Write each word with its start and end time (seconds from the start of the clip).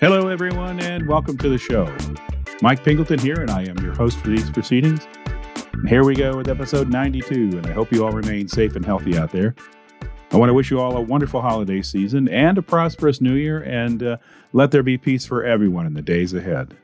Hello, 0.00 0.28
everyone, 0.28 0.78
and 0.78 1.08
welcome 1.08 1.36
to 1.38 1.48
the 1.48 1.58
show. 1.58 1.92
Mike 2.62 2.84
Pingleton 2.84 3.18
here, 3.18 3.40
and 3.40 3.50
I 3.50 3.64
am 3.64 3.76
your 3.78 3.92
host 3.96 4.16
for 4.18 4.28
these 4.28 4.48
proceedings. 4.48 5.04
And 5.72 5.88
here 5.88 6.04
we 6.04 6.14
go 6.14 6.36
with 6.36 6.48
episode 6.48 6.88
92, 6.88 7.58
and 7.58 7.66
I 7.66 7.72
hope 7.72 7.90
you 7.90 8.06
all 8.06 8.12
remain 8.12 8.46
safe 8.46 8.76
and 8.76 8.86
healthy 8.86 9.18
out 9.18 9.32
there. 9.32 9.56
I 10.30 10.36
want 10.36 10.50
to 10.50 10.54
wish 10.54 10.70
you 10.70 10.78
all 10.78 10.96
a 10.96 11.00
wonderful 11.00 11.40
holiday 11.40 11.82
season 11.82 12.28
and 12.28 12.56
a 12.56 12.62
prosperous 12.62 13.20
new 13.20 13.34
year, 13.34 13.60
and 13.60 14.00
uh, 14.04 14.16
let 14.52 14.70
there 14.70 14.84
be 14.84 14.98
peace 14.98 15.26
for 15.26 15.42
everyone 15.42 15.84
in 15.84 15.94
the 15.94 16.02
days 16.02 16.32
ahead. 16.32 16.76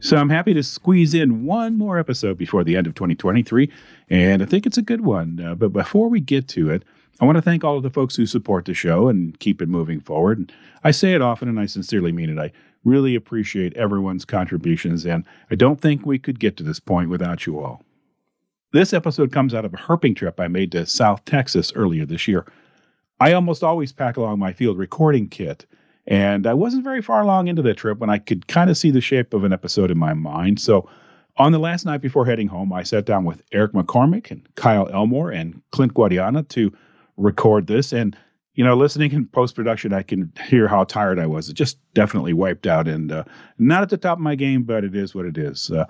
So 0.00 0.16
I'm 0.16 0.30
happy 0.30 0.54
to 0.54 0.64
squeeze 0.64 1.14
in 1.14 1.44
one 1.44 1.78
more 1.78 2.00
episode 2.00 2.36
before 2.36 2.64
the 2.64 2.76
end 2.76 2.88
of 2.88 2.96
2023, 2.96 3.70
and 4.10 4.42
I 4.42 4.46
think 4.46 4.66
it's 4.66 4.76
a 4.76 4.82
good 4.82 5.02
one. 5.02 5.38
Uh, 5.38 5.54
but 5.54 5.72
before 5.72 6.08
we 6.08 6.18
get 6.18 6.48
to 6.48 6.68
it, 6.68 6.82
I 7.20 7.24
want 7.24 7.36
to 7.36 7.42
thank 7.42 7.64
all 7.64 7.76
of 7.76 7.82
the 7.82 7.90
folks 7.90 8.16
who 8.16 8.26
support 8.26 8.66
the 8.66 8.74
show 8.74 9.08
and 9.08 9.38
keep 9.40 9.62
it 9.62 9.68
moving 9.68 10.00
forward. 10.00 10.38
And 10.38 10.52
I 10.84 10.90
say 10.90 11.14
it 11.14 11.22
often 11.22 11.48
and 11.48 11.58
I 11.58 11.66
sincerely 11.66 12.12
mean 12.12 12.30
it. 12.30 12.38
I 12.38 12.52
really 12.84 13.14
appreciate 13.14 13.74
everyone's 13.74 14.24
contributions, 14.24 15.04
and 15.04 15.24
I 15.50 15.56
don't 15.56 15.80
think 15.80 16.06
we 16.06 16.18
could 16.18 16.38
get 16.38 16.56
to 16.56 16.62
this 16.62 16.78
point 16.78 17.10
without 17.10 17.44
you 17.44 17.58
all. 17.58 17.82
This 18.72 18.92
episode 18.92 19.32
comes 19.32 19.54
out 19.54 19.64
of 19.64 19.74
a 19.74 19.76
herping 19.76 20.14
trip 20.14 20.38
I 20.38 20.48
made 20.48 20.72
to 20.72 20.86
South 20.86 21.24
Texas 21.24 21.72
earlier 21.74 22.06
this 22.06 22.28
year. 22.28 22.46
I 23.18 23.32
almost 23.32 23.64
always 23.64 23.92
pack 23.92 24.16
along 24.16 24.38
my 24.38 24.52
field 24.52 24.78
recording 24.78 25.28
kit, 25.28 25.66
and 26.06 26.46
I 26.46 26.54
wasn't 26.54 26.84
very 26.84 27.02
far 27.02 27.22
along 27.22 27.48
into 27.48 27.62
the 27.62 27.74
trip 27.74 27.98
when 27.98 28.10
I 28.10 28.18
could 28.18 28.46
kind 28.46 28.70
of 28.70 28.76
see 28.76 28.90
the 28.90 29.00
shape 29.00 29.34
of 29.34 29.42
an 29.44 29.52
episode 29.52 29.90
in 29.90 29.98
my 29.98 30.14
mind. 30.14 30.60
So, 30.60 30.88
on 31.38 31.52
the 31.52 31.58
last 31.58 31.84
night 31.84 32.00
before 32.00 32.24
heading 32.24 32.48
home, 32.48 32.72
I 32.72 32.82
sat 32.82 33.04
down 33.04 33.24
with 33.24 33.42
Erik 33.52 33.72
McCormick 33.72 34.30
and 34.30 34.46
Kyle 34.54 34.88
Elmore 34.88 35.30
and 35.30 35.60
Clint 35.70 35.92
Guadiana 35.92 36.48
to 36.48 36.72
record 37.16 37.66
this. 37.66 37.92
And, 37.92 38.16
you 38.54 38.64
know, 38.64 38.74
listening 38.76 39.12
in 39.12 39.26
post 39.26 39.54
production, 39.54 39.92
I 39.92 40.02
can 40.02 40.32
hear 40.48 40.68
how 40.68 40.84
tired 40.84 41.18
I 41.18 41.26
was. 41.26 41.48
It 41.48 41.54
just 41.54 41.78
definitely 41.94 42.32
wiped 42.32 42.66
out 42.66 42.88
and 42.88 43.12
uh, 43.12 43.24
not 43.58 43.82
at 43.82 43.90
the 43.90 43.96
top 43.96 44.18
of 44.18 44.22
my 44.22 44.34
game, 44.34 44.62
but 44.62 44.84
it 44.84 44.94
is 44.94 45.14
what 45.14 45.26
it 45.26 45.36
is. 45.36 45.70
Uh, 45.70 45.84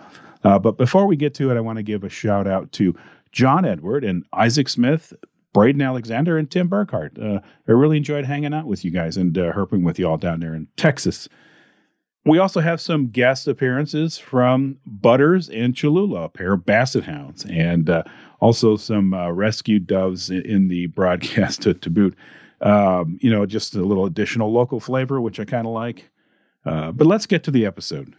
uh, 0.44 0.58
but 0.58 0.76
before 0.76 1.06
we 1.06 1.16
get 1.16 1.34
to 1.34 1.50
it, 1.50 1.56
I 1.56 1.60
want 1.60 1.76
to 1.76 1.82
give 1.82 2.04
a 2.04 2.08
shout 2.08 2.46
out 2.46 2.72
to 2.72 2.94
John 3.32 3.64
Edward 3.64 4.04
and 4.04 4.24
Isaac 4.32 4.68
Smith, 4.68 5.12
Braden 5.52 5.82
Alexander, 5.82 6.38
and 6.38 6.50
Tim 6.50 6.68
Burkhardt. 6.68 7.18
Uh, 7.18 7.40
I 7.68 7.72
really 7.72 7.96
enjoyed 7.96 8.24
hanging 8.24 8.54
out 8.54 8.66
with 8.66 8.84
you 8.84 8.90
guys 8.90 9.16
and 9.16 9.36
uh, 9.36 9.52
herping 9.52 9.82
with 9.82 9.98
you 9.98 10.08
all 10.08 10.18
down 10.18 10.40
there 10.40 10.54
in 10.54 10.68
Texas. 10.76 11.28
We 12.26 12.40
also 12.40 12.58
have 12.58 12.80
some 12.80 13.06
guest 13.06 13.46
appearances 13.46 14.18
from 14.18 14.78
Butters 14.84 15.48
and 15.48 15.76
Cholula, 15.76 16.24
a 16.24 16.28
pair 16.28 16.54
of 16.54 16.66
basset 16.66 17.04
hounds, 17.04 17.44
and 17.44 17.88
uh, 17.88 18.02
also 18.40 18.76
some 18.76 19.14
uh, 19.14 19.30
rescued 19.30 19.86
doves 19.86 20.28
in, 20.28 20.42
in 20.42 20.66
the 20.66 20.86
broadcast 20.88 21.62
to, 21.62 21.74
to 21.74 21.88
boot. 21.88 22.16
Um, 22.60 23.18
you 23.22 23.30
know, 23.30 23.46
just 23.46 23.76
a 23.76 23.82
little 23.82 24.06
additional 24.06 24.52
local 24.52 24.80
flavor, 24.80 25.20
which 25.20 25.38
I 25.38 25.44
kind 25.44 25.68
of 25.68 25.72
like. 25.72 26.10
Uh, 26.64 26.90
but 26.90 27.06
let's 27.06 27.26
get 27.26 27.44
to 27.44 27.52
the 27.52 27.64
episode. 27.64 28.16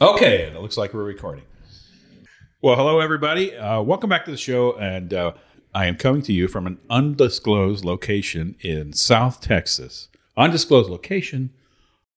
Okay, 0.00 0.42
it 0.42 0.54
looks 0.54 0.76
like 0.76 0.94
we're 0.94 1.02
recording. 1.02 1.44
Well, 2.62 2.76
hello, 2.76 3.00
everybody. 3.00 3.56
Uh, 3.56 3.80
welcome 3.80 4.08
back 4.08 4.24
to 4.26 4.30
the 4.30 4.36
show. 4.36 4.78
And 4.78 5.12
uh, 5.12 5.32
I 5.72 5.86
am 5.86 5.96
coming 5.96 6.22
to 6.22 6.32
you 6.32 6.48
from 6.48 6.66
an 6.66 6.78
undisclosed 6.88 7.84
location 7.84 8.56
in 8.60 8.92
South 8.92 9.40
Texas. 9.40 10.08
Undisclosed 10.36 10.90
location, 10.90 11.50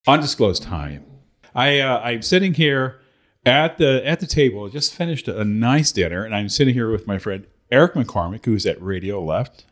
undisclosed 0.07 0.63
time. 0.63 1.05
I, 1.53 1.79
uh, 1.79 1.99
I'm 1.99 2.23
sitting 2.23 2.55
here 2.55 2.99
at 3.45 3.77
the 3.77 4.01
at 4.05 4.19
the 4.19 4.25
table. 4.25 4.69
Just 4.69 4.93
finished 4.93 5.27
a 5.27 5.43
nice 5.43 5.91
dinner, 5.91 6.23
and 6.23 6.33
I'm 6.33 6.49
sitting 6.49 6.73
here 6.73 6.89
with 6.91 7.05
my 7.05 7.19
friend 7.19 7.45
Erik 7.71 7.93
McCormick, 7.93 8.45
who's 8.45 8.65
at 8.65 8.81
Radio 8.81 9.23
Left. 9.23 9.65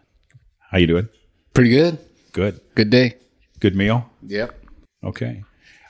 How 0.70 0.78
you 0.78 0.88
doing? 0.88 1.10
Pretty 1.54 1.72
good. 1.72 1.98
Good. 2.34 2.62
Good 2.76 2.90
day. 2.90 3.18
Good 3.60 3.76
meal. 3.76 4.10
Yep. 4.28 4.54
Okay. 5.04 5.44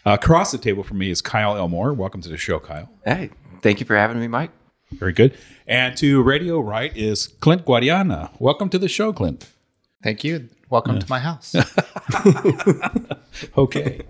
Uh, 0.05 0.11
across 0.11 0.51
the 0.51 0.57
table 0.57 0.83
from 0.83 0.97
me 0.97 1.09
is 1.09 1.21
Kyle 1.21 1.55
Elmore. 1.57 1.93
Welcome 1.93 2.21
to 2.21 2.29
the 2.29 2.37
show, 2.37 2.59
Kyle. 2.59 2.89
Hey, 3.05 3.29
thank 3.61 3.79
you 3.79 3.85
for 3.85 3.95
having 3.95 4.19
me, 4.19 4.27
Mike. 4.27 4.51
Very 4.93 5.13
good. 5.13 5.37
And 5.67 5.95
to 5.97 6.21
Radio 6.21 6.59
Right 6.59 6.95
is 6.95 7.27
Clint 7.27 7.65
Guadiana. 7.65 8.29
Welcome 8.39 8.69
to 8.69 8.77
the 8.77 8.87
show, 8.87 9.13
Clint. 9.13 9.49
Thank 10.03 10.23
you. 10.23 10.49
Welcome 10.69 10.99
to 10.99 11.09
my 11.09 11.19
house. 11.19 11.55
Okay. 13.57 14.01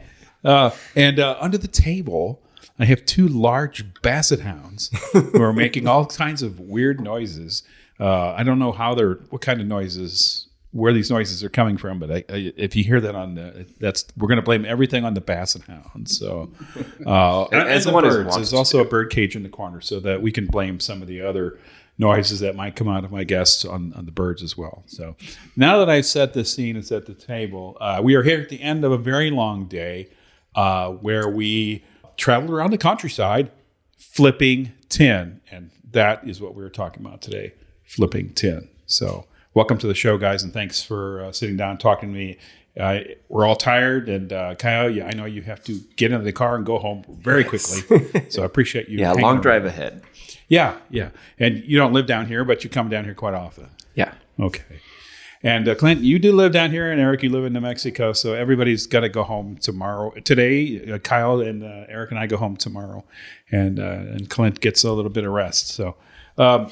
Uh, 0.44 0.72
and 0.96 1.20
uh, 1.20 1.38
under 1.40 1.58
the 1.58 1.68
table, 1.68 2.42
I 2.80 2.86
have 2.86 3.06
two 3.06 3.28
large 3.28 4.02
basset 4.02 4.40
hounds 4.42 4.90
who 5.14 5.42
are 5.42 5.54
making 5.54 5.88
all 5.88 6.06
kinds 6.08 6.42
of 6.42 6.60
weird 6.60 7.00
noises. 7.00 7.64
Uh, 8.00 8.34
I 8.34 8.44
don't 8.44 8.58
know 8.58 8.72
how 8.72 8.96
they're, 8.96 9.16
what 9.30 9.42
kind 9.42 9.62
of 9.62 9.68
noises, 9.68 10.48
where 10.72 10.94
these 10.94 11.12
noises 11.12 11.44
are 11.44 11.50
coming 11.50 11.76
from, 11.76 12.00
but 12.00 12.12
I, 12.12 12.24
I, 12.30 12.54
if 12.56 12.76
you 12.76 12.84
hear 12.84 13.02
that 13.02 13.14
on 13.14 13.36
the, 13.36 13.66
that's, 13.80 14.06
we're 14.18 14.30
going 14.30 14.38
to 14.38 14.44
blame 14.44 14.64
everything 14.64 15.04
on 15.04 15.14
the 15.14 15.22
basset 15.22 15.64
hounds. 15.64 16.18
So, 16.18 16.50
uh, 17.06 17.44
and, 17.46 17.70
As 17.70 17.86
the 17.86 17.92
birds. 17.92 18.36
There's 18.36 18.54
also 18.54 18.80
a 18.80 18.86
bird 18.86 19.10
cage 19.10 19.36
in 19.36 19.44
the 19.44 19.50
corner 19.50 19.82
so 19.82 20.00
that 20.00 20.22
we 20.22 20.32
can 20.32 20.48
blame 20.48 20.80
some 20.80 21.02
of 21.02 21.10
the 21.10 21.22
other 21.22 21.60
noises 21.98 22.40
that 22.40 22.56
might 22.56 22.76
come 22.76 22.88
out 22.88 23.04
of 23.04 23.12
my 23.12 23.26
guests 23.26 23.66
on, 23.66 23.94
on 23.94 24.06
the 24.06 24.12
birds 24.12 24.42
as 24.42 24.58
well. 24.58 24.84
So 24.88 25.16
now 25.58 25.78
that 25.80 25.90
I've 25.90 26.06
set 26.06 26.34
the 26.34 26.46
scene 26.46 26.78
and 26.78 26.86
set 26.86 27.06
the 27.06 27.14
table, 27.14 27.78
uh, 27.82 28.00
we 28.02 28.16
are 28.16 28.24
here 28.24 28.40
at 28.40 28.50
the 28.50 28.62
end 28.62 28.86
of 28.86 28.94
a 28.94 28.98
very 28.98 29.30
long 29.30 29.66
day 29.66 30.10
uh, 30.56 30.90
where 30.90 31.30
we 31.30 31.84
traveled 32.16 32.52
around 32.52 32.72
the 32.72 32.78
countryside 32.78 33.52
flipping 33.98 34.72
tin. 34.88 35.42
And 35.52 35.70
that 35.92 36.26
is 36.26 36.40
what 36.40 36.56
we 36.56 36.64
were 36.64 36.70
talking 36.70 37.06
about 37.06 37.22
today 37.22 37.54
flipping 37.84 38.34
tin. 38.34 38.70
So 38.86 39.26
welcome 39.54 39.78
to 39.78 39.88
the 39.88 39.94
show, 39.96 40.18
guys, 40.18 40.44
and 40.44 40.54
thanks 40.54 40.82
for 40.82 41.26
uh, 41.26 41.32
sitting 41.32 41.58
down 41.58 41.72
and 41.72 41.80
talking 41.80 42.10
to 42.10 42.18
me. 42.18 42.38
Uh, 42.80 43.00
we're 43.28 43.46
all 43.46 43.56
tired, 43.56 44.08
and 44.08 44.32
uh, 44.32 44.56
Kyle, 44.56 44.90
yeah, 44.90 45.06
I 45.08 45.12
know 45.12 45.26
you 45.26 45.42
have 45.42 45.62
to 45.66 45.80
get 45.98 46.12
into 46.12 46.24
the 46.24 46.32
car 46.32 46.56
and 46.56 46.66
go 46.66 46.80
home 46.80 47.04
very 47.20 47.44
quickly. 47.44 48.30
so 48.30 48.44
I 48.44 48.46
appreciate 48.46 48.88
you. 48.88 48.98
Yeah, 49.02 49.12
long 49.12 49.24
around. 49.24 49.42
drive 49.42 49.66
ahead. 49.66 50.04
Yeah, 50.48 50.78
yeah. 50.90 51.10
And 51.40 51.64
you 51.66 51.78
don't 51.78 51.92
live 51.94 52.06
down 52.06 52.28
here, 52.28 52.46
but 52.46 52.64
you 52.64 52.70
come 52.70 52.90
down 52.90 53.04
here 53.04 53.14
quite 53.14 53.34
often. 53.34 53.70
Yeah. 53.96 54.14
Okay. 54.40 54.82
And 55.44 55.68
uh, 55.68 55.76
Clint, 55.76 56.02
you 56.02 56.20
do 56.20 56.34
live 56.34 56.52
down 56.54 56.72
here, 56.72 56.92
and 56.92 57.02
Erik, 57.02 57.24
you 57.24 57.30
live 57.30 57.46
in 57.46 57.54
New 57.54 57.62
Mexico. 57.62 58.14
So 58.14 58.34
everybody's 58.36 58.86
got 58.86 59.00
to 59.02 59.10
go 59.10 59.24
home 59.24 59.58
tomorrow. 59.58 60.12
Today, 60.24 60.92
uh, 60.92 61.00
Kyle 61.00 61.42
and 61.42 61.64
uh, 61.64 61.86
Erik 61.90 62.12
and 62.12 62.20
I 62.20 62.28
go 62.28 62.38
home 62.38 62.56
tomorrow, 62.56 63.04
and 63.52 63.80
uh, 63.80 63.84
and 63.84 64.30
Clint 64.30 64.62
gets 64.62 64.84
a 64.84 64.92
little 64.94 65.10
bit 65.12 65.24
of 65.26 65.32
rest. 65.32 65.70
So, 65.70 65.96
um, 66.38 66.72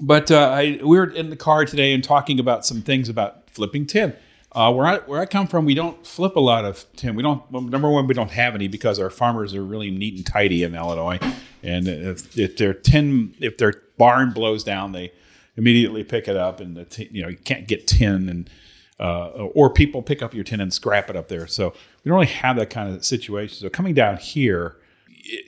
but 0.00 0.30
uh, 0.30 0.50
I 0.50 0.80
we 0.82 0.98
were 0.98 1.10
in 1.10 1.30
the 1.30 1.36
car 1.36 1.64
today 1.64 1.92
and 1.92 2.02
talking 2.02 2.38
about 2.38 2.66
some 2.66 2.82
things 2.82 3.08
about 3.08 3.50
flipping 3.50 3.86
tin. 3.86 4.14
Uh, 4.52 4.72
where 4.72 4.86
I 4.86 4.96
where 4.98 5.20
I 5.20 5.26
come 5.26 5.46
from, 5.46 5.64
we 5.64 5.74
don't 5.74 6.04
flip 6.04 6.34
a 6.34 6.40
lot 6.40 6.64
of 6.64 6.84
tin. 6.96 7.14
We 7.14 7.22
don't. 7.22 7.48
well, 7.52 7.62
Number 7.62 7.88
one, 7.88 8.06
we 8.06 8.14
don't 8.14 8.32
have 8.32 8.54
any 8.54 8.66
because 8.66 8.98
our 8.98 9.10
farmers 9.10 9.54
are 9.54 9.62
really 9.62 9.90
neat 9.90 10.16
and 10.16 10.26
tidy 10.26 10.64
in 10.64 10.74
Illinois. 10.74 11.20
And 11.62 11.86
if, 11.86 12.36
if 12.36 12.56
their 12.56 12.74
tin, 12.74 13.34
if 13.38 13.58
their 13.58 13.74
barn 13.96 14.32
blows 14.32 14.64
down, 14.64 14.92
they 14.92 15.12
immediately 15.56 16.02
pick 16.02 16.26
it 16.26 16.36
up, 16.36 16.58
and 16.58 16.84
you 16.98 17.22
know 17.22 17.28
you 17.28 17.36
can't 17.36 17.68
get 17.68 17.86
tin, 17.86 18.28
and 18.28 18.50
uh, 18.98 19.28
or 19.28 19.72
people 19.72 20.02
pick 20.02 20.20
up 20.20 20.34
your 20.34 20.42
tin 20.42 20.60
and 20.60 20.72
scrap 20.72 21.08
it 21.08 21.16
up 21.16 21.28
there. 21.28 21.46
So 21.46 21.72
we 22.02 22.08
don't 22.08 22.18
really 22.18 22.26
have 22.32 22.56
that 22.56 22.70
kind 22.70 22.92
of 22.92 23.04
situation. 23.04 23.56
So 23.56 23.68
coming 23.68 23.94
down 23.94 24.16
here, 24.16 24.76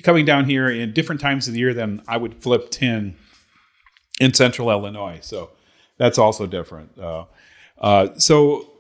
coming 0.05 0.25
down 0.25 0.45
here 0.45 0.69
in 0.69 0.93
different 0.93 1.21
times 1.21 1.49
of 1.49 1.55
the 1.55 1.61
year 1.61 1.75
than 1.75 2.03
I 2.07 2.19
would 2.19 2.37
flip 2.37 2.71
tin 2.71 3.17
in 4.21 4.35
central 4.35 4.71
Illinois. 4.71 5.19
So 5.23 5.51
that's 5.97 6.19
also 6.19 6.47
different. 6.47 6.99
Uh, 6.99 7.25
uh, 7.81 8.09
so 8.17 8.71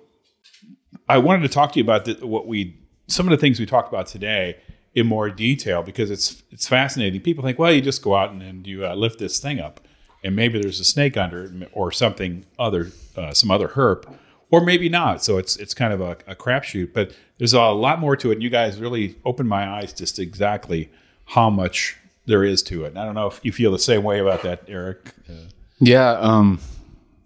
I 1.08 1.18
wanted 1.18 1.42
to 1.42 1.48
talk 1.48 1.72
to 1.72 1.78
you 1.78 1.84
about 1.84 2.04
the, 2.04 2.26
what 2.26 2.46
we 2.46 2.76
some 3.08 3.26
of 3.26 3.30
the 3.30 3.36
things 3.36 3.60
we 3.60 3.66
talked 3.66 3.88
about 3.88 4.06
today 4.06 4.56
in 4.94 5.06
more 5.06 5.30
detail 5.30 5.82
because 5.82 6.10
it's 6.10 6.42
it's 6.50 6.68
fascinating. 6.68 7.20
People 7.20 7.44
think, 7.44 7.58
well, 7.58 7.72
you 7.72 7.80
just 7.80 8.02
go 8.02 8.14
out 8.14 8.30
and, 8.30 8.42
and 8.42 8.66
you 8.66 8.86
uh, 8.86 8.94
lift 8.94 9.18
this 9.18 9.38
thing 9.38 9.60
up, 9.60 9.80
and 10.22 10.36
maybe 10.36 10.60
there's 10.60 10.80
a 10.80 10.84
snake 10.84 11.16
under 11.16 11.44
it 11.44 11.70
or 11.72 11.90
something 11.90 12.44
other, 12.58 12.92
uh, 13.16 13.32
some 13.32 13.50
other 13.50 13.68
herp, 13.68 14.12
or 14.50 14.60
maybe 14.60 14.88
not. 14.88 15.22
So 15.24 15.38
it's 15.38 15.56
it's 15.56 15.74
kind 15.74 15.92
of 15.92 16.00
a, 16.00 16.16
a 16.26 16.36
crapshoot. 16.36 16.92
But 16.92 17.14
there's 17.38 17.54
a 17.54 17.62
lot 17.70 17.98
more 18.00 18.16
to 18.16 18.30
it, 18.30 18.34
and 18.34 18.42
you 18.42 18.50
guys 18.50 18.80
really 18.80 19.16
opened 19.24 19.48
my 19.48 19.68
eyes 19.68 19.92
just 19.92 20.18
exactly 20.18 20.90
how 21.26 21.50
much 21.50 21.98
there 22.32 22.44
is 22.44 22.62
to 22.62 22.84
it. 22.84 22.88
And 22.88 22.98
I 22.98 23.04
don't 23.04 23.14
know 23.14 23.26
if 23.26 23.44
you 23.44 23.52
feel 23.52 23.70
the 23.70 23.78
same 23.78 24.02
way 24.02 24.18
about 24.18 24.42
that, 24.42 24.64
Erik. 24.66 25.12
Uh, 25.28 25.50
yeah. 25.80 26.12
Um, 26.12 26.60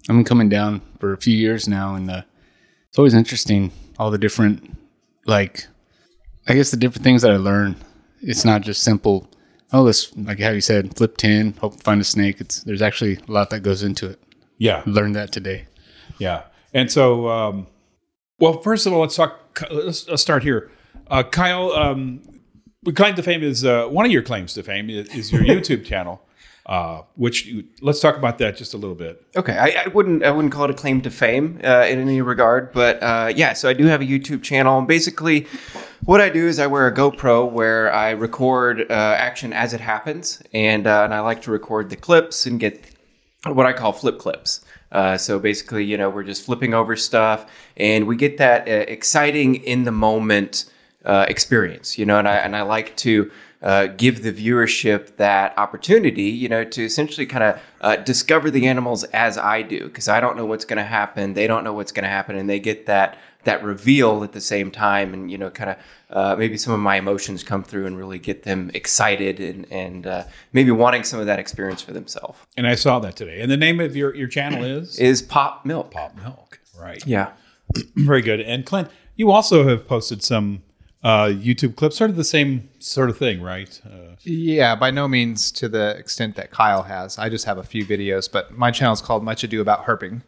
I've 0.08 0.16
been 0.16 0.24
coming 0.24 0.48
down 0.48 0.82
for 0.98 1.12
a 1.12 1.16
few 1.16 1.36
years 1.36 1.68
now, 1.68 1.94
and 1.94 2.10
uh, 2.10 2.22
it's 2.88 2.98
always 2.98 3.14
interesting 3.14 3.70
all 3.98 4.10
the 4.10 4.18
different, 4.18 4.76
like, 5.24 5.66
I 6.48 6.54
guess 6.54 6.72
the 6.72 6.76
different 6.76 7.04
things 7.04 7.22
that 7.22 7.30
I 7.30 7.36
learn. 7.36 7.76
It's 8.20 8.44
not 8.44 8.62
just 8.62 8.82
simple. 8.82 9.30
Oh, 9.72 9.82
let's 9.82 10.16
like 10.16 10.40
how 10.40 10.50
you 10.50 10.60
said, 10.60 10.96
flip 10.96 11.16
tin, 11.16 11.54
hope 11.60 11.80
find 11.82 12.00
a 12.00 12.04
snake. 12.04 12.40
It's 12.40 12.62
there's 12.64 12.82
actually 12.82 13.18
a 13.28 13.32
lot 13.32 13.50
that 13.50 13.60
goes 13.60 13.82
into 13.82 14.10
it. 14.10 14.20
Yeah, 14.58 14.82
learned 14.86 15.14
that 15.16 15.32
today. 15.32 15.66
Yeah, 16.18 16.44
and 16.72 16.90
so, 16.90 17.28
um, 17.28 17.66
well, 18.38 18.62
first 18.62 18.86
of 18.86 18.92
all, 18.92 19.00
let's 19.00 19.16
talk. 19.16 19.62
Let's, 19.70 20.08
let's 20.08 20.22
start 20.22 20.42
here. 20.42 20.70
Uh, 21.08 21.22
Kyle, 21.22 21.72
um, 21.72 22.22
claim 22.92 23.14
to 23.14 23.22
fame 23.22 23.42
is 23.42 23.64
uh, 23.64 23.86
one 23.86 24.06
of 24.06 24.12
your 24.12 24.22
claims 24.22 24.54
to 24.54 24.62
fame 24.62 24.90
is, 24.90 25.08
is 25.14 25.32
your 25.32 25.42
YouTube 25.44 25.84
channel. 25.84 26.22
Uh, 26.66 27.02
which 27.14 27.46
you, 27.46 27.62
let's 27.80 28.00
talk 28.00 28.16
about 28.16 28.38
that 28.38 28.56
just 28.56 28.74
a 28.74 28.76
little 28.76 28.96
bit. 28.96 29.24
Okay, 29.36 29.56
I, 29.56 29.84
I 29.84 29.88
wouldn't 29.88 30.24
I 30.24 30.32
wouldn't 30.32 30.52
call 30.52 30.64
it 30.64 30.70
a 30.72 30.74
claim 30.74 31.00
to 31.02 31.10
fame 31.12 31.60
uh, 31.62 31.86
in 31.88 32.00
any 32.00 32.20
regard, 32.20 32.72
but 32.72 33.00
uh, 33.00 33.32
yeah. 33.36 33.52
So 33.52 33.68
I 33.68 33.72
do 33.72 33.86
have 33.86 34.00
a 34.00 34.04
YouTube 34.04 34.42
channel. 34.42 34.82
Basically, 34.82 35.46
what 36.04 36.20
I 36.20 36.28
do 36.28 36.48
is 36.48 36.58
I 36.58 36.66
wear 36.66 36.88
a 36.88 36.92
GoPro 36.92 37.48
where 37.48 37.94
I 37.94 38.10
record 38.10 38.80
uh, 38.90 38.94
action 38.94 39.52
as 39.52 39.74
it 39.74 39.80
happens, 39.80 40.42
and 40.52 40.88
uh, 40.88 41.04
and 41.04 41.14
I 41.14 41.20
like 41.20 41.40
to 41.42 41.52
record 41.52 41.88
the 41.88 41.94
clips 41.94 42.46
and 42.46 42.58
get 42.58 42.84
what 43.44 43.64
I 43.64 43.72
call 43.72 43.92
flip 43.92 44.18
clips. 44.18 44.64
Uh, 44.90 45.16
so 45.16 45.38
basically, 45.38 45.84
you 45.84 45.96
know, 45.96 46.10
we're 46.10 46.24
just 46.24 46.44
flipping 46.44 46.74
over 46.74 46.96
stuff, 46.96 47.48
and 47.76 48.08
we 48.08 48.16
get 48.16 48.38
that 48.38 48.66
exciting 48.66 49.54
in 49.54 49.84
the 49.84 49.92
moment 49.92 50.64
experience. 51.06 51.98
You 51.98 52.06
know, 52.06 52.18
and 52.18 52.28
I 52.28 52.36
and 52.36 52.56
I 52.56 52.62
like 52.62 52.96
to 52.98 53.30
uh, 53.62 53.86
give 53.86 54.22
the 54.22 54.32
viewership 54.32 55.16
that 55.16 55.56
opportunity, 55.58 56.24
you 56.24 56.48
know, 56.48 56.62
to 56.62 56.84
essentially 56.84 57.26
kind 57.26 57.42
of 57.42 57.60
uh, 57.80 57.96
discover 57.96 58.50
the 58.50 58.66
animals 58.66 59.04
as 59.04 59.38
I 59.38 59.62
do, 59.62 59.84
because 59.84 60.08
I 60.08 60.20
don't 60.20 60.36
know 60.36 60.46
what's 60.46 60.64
going 60.64 60.76
to 60.76 60.84
happen, 60.84 61.34
they 61.34 61.46
don't 61.46 61.64
know 61.64 61.72
what's 61.72 61.92
going 61.92 62.04
to 62.04 62.08
happen, 62.08 62.36
and 62.36 62.48
they 62.48 62.60
get 62.60 62.86
that 62.86 63.18
that 63.44 63.62
reveal 63.62 64.24
at 64.24 64.32
the 64.32 64.40
same 64.40 64.70
time, 64.70 65.14
and 65.14 65.30
you 65.30 65.38
know, 65.38 65.50
kind 65.50 65.70
of 65.70 65.76
uh, 66.10 66.36
maybe 66.36 66.58
some 66.58 66.74
of 66.74 66.80
my 66.80 66.96
emotions 66.96 67.42
come 67.42 67.62
through 67.62 67.86
and 67.86 67.96
really 67.96 68.18
get 68.18 68.42
them 68.42 68.70
excited 68.74 69.40
and 69.40 69.66
and 69.72 70.06
uh, 70.06 70.24
maybe 70.52 70.70
wanting 70.70 71.02
some 71.02 71.18
of 71.18 71.26
that 71.26 71.38
experience 71.38 71.80
for 71.80 71.92
themselves. 71.92 72.38
And 72.56 72.66
I 72.66 72.74
saw 72.74 72.98
that 73.00 73.16
today. 73.16 73.40
And 73.40 73.50
the 73.50 73.56
name 73.56 73.80
of 73.80 73.96
your 73.96 74.14
your 74.14 74.28
channel 74.28 74.64
is 74.64 74.98
is 74.98 75.22
Pop 75.22 75.64
Milk. 75.64 75.92
Pop 75.92 76.14
Milk, 76.16 76.60
right? 76.78 77.04
Yeah, 77.06 77.32
very 77.96 78.22
good. 78.22 78.40
And 78.40 78.66
Clint, 78.66 78.90
you 79.14 79.30
also 79.30 79.66
have 79.66 79.88
posted 79.88 80.22
some 80.22 80.62
uh, 81.06 81.28
YouTube 81.28 81.76
clips, 81.76 81.96
sort 81.96 82.10
of 82.10 82.16
the 82.16 82.24
same 82.24 82.68
sort 82.80 83.08
of 83.10 83.16
thing, 83.16 83.40
right? 83.40 83.80
Uh, 83.86 84.16
yeah, 84.24 84.74
by 84.74 84.90
no 84.90 85.06
means 85.06 85.52
to 85.52 85.68
the 85.68 85.96
extent 85.96 86.34
that 86.34 86.50
Kyle 86.50 86.82
has. 86.82 87.16
I 87.16 87.28
just 87.28 87.44
have 87.44 87.58
a 87.58 87.62
few 87.62 87.86
videos, 87.86 88.30
but 88.30 88.58
my 88.58 88.72
channel 88.72 88.92
is 88.92 89.00
called 89.00 89.22
Much 89.22 89.44
Ado 89.44 89.60
About 89.60 89.86
Herping. 89.86 90.22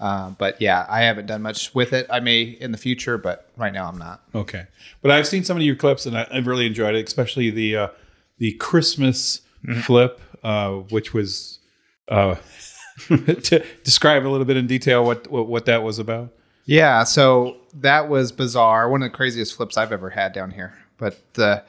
Uh, 0.00 0.30
but 0.30 0.62
yeah, 0.62 0.86
I 0.88 1.02
haven't 1.02 1.26
done 1.26 1.42
much 1.42 1.74
with 1.74 1.92
it. 1.92 2.06
I 2.08 2.20
may 2.20 2.42
in 2.42 2.70
the 2.70 2.78
future, 2.78 3.18
but 3.18 3.48
right 3.56 3.72
now 3.72 3.88
I'm 3.88 3.98
not. 3.98 4.22
Okay, 4.32 4.66
but 5.00 5.10
I've 5.10 5.26
seen 5.26 5.42
some 5.42 5.56
of 5.56 5.64
your 5.64 5.74
clips 5.74 6.06
and 6.06 6.16
I, 6.16 6.28
have 6.32 6.46
really 6.46 6.66
enjoyed 6.66 6.94
it, 6.94 7.04
especially 7.04 7.50
the 7.50 7.76
uh, 7.76 7.88
the 8.38 8.52
Christmas 8.52 9.40
mm-hmm. 9.66 9.80
flip, 9.80 10.20
uh, 10.44 10.70
which 10.70 11.12
was 11.12 11.58
uh, 12.06 12.36
to 13.08 13.64
describe 13.82 14.24
a 14.24 14.28
little 14.28 14.46
bit 14.46 14.56
in 14.56 14.68
detail 14.68 15.04
what, 15.04 15.28
what 15.28 15.48
what 15.48 15.66
that 15.66 15.82
was 15.82 15.98
about. 15.98 16.32
Yeah, 16.64 17.04
so 17.04 17.56
that 17.74 18.08
was 18.08 18.32
bizarre. 18.32 18.88
One 18.88 19.02
of 19.02 19.10
the 19.10 19.16
craziest 19.16 19.56
flips 19.56 19.76
I've 19.76 19.92
ever 19.92 20.10
had 20.10 20.32
down 20.32 20.52
here. 20.52 20.74
But 20.96 21.20
uh, 21.36 21.60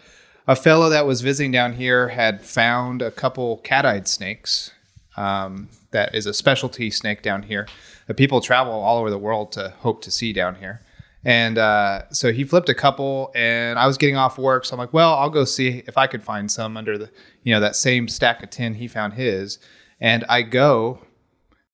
a 0.48 0.56
fellow 0.56 0.90
that 0.90 1.08
was 1.08 1.22
visiting 1.22 1.52
down 1.52 1.74
here 1.74 2.10
had 2.10 2.44
found 2.44 3.02
a 3.02 3.12
couple 3.12 3.58
cat-eyed 3.58 4.08
snakes. 4.08 4.72
Um, 5.18 5.70
that 5.92 6.14
is 6.14 6.26
a 6.26 6.34
specialty 6.34 6.90
snake 6.92 7.22
down 7.22 7.44
here 7.44 7.68
that 8.08 8.16
people 8.16 8.42
travel 8.42 8.74
all 8.74 8.98
over 9.00 9.10
the 9.10 9.18
world 9.18 9.52
to 9.54 9.74
hope 9.80 10.02
to 10.04 10.12
see 10.12 10.34
down 10.34 10.56
here. 10.56 10.82
And 11.26 11.58
uh, 11.58 12.10
so 12.10 12.34
he 12.34 12.44
flipped 12.44 12.68
a 12.68 12.74
couple, 12.74 13.32
and 13.34 13.80
I 13.80 13.88
was 13.88 13.98
getting 13.98 14.18
off 14.18 14.38
work, 14.38 14.66
so 14.66 14.74
I'm 14.74 14.80
like, 14.80 14.92
well, 14.92 15.14
I'll 15.14 15.30
go 15.30 15.46
see 15.46 15.84
if 15.88 15.98
I 15.98 16.06
could 16.06 16.22
find 16.22 16.52
some 16.52 16.76
under 16.76 16.98
the, 16.98 17.10
you 17.44 17.54
know, 17.54 17.62
that 17.62 17.78
same 17.78 18.10
stack 18.10 18.44
of 18.44 18.50
tin 18.50 18.74
he 18.74 18.90
found 18.90 19.14
his. 19.14 19.58
And 20.02 20.26
I 20.28 20.42
go, 20.42 21.00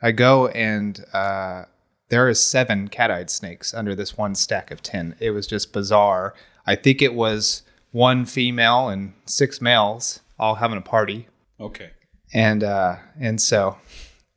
I 0.04 0.12
go 0.12 0.50
and 0.50 1.04
uh, 1.14 1.64
there 2.10 2.28
is 2.28 2.44
seven 2.44 2.88
cat-eyed 2.88 3.30
snakes 3.30 3.74
under 3.74 3.96
this 3.96 4.18
one 4.18 4.36
stack 4.36 4.72
of 4.72 4.82
tin 4.82 5.16
it 5.20 5.32
was 5.32 5.48
just 5.48 5.72
bizarre. 5.72 6.34
I 6.66 6.76
think 6.76 7.02
it 7.02 7.14
was 7.14 7.64
one 7.92 8.26
female 8.26 8.90
and 8.90 9.14
six 9.26 9.62
males 9.62 10.20
all 10.38 10.56
having 10.56 10.78
a 10.78 10.82
party. 10.82 11.28
Okay. 11.60 11.92
And 12.34 12.64
uh 12.64 12.98
and 13.20 13.42
so 13.42 13.78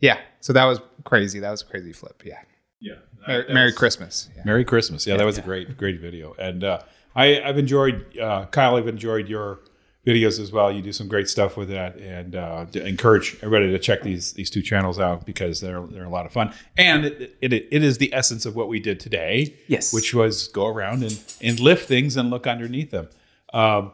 yeah. 0.01 0.19
So 0.41 0.53
that 0.53 0.65
was 0.65 0.81
crazy. 1.05 1.41
That 1.41 1.51
was 1.51 1.63
a 1.63 1.67
crazy 1.67 1.93
flip. 1.93 2.23
Yeah. 2.25 2.41
Yeah. 2.81 2.95
Merry, 3.27 3.55
merry 3.55 3.67
was, 3.67 3.77
christmas. 3.77 4.29
Yeah. 4.37 4.43
merry 4.45 4.65
christmas. 4.65 5.07
Yeah, 5.07 5.15
yeah 5.15 5.19
that 5.19 5.27
was 5.27 5.37
yeah. 5.37 5.43
a 5.43 5.47
great 5.47 5.77
great 5.77 6.01
video. 6.01 6.35
And 6.39 6.65
uh 6.65 6.81
i 7.15 7.43
i've 7.43 7.59
enjoyed 7.59 8.19
uh 8.19 8.47
kyle 8.47 8.77
i've 8.77 8.89
enjoyed 8.89 9.29
your 9.29 9.61
videos 10.07 10.41
as 10.41 10.53
well. 10.53 10.73
You 10.73 10.83
do 10.83 10.93
some 10.93 11.09
great 11.09 11.29
stuff 11.29 11.57
with 11.57 11.69
that, 11.69 11.97
and 11.97 12.35
uh, 12.35 12.67
encourage 12.75 13.37
everybody 13.43 13.71
to 13.71 13.79
check 13.79 14.03
these 14.03 14.33
these 14.33 14.51
two 14.51 14.63
channels 14.63 14.99
out 14.99 15.25
because 15.25 15.61
they're 15.61 15.87
they're 15.87 16.05
a 16.05 16.11
lot 16.11 16.27
of 16.27 16.33
fun. 16.33 16.53
And 16.77 17.07
it, 17.07 17.37
it, 17.41 17.53
it 17.53 17.85
is 17.85 17.99
the 17.99 18.13
essence 18.15 18.47
of 18.47 18.57
what 18.57 18.69
we 18.69 18.81
did 18.81 19.01
today. 19.01 19.55
Yes, 19.69 19.93
which 19.93 20.15
was 20.15 20.49
go 20.49 20.67
around 20.67 21.03
and 21.03 21.23
and 21.41 21.61
lift 21.61 21.87
things 21.87 22.17
and 22.17 22.31
look 22.31 22.47
underneath 22.47 22.91
them. 22.91 23.09
Um, 23.53 23.93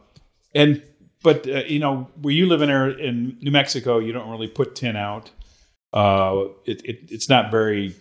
and 0.54 0.82
but 1.22 1.46
uh, 1.48 1.64
you 1.66 1.78
know 1.78 2.08
where 2.20 2.34
you 2.34 2.46
live 2.46 2.62
in 2.62 2.70
in 2.70 3.36
New 3.40 3.50
Mexico, 3.50 3.98
you 3.98 4.12
don't 4.12 4.30
really 4.30 4.48
put 4.48 4.74
tin 4.74 4.96
out. 4.96 5.30
Uh, 5.92 6.44
it, 6.64 6.84
it 6.84 6.98
it's 7.10 7.28
not 7.28 7.50
very. 7.50 7.94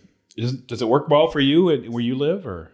Does 0.68 0.84
it 0.84 0.88
work 0.88 1.10
well 1.10 1.30
for 1.30 1.40
you 1.40 1.66
where 1.66 2.04
you 2.04 2.14
live, 2.16 2.46
or? 2.46 2.72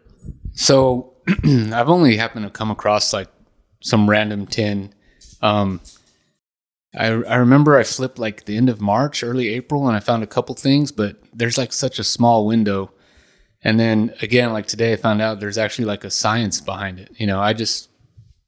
So 0.52 1.14
I've 1.46 1.88
only 1.88 2.18
happened 2.18 2.46
to 2.46 2.52
come 2.52 2.70
across 2.70 3.14
like 3.14 3.30
some 3.80 4.10
random 4.10 4.46
tin 4.46 4.94
um, 5.44 5.82
I, 6.96 7.08
I 7.08 7.36
remember 7.36 7.78
I 7.78 7.84
flipped 7.84 8.18
like 8.18 8.46
the 8.46 8.56
end 8.56 8.70
of 8.70 8.80
March, 8.82 9.24
early 9.24 9.50
April, 9.50 9.88
and 9.88 9.96
I 9.96 10.00
found 10.00 10.24
a 10.24 10.28
couple 10.28 10.56
things, 10.56 10.92
but 10.92 11.18
there's 11.34 11.58
like 11.58 11.74
such 11.74 12.00
a 12.00 12.04
small 12.04 12.48
window. 12.48 12.92
And 13.62 13.80
then 13.80 14.14
again, 14.22 14.54
like 14.54 14.68
today, 14.68 14.94
I 14.94 14.96
found 14.96 15.22
out 15.22 15.40
there's 15.40 15.58
actually 15.58 15.86
like 15.86 16.04
a 16.04 16.10
science 16.10 16.62
behind 16.62 17.00
it. 17.00 17.12
You 17.18 17.28
know, 17.28 17.40
I 17.40 17.54
just 17.54 17.90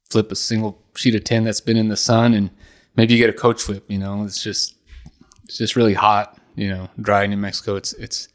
flip 0.08 0.32
a 0.32 0.36
single 0.36 0.82
sheet 0.94 1.14
of 1.14 1.24
tin 1.24 1.44
that's 1.44 1.60
been 1.60 1.76
in 1.76 1.88
the 1.88 1.96
sun, 1.96 2.34
and 2.34 2.50
maybe 2.96 3.14
you 3.14 3.18
get 3.18 3.30
a 3.30 3.38
coach 3.38 3.68
whip. 3.68 3.84
You 3.88 3.98
know, 3.98 4.24
it's 4.24 4.42
just 4.42 4.74
it's 5.44 5.58
just 5.58 5.76
really 5.76 5.94
hot. 5.94 6.38
You 6.54 6.70
know, 6.70 6.88
dry 7.00 7.24
in 7.24 7.30
New 7.30 7.36
Mexico. 7.36 7.76
It's 7.76 7.92
it's 7.94 8.28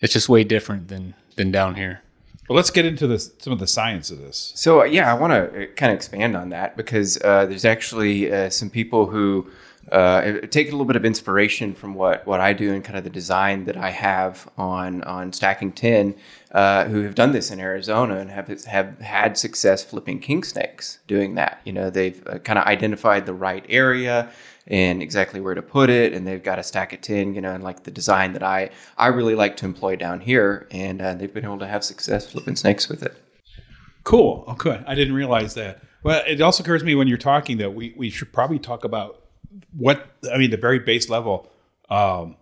it's 0.00 0.12
just 0.12 0.28
way 0.28 0.44
different 0.44 0.88
than 0.88 1.14
than 1.36 1.50
down 1.50 1.74
here. 1.74 2.02
Well, 2.48 2.56
let's 2.56 2.70
get 2.70 2.84
into 2.84 3.06
the, 3.06 3.18
some 3.18 3.52
of 3.52 3.58
the 3.58 3.66
science 3.66 4.10
of 4.10 4.18
this. 4.18 4.52
So, 4.54 4.82
uh, 4.82 4.84
yeah, 4.84 5.12
I 5.12 5.18
want 5.18 5.32
to 5.32 5.64
uh, 5.64 5.66
kind 5.74 5.90
of 5.90 5.96
expand 5.96 6.36
on 6.36 6.50
that 6.50 6.76
because 6.76 7.20
uh, 7.22 7.46
there's 7.46 7.64
actually 7.64 8.32
uh, 8.32 8.50
some 8.50 8.70
people 8.70 9.06
who 9.06 9.50
uh, 9.90 10.40
take 10.50 10.68
a 10.68 10.70
little 10.70 10.84
bit 10.84 10.96
of 10.96 11.04
inspiration 11.04 11.74
from 11.74 11.94
what, 11.94 12.26
what 12.26 12.40
I 12.40 12.52
do 12.52 12.72
and 12.72 12.84
kind 12.84 12.96
of 12.96 13.04
the 13.04 13.10
design 13.10 13.64
that 13.64 13.76
I 13.76 13.90
have 13.90 14.48
on 14.56 15.02
on 15.04 15.32
stacking 15.32 15.72
tin, 15.72 16.16
uh, 16.52 16.84
who 16.86 17.02
have 17.02 17.14
done 17.14 17.32
this 17.32 17.50
in 17.50 17.60
Arizona 17.60 18.16
and 18.16 18.30
have 18.30 18.64
have 18.64 18.98
had 19.00 19.38
success 19.38 19.84
flipping 19.84 20.18
king 20.18 20.42
snakes 20.42 20.98
doing 21.06 21.36
that. 21.36 21.60
You 21.64 21.72
know, 21.72 21.90
they've 21.90 22.20
kind 22.42 22.58
of 22.58 22.64
identified 22.64 23.26
the 23.26 23.34
right 23.34 23.64
area 23.68 24.30
and 24.66 25.02
exactly 25.02 25.40
where 25.40 25.54
to 25.54 25.62
put 25.62 25.88
it 25.90 26.12
and 26.12 26.26
they've 26.26 26.42
got 26.42 26.58
a 26.58 26.62
stack 26.62 26.92
of 26.92 27.00
tin 27.00 27.34
you 27.34 27.40
know 27.40 27.52
and 27.52 27.62
like 27.62 27.84
the 27.84 27.90
design 27.90 28.32
that 28.32 28.42
i 28.42 28.68
i 28.98 29.06
really 29.06 29.34
like 29.34 29.56
to 29.56 29.64
employ 29.64 29.96
down 29.96 30.20
here 30.20 30.66
and 30.70 31.00
uh, 31.00 31.14
they've 31.14 31.32
been 31.32 31.44
able 31.44 31.58
to 31.58 31.66
have 31.66 31.84
success 31.84 32.30
flipping 32.30 32.56
snakes 32.56 32.88
with 32.88 33.02
it. 33.02 33.14
Cool. 34.04 34.44
Oh 34.46 34.54
good. 34.54 34.84
I 34.86 34.94
didn't 34.94 35.14
realize 35.14 35.54
that. 35.54 35.82
Well 36.02 36.22
it 36.26 36.40
also 36.40 36.62
occurs 36.62 36.82
to 36.82 36.86
me 36.86 36.94
when 36.94 37.08
you're 37.08 37.18
talking 37.18 37.58
that 37.58 37.74
we, 37.74 37.94
we 37.96 38.10
should 38.10 38.32
probably 38.32 38.58
talk 38.58 38.84
about 38.84 39.22
what 39.72 40.10
i 40.32 40.36
mean 40.36 40.50
the 40.50 40.56
very 40.56 40.78
base 40.78 41.08
level 41.08 41.50
um, 41.88 42.36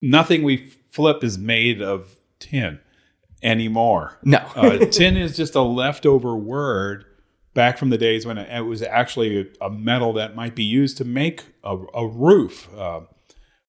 nothing 0.00 0.42
we 0.42 0.72
flip 0.90 1.24
is 1.24 1.38
made 1.38 1.80
of 1.80 2.16
tin 2.38 2.78
anymore. 3.42 4.18
No. 4.22 4.38
Uh, 4.54 4.78
tin 4.90 5.16
is 5.16 5.36
just 5.36 5.54
a 5.54 5.62
leftover 5.62 6.36
word 6.36 7.04
back 7.54 7.78
from 7.78 7.90
the 7.90 7.98
days 7.98 8.26
when 8.26 8.38
it 8.38 8.60
was 8.60 8.82
actually 8.82 9.50
a 9.60 9.70
metal 9.70 10.12
that 10.14 10.34
might 10.34 10.54
be 10.54 10.64
used 10.64 10.96
to 10.98 11.04
make 11.04 11.44
a, 11.64 11.76
a 11.94 12.06
roof. 12.06 12.68
Uh, 12.76 13.00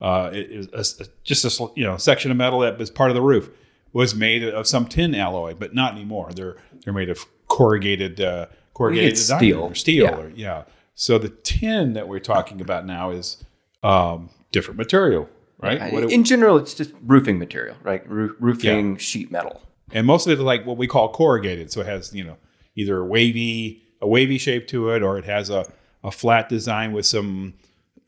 uh, 0.02 0.30
it 0.34 0.52
is 0.52 1.00
a, 1.00 1.06
just 1.24 1.46
a 1.46 1.68
you 1.76 1.84
know 1.84 1.98
section 1.98 2.32
of 2.32 2.38
metal 2.38 2.60
that 2.60 2.78
was 2.78 2.90
part 2.90 3.10
of 3.10 3.16
the 3.16 3.22
roof 3.22 3.50
was 3.94 4.16
made 4.16 4.44
of 4.44 4.68
some 4.68 4.86
tin 4.88 5.16
alloy, 5.16 5.54
but 5.54 5.74
not 5.74 5.94
anymore. 5.94 6.32
They're 6.34 6.58
they're 6.84 6.94
made 6.94 7.10
of 7.10 7.26
corrugated 7.48 8.20
uh, 8.20 8.48
corrugated 8.74 9.18
steel 9.18 9.62
or 9.62 9.76
steel 9.76 10.06
yeah. 10.06 10.16
Or, 10.16 10.30
yeah. 10.30 10.64
So 10.96 11.18
the 11.18 11.30
tin 11.30 11.94
that 11.94 12.08
we're 12.08 12.20
talking 12.20 12.62
about 12.62 12.86
now 12.86 13.12
is 13.12 13.44
um, 13.82 14.30
different 14.52 14.78
material, 14.78 15.30
right? 15.60 15.94
What 15.94 16.12
in 16.12 16.24
general, 16.24 16.58
it's 16.58 16.74
just 16.74 16.92
roofing 17.02 17.40
material, 17.40 17.76
right? 17.82 18.08
Roof, 18.10 18.36
roofing 18.40 18.94
yeah. 18.94 18.98
sheet 18.98 19.32
metal, 19.32 19.62
and 19.92 20.06
most 20.06 20.28
of 20.28 20.32
it 20.32 20.36
is 20.36 20.40
like 20.42 20.66
what 20.66 20.78
we 20.78 20.88
call 20.88 21.14
corrugated. 21.14 21.72
So 21.72 21.82
it 21.82 21.88
has 21.88 22.14
you 22.14 22.24
know 22.24 22.38
either 22.76 23.00
a 23.00 23.06
wavy 23.06 23.84
a 24.02 24.08
wavy 24.08 24.38
shape 24.38 24.68
to 24.68 24.90
it, 24.90 25.02
or 25.02 25.18
it 25.18 25.26
has 25.26 25.50
a, 25.50 25.66
a 26.04 26.12
flat 26.12 26.50
design 26.50 26.92
with 26.92 27.06
some 27.06 27.54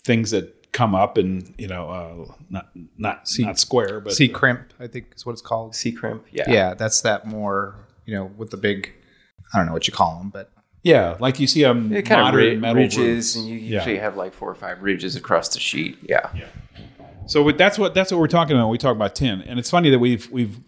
things 0.03 0.31
that 0.31 0.71
come 0.73 0.93
up 0.93 1.17
and 1.17 1.53
you 1.57 1.67
know 1.67 1.89
uh, 1.89 2.33
not 2.49 2.69
not 2.97 3.29
not 3.39 3.57
square, 3.59 3.99
but 4.01 4.13
C 4.13 4.27
crimp, 4.27 4.73
I 4.79 4.87
think 4.87 5.13
is 5.15 5.25
what 5.25 5.33
it's 5.33 5.41
called. 5.41 5.73
C 5.75 5.91
crimp. 5.91 6.25
Yeah. 6.31 6.49
Yeah, 6.51 6.73
that's 6.73 7.01
that 7.01 7.25
more, 7.25 7.75
you 8.05 8.13
know, 8.15 8.25
with 8.37 8.49
the 8.51 8.57
big, 8.57 8.91
I 9.53 9.57
don't 9.57 9.67
know 9.67 9.73
what 9.73 9.87
you 9.87 9.93
call 9.93 10.17
them, 10.19 10.29
but 10.31 10.51
yeah, 10.83 11.15
like 11.19 11.39
you 11.39 11.47
see 11.47 11.63
um 11.65 11.93
It 11.93 12.03
kind 12.03 12.19
of 12.21 12.25
modern 12.25 12.39
ri- 12.41 12.55
metal 12.57 12.75
ridges, 12.83 12.97
roofs. 12.99 13.35
and 13.37 13.47
you 13.47 13.55
Yeah. 13.55 13.77
usually 13.79 13.97
have 13.99 14.17
like 14.17 14.33
four 14.33 14.51
or 14.51 14.55
five 14.55 14.81
ridges 14.83 15.15
across 15.15 15.47
the 15.49 15.59
sheet. 15.59 15.97
Yeah. 16.03 16.29
So 17.27 17.41
with- 17.41 17.57
that's 17.57 17.79
what 17.79 17.93
that's 17.95 18.11
what 18.11 18.19
we're 18.19 18.27
talking 18.27 18.55
about. 18.55 18.65
when 18.65 18.71
We 18.73 18.77
talk 18.77 18.95
about 18.95 19.15
tin, 19.15 19.41
and 19.43 19.57
it's 19.59 19.69
funny 19.69 19.89
that 19.91 19.99
we've 19.99 20.29
we've 20.29 20.59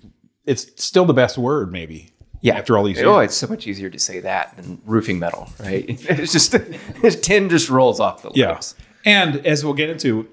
it's 0.46 0.82
still 0.84 1.04
the 1.06 1.14
best 1.14 1.38
word 1.38 1.72
maybe. 1.72 2.14
Yeah. 2.42 2.58
After 2.58 2.78
all 2.78 2.84
these 2.84 3.02
Oh, 3.02 3.20
it's 3.20 3.36
so 3.36 3.48
much 3.48 3.68
easier 3.68 3.90
to 3.90 4.00
say 4.00 4.20
that 4.20 4.56
than 4.58 4.82
roofing 4.86 5.20
metal, 5.20 5.50
right? 5.60 5.86
It's 6.10 6.32
just 6.32 6.56
tin 7.24 7.50
just 7.50 7.70
rolls 7.70 8.00
off 8.00 8.22
the 8.22 8.30
lips. 8.30 8.76
Yeah. 8.78 8.84
And 9.06 9.46
as 9.46 9.64
we'll 9.64 9.74
get 9.74 9.90
into, 9.90 10.28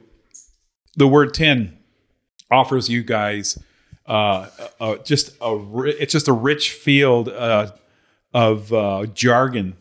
the 0.97 1.07
word 1.09 1.35
tin 1.35 1.79
offers 2.51 2.89
you 2.89 3.03
guys 3.03 3.59
uh, 4.07 4.49
uh, 4.81 4.97
just 4.97 5.31
a 5.41 5.57
ri- 5.57 5.97
it's 5.99 6.13
just 6.13 6.29
a 6.29 6.33
rich 6.33 6.73
field 6.73 7.29
uh, 7.29 7.71
of 8.33 8.73
uh, 8.73 9.07
jargon 9.15 9.77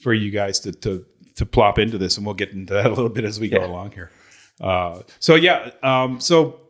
for 0.00 0.14
you 0.14 0.30
guys 0.30 0.60
to, 0.60 0.72
to 0.72 1.04
to 1.34 1.46
plop 1.46 1.78
into 1.78 1.98
this, 1.98 2.16
and 2.16 2.24
we'll 2.26 2.34
get 2.34 2.50
into 2.50 2.72
that 2.72 2.86
a 2.90 2.90
little 2.90 3.08
bit 3.10 3.24
as 3.24 3.38
we 3.38 3.48
go 3.48 3.64
along 3.64 3.92
here. 3.92 4.10
Uh, 4.60 5.02
so 5.18 5.34
yeah, 5.34 5.70
um, 5.82 6.20
so 6.20 6.60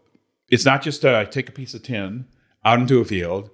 it's 0.50 0.64
not 0.64 0.82
just 0.82 1.04
uh, 1.04 1.24
take 1.24 1.48
a 1.48 1.52
piece 1.52 1.72
of 1.74 1.82
tin 1.82 2.26
out 2.64 2.78
into 2.80 3.00
a 3.00 3.04
field, 3.04 3.50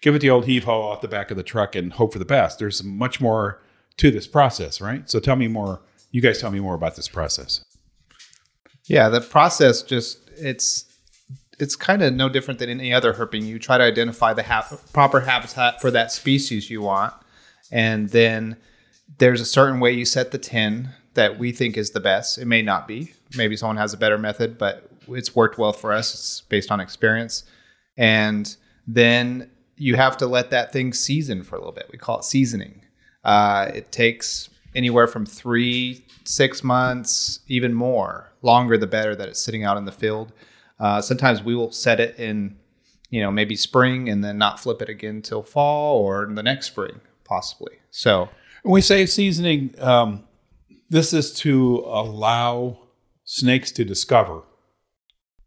give 0.00 0.14
it 0.14 0.20
the 0.20 0.30
old 0.30 0.46
heave 0.46 0.64
ho 0.64 0.82
off 0.82 1.00
the 1.00 1.08
back 1.08 1.30
of 1.30 1.36
the 1.36 1.42
truck, 1.42 1.74
and 1.74 1.92
hope 1.92 2.12
for 2.12 2.18
the 2.18 2.24
best. 2.24 2.58
There's 2.58 2.82
much 2.82 3.20
more 3.20 3.62
to 3.98 4.10
this 4.10 4.26
process, 4.26 4.80
right? 4.80 5.08
So 5.10 5.20
tell 5.20 5.36
me 5.36 5.48
more. 5.48 5.82
You 6.10 6.20
guys 6.20 6.40
tell 6.40 6.50
me 6.50 6.60
more 6.60 6.74
about 6.74 6.96
this 6.96 7.08
process. 7.08 7.64
Yeah, 8.86 9.08
the 9.08 9.20
process 9.20 9.82
just 9.82 10.18
it's 10.36 10.86
it's 11.58 11.76
kind 11.76 12.02
of 12.02 12.14
no 12.14 12.28
different 12.28 12.58
than 12.58 12.70
any 12.70 12.92
other 12.92 13.12
herping. 13.12 13.44
You 13.44 13.58
try 13.58 13.78
to 13.78 13.84
identify 13.84 14.32
the 14.32 14.42
proper 14.92 15.20
habitat 15.20 15.80
for 15.80 15.90
that 15.90 16.10
species 16.10 16.70
you 16.70 16.80
want, 16.80 17.14
and 17.70 18.08
then 18.08 18.56
there's 19.18 19.40
a 19.40 19.46
certain 19.46 19.80
way 19.80 19.92
you 19.92 20.04
set 20.04 20.30
the 20.30 20.38
tin 20.38 20.90
that 21.14 21.38
we 21.38 21.52
think 21.52 21.76
is 21.76 21.90
the 21.90 22.00
best. 22.00 22.38
It 22.38 22.46
may 22.46 22.62
not 22.62 22.88
be. 22.88 23.12
Maybe 23.36 23.56
someone 23.56 23.76
has 23.76 23.92
a 23.92 23.98
better 23.98 24.18
method, 24.18 24.56
but 24.58 24.90
it's 25.08 25.36
worked 25.36 25.58
well 25.58 25.72
for 25.72 25.92
us. 25.92 26.14
It's 26.14 26.40
based 26.42 26.70
on 26.70 26.80
experience, 26.80 27.44
and 27.96 28.56
then 28.86 29.50
you 29.80 29.96
have 29.96 30.16
to 30.18 30.26
let 30.26 30.50
that 30.50 30.72
thing 30.72 30.92
season 30.92 31.42
for 31.42 31.56
a 31.56 31.58
little 31.58 31.72
bit. 31.72 31.88
We 31.90 31.98
call 31.98 32.18
it 32.18 32.24
seasoning. 32.24 32.82
Uh, 33.24 33.70
it 33.74 33.90
takes 33.90 34.50
anywhere 34.74 35.06
from 35.06 35.24
three, 35.24 36.04
six 36.24 36.62
months, 36.62 37.40
even 37.48 37.72
more. 37.72 38.30
Longer 38.42 38.76
the 38.76 38.86
better 38.86 39.16
that 39.16 39.28
it's 39.28 39.40
sitting 39.40 39.64
out 39.64 39.76
in 39.78 39.86
the 39.86 39.92
field. 39.92 40.32
Uh, 40.78 41.00
sometimes 41.00 41.42
we 41.42 41.54
will 41.54 41.72
set 41.72 41.98
it 41.98 42.18
in, 42.18 42.56
you 43.08 43.22
know, 43.22 43.30
maybe 43.30 43.56
spring 43.56 44.08
and 44.08 44.22
then 44.22 44.36
not 44.36 44.60
flip 44.60 44.82
it 44.82 44.88
again 44.88 45.22
till 45.22 45.42
fall 45.42 45.98
or 45.98 46.26
the 46.26 46.42
next 46.42 46.66
spring, 46.66 47.00
possibly. 47.24 47.78
So 47.90 48.28
When 48.62 48.72
we 48.72 48.80
say 48.82 49.06
seasoning, 49.06 49.74
um, 49.78 50.24
this 50.90 51.12
is 51.12 51.32
to 51.40 51.82
allow 51.86 52.78
snakes 53.24 53.72
to 53.72 53.84
discover. 53.84 54.42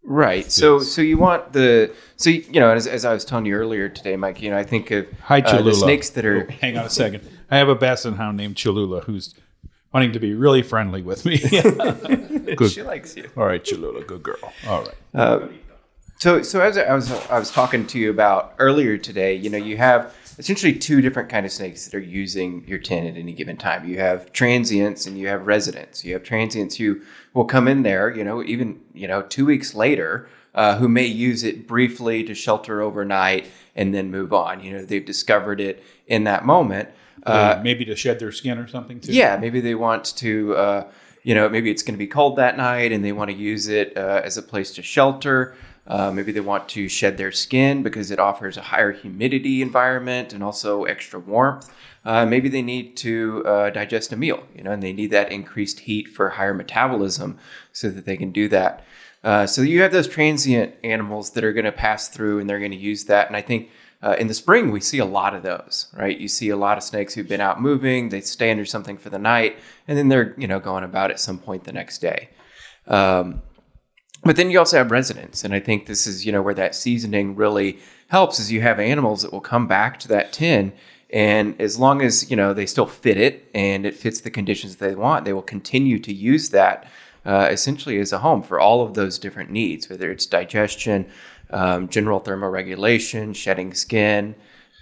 Right. 0.04 0.52
So 0.52 0.80
so 0.80 1.02
you 1.02 1.18
want 1.18 1.54
the 1.54 1.94
so 2.18 2.30
you 2.30 2.44
you 2.52 2.60
know 2.60 2.72
as, 2.72 2.88
as 2.88 3.06
I 3.06 3.14
was 3.14 3.24
telling 3.24 3.46
you 3.46 3.56
earlier 3.56 3.88
today, 3.90 4.16
Mike. 4.16 4.42
You 4.42 4.52
know 4.52 4.58
I 4.58 4.64
think 4.64 4.92
of 4.92 5.08
Hi, 5.24 5.40
uh, 5.40 5.42
Cholula. 5.50 5.72
the 5.72 5.76
snakes 5.76 6.10
that 6.12 6.26
are 6.26 6.48
Oh, 6.50 6.54
hang 6.62 6.78
on 6.78 6.86
a 6.86 6.90
second. 6.90 7.28
I 7.50 7.58
have 7.58 7.70
a 7.70 7.76
basset 7.76 8.16
hound 8.16 8.36
named 8.38 8.56
Cholula 8.58 9.02
who's 9.02 9.34
wanting 9.94 10.12
to 10.12 10.20
be 10.20 10.34
really 10.34 10.62
friendly 10.62 11.02
with 11.02 11.26
me. 11.26 11.38
Good. 12.56 12.72
she 12.72 12.82
likes 12.84 13.16
you. 13.16 13.30
All 13.38 13.46
right, 13.46 13.64
Cholula, 13.64 14.04
good 14.04 14.24
girl. 14.24 14.54
All 14.68 14.84
right. 15.14 15.50
So, 16.18 16.42
so 16.42 16.62
as 16.62 16.78
I 16.78 16.94
was, 16.94 17.12
I 17.30 17.38
was 17.38 17.52
talking 17.52 17.86
to 17.88 18.00
you 18.00 18.10
about 18.10 18.54
earlier 18.58 18.98
today, 18.98 19.36
you 19.36 19.50
know, 19.50 19.58
you 19.58 19.78
have 19.78 20.16
essentially 20.38 20.74
two 20.74 21.02
different 21.02 21.30
kind 21.30 21.46
of 21.46 21.52
snakes 21.52 21.86
that 21.86 21.96
are 21.96 22.00
using 22.00 22.64
your 22.68 22.80
tin 22.80 23.06
at 23.06 23.18
any 23.18 23.34
given 23.34 23.58
time. 23.58 23.88
You 23.88 24.00
have 24.00 24.32
transients 24.34 25.06
and 25.06 25.18
you 25.18 25.28
have 25.28 25.46
residents. 25.46 26.04
You 26.04 26.14
have 26.14 26.24
transients 26.24 26.78
who 26.78 27.02
will 27.34 27.46
come 27.46 27.68
in 27.68 27.84
there, 27.84 28.10
you 28.10 28.24
know, 28.24 28.44
even 28.44 28.82
you 28.94 29.08
know, 29.08 29.22
two 29.22 29.46
weeks 29.46 29.74
later, 29.74 30.28
uh, 30.56 30.78
who 30.78 30.88
may 30.88 31.06
use 31.06 31.44
it 31.44 31.68
briefly 31.68 32.24
to 32.24 32.34
shelter 32.34 32.82
overnight 32.82 33.48
and 33.76 33.94
then 33.94 34.12
move 34.12 34.34
on. 34.34 34.64
You 34.64 34.74
know, 34.74 34.86
they've 34.86 35.06
discovered 35.06 35.60
it 35.60 35.84
in 36.08 36.26
that 36.26 36.46
moment. 36.46 36.90
Uh, 37.26 37.60
maybe 37.64 37.86
to 37.86 37.96
shed 37.96 38.20
their 38.20 38.32
skin 38.32 38.58
or 38.58 38.68
something 38.68 39.00
too. 39.00 39.14
Yeah, 39.14 39.38
maybe 39.38 39.62
they 39.62 39.76
want 39.76 40.06
to, 40.18 40.56
uh, 40.56 40.92
you 41.24 41.34
know, 41.34 41.48
maybe 41.48 41.72
it's 41.72 41.82
going 41.82 41.94
to 41.94 42.00
be 42.00 42.08
cold 42.08 42.36
that 42.36 42.58
night 42.58 42.92
and 42.92 43.04
they 43.04 43.14
want 43.14 43.32
to 43.32 43.36
use 43.36 43.70
it 43.70 43.96
uh, 43.98 44.22
as 44.24 44.38
a 44.38 44.42
place 44.42 44.72
to 44.72 44.82
shelter. 44.82 45.56
Uh, 45.86 46.12
maybe 46.12 46.32
they 46.32 46.40
want 46.40 46.70
to 46.70 46.88
shed 46.88 47.18
their 47.18 47.32
skin 47.32 47.84
because 47.84 48.10
it 48.10 48.20
offers 48.20 48.56
a 48.56 48.62
higher 48.62 48.92
humidity 48.92 49.62
environment 49.62 50.34
and 50.34 50.44
also 50.44 50.86
extra 50.86 51.20
warmth. 51.20 51.70
Uh, 52.06 52.26
maybe 52.26 52.50
they 52.50 52.62
need 52.62 52.96
to 52.98 53.44
uh, 53.46 53.70
digest 53.70 54.12
a 54.12 54.18
meal, 54.18 54.44
you 54.56 54.64
know, 54.64 54.72
and 54.72 54.84
they 54.84 54.94
need 54.94 55.12
that 55.12 55.32
increased 55.32 55.82
heat 55.82 56.08
for 56.08 56.30
higher 56.30 56.54
metabolism 56.54 57.38
so 57.72 57.90
that 57.90 58.06
they 58.06 58.18
can 58.18 58.32
do 58.32 58.48
that. 58.50 58.84
Uh, 59.24 59.46
so 59.46 59.62
you 59.62 59.82
have 59.82 59.92
those 59.92 60.08
transient 60.08 60.74
animals 60.84 61.32
that 61.32 61.44
are 61.44 61.54
going 61.54 61.66
to 61.66 61.72
pass 61.72 62.10
through 62.10 62.40
and 62.40 62.50
they're 62.50 62.60
going 62.60 62.72
to 62.72 62.78
use 62.78 63.06
that. 63.06 63.28
And 63.28 63.36
I 63.36 63.42
think 63.42 63.70
uh, 64.02 64.16
in 64.20 64.28
the 64.28 64.34
spring 64.34 64.70
we 64.70 64.82
see 64.82 65.00
a 65.00 65.06
lot 65.06 65.34
of 65.34 65.44
those, 65.44 65.88
right? 65.94 66.18
You 66.18 66.28
see 66.28 66.50
a 66.50 66.58
lot 66.58 66.78
of 66.78 66.84
snakes 66.84 67.14
who've 67.14 67.28
been 67.28 67.40
out 67.40 67.62
moving, 67.62 68.10
they 68.10 68.20
stay 68.20 68.52
under 68.52 68.66
something 68.66 68.98
for 68.98 69.10
the 69.10 69.20
night, 69.20 69.58
and 69.88 69.98
then 69.98 70.10
they're 70.10 70.36
you 70.38 70.48
know 70.48 70.60
going 70.60 70.84
about 70.84 71.10
at 71.10 71.22
some 71.22 71.40
point 71.40 71.64
the 71.64 71.72
next 71.72 72.00
day. 72.00 72.30
Um, 72.86 73.42
but 74.24 74.36
then 74.36 74.50
you 74.52 74.60
also 74.60 74.78
have 74.78 74.92
residents, 74.92 75.44
and 75.44 75.54
I 75.54 75.60
think 75.60 75.86
this 75.86 76.08
is 76.08 76.26
you 76.26 76.32
know 76.32 76.42
where 76.42 76.54
that 76.54 76.76
seasoning 76.76 77.36
really 77.36 77.80
helps. 78.08 78.40
Is 78.40 78.52
you 78.52 78.62
have 78.62 78.80
animals 78.80 79.22
that 79.22 79.32
will 79.32 79.42
come 79.42 79.68
back 79.68 80.00
to 80.02 80.08
that 80.10 80.34
tin, 80.34 80.74
and 81.10 81.60
as 81.62 81.78
long 81.78 82.02
as 82.02 82.30
you 82.30 82.36
know 82.36 82.54
they 82.54 82.66
still 82.66 82.88
fit 82.88 83.18
it 83.18 83.50
and 83.54 83.86
it 83.86 83.96
fits 83.96 84.22
the 84.22 84.32
conditions 84.32 84.78
they 84.78 84.96
want, 84.96 85.26
they 85.26 85.34
will 85.34 85.42
continue 85.42 86.00
to 86.00 86.14
use 86.14 86.50
that 86.50 86.88
uh, 87.26 87.48
essentially 87.52 88.00
as 88.00 88.12
a 88.12 88.20
home 88.20 88.42
for 88.42 88.60
all 88.60 88.82
of 88.82 88.94
those 88.94 89.20
different 89.20 89.50
needs, 89.50 89.90
whether 89.90 90.12
it's 90.12 90.26
digestion, 90.26 91.06
um, 91.52 91.88
general 91.88 92.20
thermoregulation, 92.20 93.36
shedding 93.36 93.74
skin, 93.74 94.36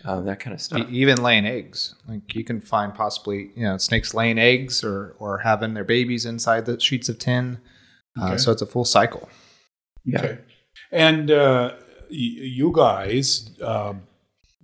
um, 0.06 0.26
that 0.26 0.40
kind 0.40 0.54
of 0.54 0.62
stuff. 0.62 0.90
Even 0.90 1.22
laying 1.22 1.46
eggs. 1.46 1.96
Like 2.08 2.34
you 2.34 2.44
can 2.44 2.62
find 2.62 2.94
possibly 2.94 3.52
you 3.56 3.64
know 3.64 3.78
snakes 3.78 4.14
laying 4.14 4.40
eggs 4.40 4.84
or 4.84 5.16
or 5.20 5.40
having 5.40 5.74
their 5.74 5.84
babies 5.84 6.26
inside 6.26 6.66
the 6.66 6.80
sheets 6.80 7.10
of 7.10 7.20
tin. 7.20 7.60
Uh, 8.20 8.38
so 8.38 8.52
it's 8.52 8.62
a 8.62 8.66
full 8.66 8.86
cycle. 8.86 9.30
Okay. 10.16 10.40
And 10.92 11.30
uh, 11.32 11.72
y- 12.10 12.16
you 12.58 12.72
guys, 12.76 13.50
um, 13.64 14.04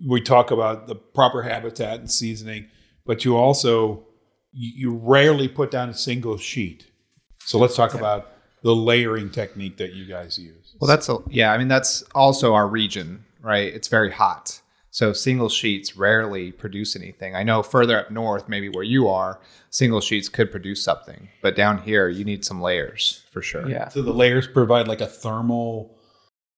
we 0.05 0.21
talk 0.21 0.51
about 0.51 0.87
the 0.87 0.95
proper 0.95 1.43
habitat 1.43 1.99
and 1.99 2.09
seasoning, 2.11 2.67
but 3.05 3.23
you 3.25 3.35
also 3.37 4.05
you, 4.51 4.71
you 4.75 4.95
rarely 4.95 5.47
put 5.47 5.71
down 5.71 5.89
a 5.89 5.93
single 5.93 6.37
sheet. 6.37 6.87
So 7.39 7.57
let's 7.57 7.75
talk 7.75 7.93
about 7.93 8.31
the 8.63 8.75
layering 8.75 9.29
technique 9.29 9.77
that 9.77 9.93
you 9.93 10.05
guys 10.05 10.37
use. 10.37 10.75
Well, 10.81 10.87
that's 10.89 11.07
a 11.07 11.19
yeah. 11.29 11.53
I 11.53 11.57
mean, 11.57 11.67
that's 11.69 12.03
also 12.13 12.53
our 12.53 12.67
region, 12.67 13.23
right? 13.41 13.73
It's 13.73 13.87
very 13.87 14.11
hot, 14.11 14.61
so 14.89 15.13
single 15.13 15.49
sheets 15.49 15.95
rarely 15.97 16.51
produce 16.51 16.95
anything. 16.95 17.35
I 17.35 17.43
know 17.43 17.61
further 17.63 17.99
up 17.99 18.11
north, 18.11 18.47
maybe 18.49 18.69
where 18.69 18.83
you 18.83 19.07
are, 19.07 19.39
single 19.69 20.01
sheets 20.01 20.29
could 20.29 20.51
produce 20.51 20.83
something, 20.83 21.29
but 21.41 21.55
down 21.55 21.79
here, 21.79 22.09
you 22.09 22.23
need 22.25 22.45
some 22.45 22.61
layers 22.61 23.25
for 23.31 23.41
sure. 23.41 23.69
Yeah. 23.69 23.89
So 23.89 24.01
the 24.01 24.13
layers 24.13 24.47
provide 24.47 24.87
like 24.87 25.01
a 25.01 25.07
thermal. 25.07 25.93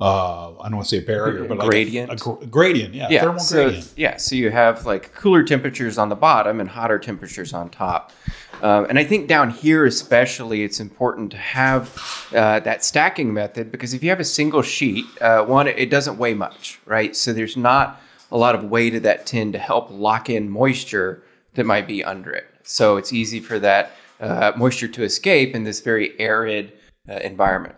Uh, 0.01 0.57
I 0.59 0.69
don't 0.69 0.77
want 0.77 0.87
to 0.87 0.95
say 0.95 1.03
a 1.03 1.05
barrier, 1.05 1.43
but 1.43 1.57
like 1.57 1.67
a- 1.67 1.69
Gradient. 1.71 2.11
a, 2.11 2.15
gr- 2.15 2.45
gradient, 2.45 2.93
yeah, 2.93 3.07
yeah, 3.09 3.21
thermal 3.21 3.39
so, 3.39 3.63
gradient. 3.65 3.93
Yeah, 3.97 4.15
so 4.15 4.35
you 4.35 4.49
have 4.49 4.85
like 4.85 5.13
cooler 5.13 5.43
temperatures 5.43 5.97
on 5.97 6.07
the 6.07 6.15
bottom 6.15 6.61
and 6.61 6.69
hotter 6.69 6.99
temperatures 6.99 7.53
on 7.53 7.69
top. 7.69 8.13
Um, 8.61 8.85
and 8.89 8.97
I 8.97 9.03
think 9.03 9.27
down 9.27 9.49
here, 9.49 9.85
especially, 9.85 10.63
it's 10.63 10.79
important 10.79 11.31
to 11.31 11.37
have 11.37 12.27
uh, 12.33 12.61
that 12.61 12.85
stacking 12.85 13.33
method 13.33 13.71
because 13.71 13.93
if 13.93 14.01
you 14.01 14.09
have 14.09 14.19
a 14.21 14.25
single 14.25 14.61
sheet, 14.61 15.05
uh, 15.19 15.43
one, 15.43 15.67
it 15.67 15.89
doesn't 15.89 16.17
weigh 16.17 16.33
much, 16.33 16.79
right? 16.85 17.13
So 17.15 17.33
there's 17.33 17.57
not 17.57 18.01
a 18.31 18.37
lot 18.37 18.55
of 18.55 18.63
weight 18.65 18.95
of 18.95 19.03
that 19.03 19.25
tin 19.25 19.51
to 19.51 19.59
help 19.59 19.89
lock 19.89 20.29
in 20.29 20.49
moisture 20.49 21.23
that 21.55 21.65
might 21.65 21.87
be 21.87 22.03
under 22.03 22.31
it. 22.31 22.45
So 22.63 22.97
it's 22.97 23.11
easy 23.11 23.39
for 23.39 23.59
that 23.59 23.91
uh, 24.19 24.51
moisture 24.55 24.87
to 24.87 25.03
escape 25.03 25.55
in 25.55 25.63
this 25.63 25.79
very 25.81 26.19
arid 26.19 26.73
uh, 27.09 27.13
environment. 27.15 27.75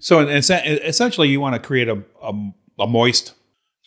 So 0.00 0.26
essentially, 0.28 1.28
you 1.28 1.40
want 1.40 1.54
to 1.54 1.60
create 1.60 1.88
a, 1.88 2.02
a, 2.22 2.32
a 2.80 2.86
moist, 2.86 3.34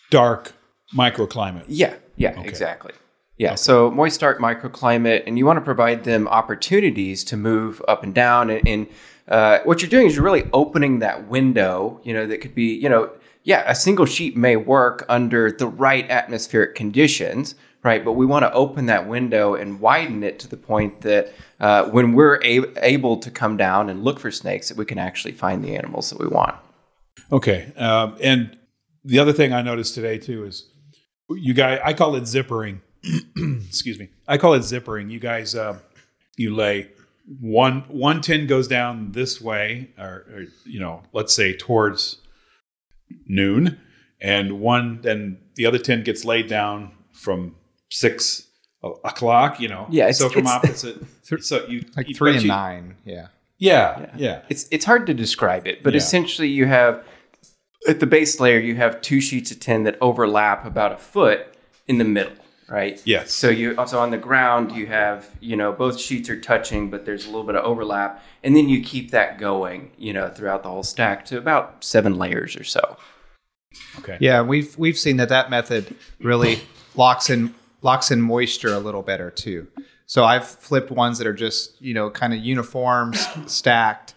dark 0.10 0.54
microclimate. 0.96 1.66
Yeah, 1.68 1.96
yeah, 2.16 2.40
exactly. 2.42 2.94
Yeah, 3.38 3.56
so 3.56 3.90
moist 3.90 4.20
dark 4.20 4.40
microclimate, 4.40 5.24
and 5.26 5.38
you 5.38 5.46
want 5.46 5.58
to 5.58 5.66
provide 5.66 6.04
them 6.04 6.28
opportunities 6.28 7.24
to 7.26 7.38
move 7.38 7.82
up 7.88 8.04
and 8.04 8.14
down. 8.14 8.50
And, 8.52 8.68
and 8.68 8.88
uh, 9.28 9.60
what 9.64 9.82
you're 9.82 9.90
doing 9.90 10.08
is 10.08 10.16
you're 10.16 10.24
really 10.24 10.48
opening 10.54 11.00
that 11.00 11.28
window. 11.28 12.00
You 12.04 12.14
know, 12.14 12.28
that 12.28 12.40
could 12.40 12.54
be, 12.54 12.74
you 12.76 12.88
know, 12.88 13.10
yeah, 13.44 13.64
a 13.70 13.76
single 13.76 14.06
sheet 14.06 14.38
may 14.38 14.56
work 14.56 15.06
under 15.10 15.52
the 15.52 15.68
right 15.68 16.10
atmospheric 16.10 16.76
conditions, 16.76 17.56
right? 17.84 18.04
But 18.06 18.14
we 18.14 18.26
want 18.26 18.44
to 18.44 18.54
open 18.54 18.86
that 18.86 19.08
window 19.08 19.56
and 19.56 19.80
widen 19.80 20.24
it 20.24 20.40
to 20.40 20.48
the 20.48 20.58
point 20.58 21.02
that 21.02 21.34
uh, 21.60 21.86
when 21.86 22.14
we're 22.14 22.40
a- 22.44 22.86
able 22.86 23.18
to 23.18 23.32
come 23.32 23.58
down 23.58 23.90
and 23.90 24.04
look 24.04 24.20
for 24.20 24.32
snakes, 24.32 24.70
that 24.70 24.78
we 24.78 24.86
can 24.86 25.00
actually 25.00 25.32
find 25.32 25.64
the 25.64 25.76
animals 25.76 26.10
that 26.12 26.20
we 26.20 26.28
want. 26.28 26.56
Okay. 27.32 27.74
Um, 27.78 28.18
and 28.22 28.58
the 29.04 29.20
other 29.20 29.34
thing 29.34 29.54
I 29.54 29.62
noticed 29.62 29.96
today 29.96 30.18
too 30.18 30.46
is 30.46 30.70
you 31.30 31.54
guys, 31.54 31.80
I 31.84 31.94
call 31.94 32.16
it 32.16 32.24
zippering. 32.24 32.82
Excuse 33.68 33.98
me. 33.98 34.10
I 34.28 34.38
call 34.38 34.54
it 34.54 34.60
zippering. 34.60 35.10
You 35.10 35.20
guys, 35.20 35.56
uh, 35.56 35.80
you 36.38 36.54
lay 36.54 36.90
one 37.40 37.82
one 37.88 38.22
tin 38.22 38.48
goes 38.48 38.68
down 38.68 39.14
this 39.14 39.40
way, 39.40 39.92
or, 39.98 40.26
or 40.34 40.46
you 40.66 40.80
know, 40.80 41.04
let's 41.14 41.34
say 41.34 41.56
towards 41.56 42.18
noon, 43.28 43.80
and 44.20 44.60
one 44.60 45.02
then 45.02 45.38
the 45.56 45.66
other 45.66 45.78
tin 45.78 46.04
gets 46.04 46.24
laid 46.26 46.48
down 46.48 46.92
from 47.12 47.56
six 47.90 48.48
o'clock. 49.04 49.60
You 49.60 49.70
know, 49.70 49.88
Yeah, 49.90 50.04
it's- 50.04 50.18
So 50.20 50.30
from 50.30 50.42
it's- 50.48 50.56
opposite, 50.56 50.98
so 51.44 51.66
you 51.68 51.86
Like 51.96 52.10
you- 52.10 52.16
three 52.16 52.34
and 52.34 52.42
you- 52.44 52.48
nine. 52.48 52.96
Yeah. 53.06 53.28
Yeah, 53.58 54.08
yeah, 54.18 54.42
It's 54.50 54.68
it's 54.72 54.86
hard 54.86 55.06
to 55.06 55.14
describe 55.14 55.68
it, 55.68 55.84
but 55.84 55.94
Yeah. 55.94 55.98
essentially 55.98 56.48
you 56.48 56.66
have 56.66 57.04
at 57.88 58.00
the 58.00 58.08
base 58.08 58.40
layer 58.40 58.60
you 58.60 58.76
have 58.76 59.02
two 59.02 59.22
sheets 59.22 59.52
of 59.52 59.60
tin 59.60 59.84
that 59.84 59.98
overlap 60.02 60.66
about 60.66 60.92
a 60.94 60.98
foot 60.98 61.46
in 61.88 62.00
the 62.00 62.04
middle, 62.04 62.34
right? 62.72 63.02
Yes. 63.04 63.34
So 63.34 63.50
you 63.50 63.76
also 63.78 64.00
on 64.00 64.12
the 64.12 64.18
ground 64.18 64.72
you 64.72 64.88
have 64.88 65.30
you 65.42 65.58
know 65.58 65.74
both 65.74 66.00
sheets 66.00 66.30
are 66.30 66.40
touching, 66.40 66.90
but 66.90 67.06
there's 67.06 67.26
a 67.26 67.28
little 67.28 67.44
bit 67.44 67.56
of 67.56 67.66
overlap, 67.66 68.24
and 68.44 68.56
then 68.56 68.70
you 68.70 68.82
keep 68.82 69.12
that 69.12 69.38
going, 69.38 69.92
you 69.98 70.14
know, 70.14 70.30
throughout 70.30 70.64
the 70.64 70.70
whole 70.70 70.84
stack 70.84 71.26
to 71.26 71.38
about 71.38 71.84
seven 71.84 72.18
layers 72.18 72.56
or 72.56 72.64
so. 72.64 72.98
okay. 74.00 74.18
Yeah, 74.22 74.42
we've 74.42 74.76
we've 74.78 74.98
seen 74.98 75.18
that 75.18 75.30
that 75.30 75.50
method 75.50 75.96
really 76.20 76.62
locks 76.96 77.30
in 77.30 77.54
locks 77.82 78.10
in 78.10 78.22
moisture 78.22 78.74
a 78.74 78.80
little 78.80 79.02
better 79.04 79.30
too. 79.30 79.68
So 80.06 80.24
I've 80.24 80.48
flipped 80.48 80.92
ones 80.92 81.18
that 81.18 81.28
are 81.28 81.34
just 81.34 81.80
you 81.82 81.94
know 81.94 82.10
kind 82.10 82.34
of 82.34 82.40
uniform 82.40 83.14
stacked 83.48 84.14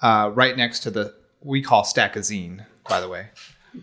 uh, 0.00 0.30
right 0.32 0.56
next 0.56 0.80
to 0.80 0.90
the 0.90 1.14
we 1.42 1.60
call 1.60 1.82
stackazine 1.82 2.64
by 2.88 3.00
the 3.00 3.08
way 3.08 3.28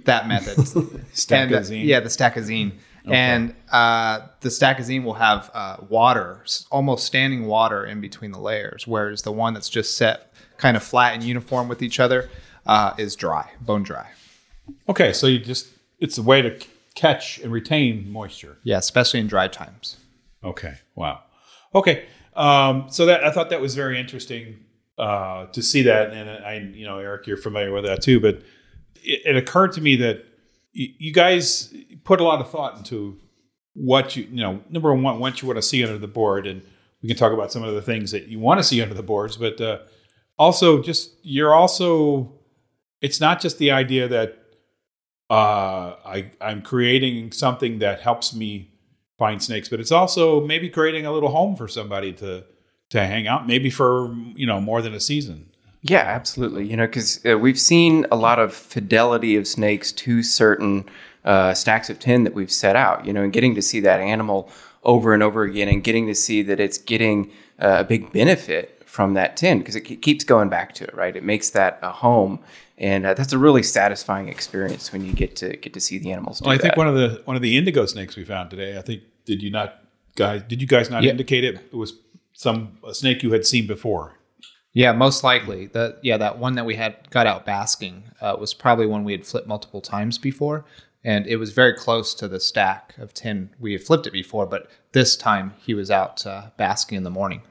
that 0.06 0.28
method 0.28 0.58
Stackazine? 1.14 1.82
And, 1.82 1.88
yeah 1.88 2.00
the 2.00 2.10
stackazine 2.10 2.74
and 3.06 3.54
uh, 3.72 4.22
the 4.42 4.50
stackazine 4.50 5.04
will 5.04 5.16
have 5.16 5.52
uh, 5.54 5.78
water 5.90 6.46
almost 6.72 7.06
standing 7.06 7.46
water 7.46 7.86
in 7.86 8.00
between 8.00 8.32
the 8.32 8.40
layers 8.40 8.88
whereas 8.88 9.24
the 9.24 9.32
one 9.32 9.54
that's 9.54 9.70
just 9.70 9.98
set 9.98 10.34
kind 10.58 10.78
of 10.78 10.84
flat 10.84 11.14
and 11.14 11.24
uniform 11.24 11.68
with 11.68 11.82
each 11.82 12.00
other 12.00 12.30
uh, 12.66 12.94
is 12.98 13.16
dry 13.16 13.50
bone 13.62 13.84
dry 13.84 14.08
Okay, 14.90 15.14
so 15.14 15.28
you 15.28 15.40
just 15.40 15.68
it's 16.00 16.18
a 16.18 16.24
way 16.24 16.42
to 16.42 16.60
c- 16.60 16.68
catch 16.96 17.40
and 17.40 17.52
retain 17.52 18.12
moisture. 18.12 18.58
Yeah, 18.64 18.78
especially 18.78 19.20
in 19.20 19.28
dry 19.28 19.48
times. 19.48 19.98
Okay. 20.44 20.76
Wow. 20.96 21.22
Okay. 21.74 22.06
Um, 22.36 22.86
so 22.90 23.06
that 23.06 23.24
I 23.24 23.32
thought 23.32 23.50
that 23.50 23.62
was 23.62 23.76
very 23.76 24.00
interesting 24.00 24.60
uh, 24.98 25.48
to 25.48 25.62
see 25.62 25.84
that, 25.84 26.12
and 26.12 26.30
I, 26.30 26.58
you 26.76 26.86
know, 26.86 26.98
Erik, 27.00 27.28
you're 27.28 27.38
familiar 27.38 27.72
with 27.72 27.86
that 27.86 28.02
too. 28.02 28.20
But 28.20 28.42
it, 28.96 29.22
it 29.26 29.36
occurred 29.36 29.74
to 29.74 29.82
me 29.82 29.96
that 29.98 30.26
you 30.74 31.14
guys 31.14 31.74
put 32.04 32.20
a 32.20 32.24
lot 32.24 32.42
of 32.42 32.50
thought 32.50 32.78
into 32.78 33.18
what 33.74 34.16
you, 34.16 34.24
you 34.24 34.42
know, 34.42 34.62
number 34.70 34.94
one, 34.94 35.20
what 35.20 35.42
you 35.42 35.48
want 35.48 35.58
to 35.58 35.62
see 35.62 35.84
under 35.84 35.98
the 35.98 36.08
board, 36.08 36.46
and 36.46 36.62
we 37.02 37.08
can 37.08 37.18
talk 37.18 37.34
about 37.34 37.52
some 37.52 37.64
of 37.64 37.74
the 37.74 37.82
things 37.82 38.12
that 38.12 38.28
you 38.28 38.40
want 38.40 38.60
to 38.60 38.64
see 38.64 38.82
under 38.82 38.94
the 38.94 39.04
boards, 39.04 39.38
but 39.38 39.60
uh, 39.62 39.80
also 40.38 40.82
just 40.82 41.14
you're 41.22 41.54
also, 41.54 42.34
it's 43.02 43.20
not 43.20 43.42
just 43.42 43.58
the 43.58 43.72
idea 43.72 44.08
that 44.08 44.40
uh, 45.30 45.96
I 46.06 46.32
I'm 46.42 46.62
creating 46.62 47.32
something 47.32 47.80
that 47.80 48.02
helps 48.02 48.36
me 48.36 48.72
find 49.18 49.42
snakes, 49.42 49.70
but 49.70 49.80
it's 49.80 49.92
also 49.92 50.46
maybe 50.46 50.70
creating 50.70 51.06
a 51.06 51.12
little 51.12 51.30
home 51.30 51.56
for 51.56 51.68
somebody 51.68 52.14
to 52.14 52.46
to 52.92 53.06
hang 53.06 53.28
out, 53.28 53.48
maybe 53.48 53.70
for 53.70 54.14
you 54.36 54.46
know 54.46 54.62
more 54.62 54.82
than 54.82 54.94
a 54.94 55.00
season. 55.00 55.50
Yeah, 55.84 56.00
absolutely. 56.00 56.66
You 56.66 56.78
know, 56.78 56.88
because 56.88 57.24
uh, 57.26 57.38
we've 57.38 57.60
seen 57.60 58.06
a 58.10 58.16
lot 58.16 58.40
of 58.40 58.54
fidelity 58.54 59.36
of 59.36 59.46
snakes 59.46 59.92
to 59.92 60.24
certain 60.24 60.86
uh, 61.26 61.54
stacks 61.54 61.90
of 61.90 62.00
tin 62.00 62.24
that 62.24 62.34
we've 62.34 62.52
set 62.52 62.78
out. 62.78 63.06
You 63.06 63.12
know, 63.12 63.22
and 63.22 63.34
getting 63.34 63.54
to 63.56 63.62
see 63.62 63.82
that 63.82 64.00
animal 64.00 64.50
over 64.84 65.14
and 65.14 65.22
over 65.22 65.44
again, 65.44 65.68
and 65.68 65.84
getting 65.84 66.08
to 66.08 66.16
see 66.16 66.42
that 66.44 66.60
it's 66.60 66.78
getting 66.78 67.32
uh, 67.60 67.78
a 67.80 67.84
big 67.84 68.14
benefit 68.14 68.82
from 68.86 69.14
that 69.16 69.36
tin 69.36 69.60
because 69.60 69.76
it 69.76 69.82
ke- 69.82 70.02
keeps 70.02 70.24
going 70.24 70.48
back 70.48 70.74
to 70.76 70.86
it. 70.86 70.96
Right, 70.96 71.16
it 71.16 71.24
makes 71.24 71.50
that 71.50 71.80
a 71.82 71.92
home, 71.92 72.40
and 72.78 73.06
uh, 73.06 73.14
that's 73.14 73.34
a 73.34 73.38
really 73.38 73.64
satisfying 73.64 74.30
experience 74.30 74.94
when 74.94 75.06
you 75.06 75.12
get 75.12 75.36
to 75.38 75.58
get 75.58 75.74
to 75.74 75.82
see 75.82 75.98
the 75.98 76.14
animals. 76.14 76.42
Well, 76.42 76.52
I 76.52 76.58
think 76.58 76.76
that. 76.76 76.78
one 76.78 76.88
of 76.88 76.96
the 76.96 77.22
one 77.26 77.36
of 77.36 77.42
the 77.42 77.58
indigo 77.58 77.86
snakes 77.86 78.16
we 78.16 78.24
found 78.24 78.50
today. 78.50 78.78
I 78.78 78.82
think 78.82 79.04
did 79.26 79.44
you 79.44 79.52
not 79.52 79.84
guys 80.16 80.44
did 80.44 80.62
you 80.62 80.68
guys 80.68 80.90
not 80.90 81.04
indicate 81.04 81.44
it? 81.44 81.56
It 81.56 81.76
was 81.76 81.94
some 82.32 82.78
a 82.88 82.94
snake 82.94 83.22
you 83.22 83.34
had 83.34 83.46
seen 83.46 83.68
before. 83.68 84.18
Yeah, 84.74 84.92
most 84.92 85.24
likely. 85.24 85.68
The 85.68 85.98
yeah, 86.02 86.18
that 86.18 86.40
one 86.40 86.56
that 86.56 86.66
we 86.66 86.76
had 86.76 87.10
got 87.12 87.28
out 87.28 87.46
basking 87.46 88.04
uh, 88.22 88.36
was 88.40 88.54
probably 88.54 88.88
one 88.88 89.04
we 89.04 89.12
had 89.12 89.26
flipped 89.26 89.48
multiple 89.48 89.82
times 89.82 90.18
before, 90.18 90.66
and 91.04 91.28
it 91.28 91.36
was 91.38 91.52
very 91.54 91.74
close 91.74 92.14
to 92.16 92.28
the 92.28 92.40
stack 92.40 92.96
of 92.98 93.14
tin 93.14 93.52
we 93.60 93.74
had 93.74 93.84
flipped 93.84 94.08
it 94.08 94.14
before. 94.14 94.46
But 94.48 94.68
this 94.94 95.16
time 95.16 95.54
he 95.60 95.74
was 95.74 95.92
out 95.92 96.26
uh, 96.26 96.50
basking 96.58 96.98
in 96.98 97.04
the 97.04 97.12
morning. 97.12 97.42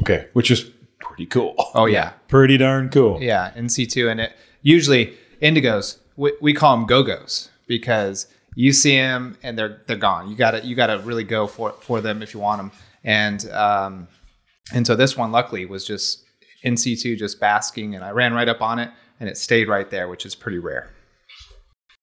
Okay, 0.00 0.28
which 0.34 0.50
is 0.50 0.70
pretty 1.00 1.26
cool. 1.26 1.54
Oh 1.74 1.86
yeah, 1.86 2.10
Pretty 2.28 2.58
darn 2.58 2.90
cool. 2.90 3.22
yeah, 3.22 3.52
in 3.56 3.66
C2, 3.66 4.10
and 4.10 4.20
it 4.20 4.32
usually 4.62 5.14
indigos 5.40 5.98
we, 6.16 6.32
we 6.40 6.52
call 6.54 6.76
them 6.76 6.86
go-go's 6.86 7.50
because 7.66 8.26
you 8.54 8.72
see 8.72 8.96
them 8.96 9.36
and 9.42 9.58
they're 9.58 9.82
they're 9.86 9.96
gone. 9.96 10.28
You 10.28 10.36
gotta 10.36 10.64
you 10.64 10.76
gotta 10.76 10.98
really 10.98 11.24
go 11.24 11.46
for 11.46 11.72
for 11.80 12.02
them 12.02 12.22
if 12.22 12.34
you 12.34 12.40
want 12.40 12.58
them, 12.58 12.72
and 13.04 13.48
um, 13.52 14.08
and 14.72 14.86
so 14.86 14.94
this 14.94 15.16
one 15.16 15.32
luckily 15.32 15.64
was 15.64 15.86
just 15.86 16.24
in 16.66 16.74
C2 16.74 17.16
just 17.16 17.38
basking, 17.38 17.94
and 17.94 18.04
I 18.04 18.10
ran 18.10 18.34
right 18.34 18.48
up 18.48 18.60
on 18.60 18.80
it 18.80 18.90
and 19.20 19.28
it 19.28 19.38
stayed 19.38 19.68
right 19.68 19.88
there, 19.88 20.08
which 20.08 20.26
is 20.26 20.34
pretty 20.34 20.58
rare. 20.58 20.90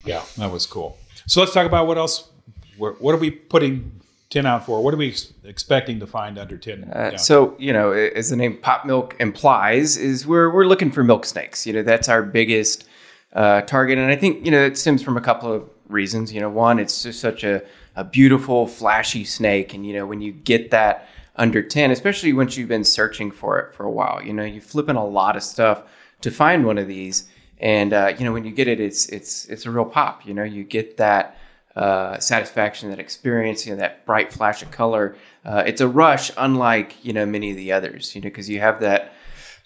Yeah, 0.05 0.23
that 0.37 0.51
was 0.51 0.65
cool. 0.65 0.97
So 1.27 1.41
let's 1.41 1.53
talk 1.53 1.67
about 1.67 1.85
what 1.85 1.97
else. 1.97 2.29
What, 2.77 3.01
what 3.01 3.13
are 3.13 3.17
we 3.17 3.29
putting 3.29 4.01
tin 4.29 4.45
out 4.45 4.65
for? 4.65 4.81
What 4.81 4.93
are 4.93 4.97
we 4.97 5.09
ex- 5.09 5.33
expecting 5.43 5.99
to 5.99 6.07
find 6.07 6.37
under 6.37 6.57
tin? 6.57 6.85
Uh. 6.85 7.17
So 7.17 7.55
you 7.59 7.73
know, 7.73 7.91
as 7.91 8.29
the 8.29 8.37
name 8.37 8.57
Pop 8.57 8.85
Milk 8.85 9.15
implies, 9.19 9.97
is 9.97 10.25
we're 10.25 10.49
we're 10.49 10.65
looking 10.65 10.91
for 10.91 11.03
milk 11.03 11.25
snakes. 11.25 11.67
You 11.67 11.73
know, 11.73 11.83
that's 11.83 12.07
our 12.07 12.23
biggest 12.23 12.87
uh, 13.33 13.61
target, 13.61 13.97
and 13.97 14.09
I 14.09 14.15
think 14.15 14.45
you 14.45 14.51
know 14.51 14.63
it 14.65 14.77
stems 14.77 15.03
from 15.03 15.17
a 15.17 15.21
couple 15.21 15.51
of 15.51 15.69
reasons. 15.89 16.33
You 16.33 16.39
know, 16.39 16.49
one, 16.49 16.79
it's 16.79 17.03
just 17.03 17.19
such 17.19 17.43
a 17.43 17.61
a 17.95 18.03
beautiful, 18.03 18.65
flashy 18.65 19.25
snake, 19.25 19.73
and 19.73 19.85
you 19.85 19.93
know, 19.93 20.05
when 20.05 20.21
you 20.21 20.31
get 20.31 20.71
that 20.71 21.09
under 21.35 21.61
tin, 21.61 21.91
especially 21.91 22.33
once 22.33 22.57
you've 22.57 22.69
been 22.69 22.83
searching 22.83 23.31
for 23.31 23.59
it 23.59 23.73
for 23.73 23.85
a 23.85 23.91
while, 23.91 24.21
you 24.23 24.33
know, 24.33 24.43
you 24.43 24.61
flip 24.61 24.89
in 24.89 24.95
a 24.95 25.05
lot 25.05 25.35
of 25.35 25.43
stuff 25.43 25.83
to 26.21 26.31
find 26.31 26.65
one 26.65 26.77
of 26.77 26.87
these, 26.87 27.27
and 27.59 27.93
uh, 27.93 28.13
you 28.17 28.25
know, 28.25 28.31
when 28.31 28.45
you 28.45 28.51
get 28.51 28.67
it, 28.67 28.79
it's 28.79 29.07
it's 29.07 29.45
it's 29.45 29.65
a 29.65 29.71
real 29.71 29.85
pop. 29.85 30.25
You 30.25 30.33
know, 30.33 30.43
you 30.43 30.63
get 30.63 30.97
that 30.97 31.37
uh, 31.75 32.19
satisfaction, 32.19 32.89
that 32.89 32.99
experience, 32.99 33.65
you 33.65 33.73
know, 33.73 33.79
that 33.79 34.05
bright 34.05 34.31
flash 34.31 34.61
of 34.61 34.71
color. 34.71 35.15
Uh, 35.43 35.63
it's 35.65 35.81
a 35.81 35.87
rush, 35.87 36.31
unlike 36.37 37.03
you 37.03 37.13
know 37.13 37.25
many 37.25 37.51
of 37.51 37.57
the 37.57 37.71
others. 37.71 38.15
You 38.15 38.21
know, 38.21 38.27
because 38.27 38.49
you 38.49 38.59
have 38.59 38.79
that 38.81 39.13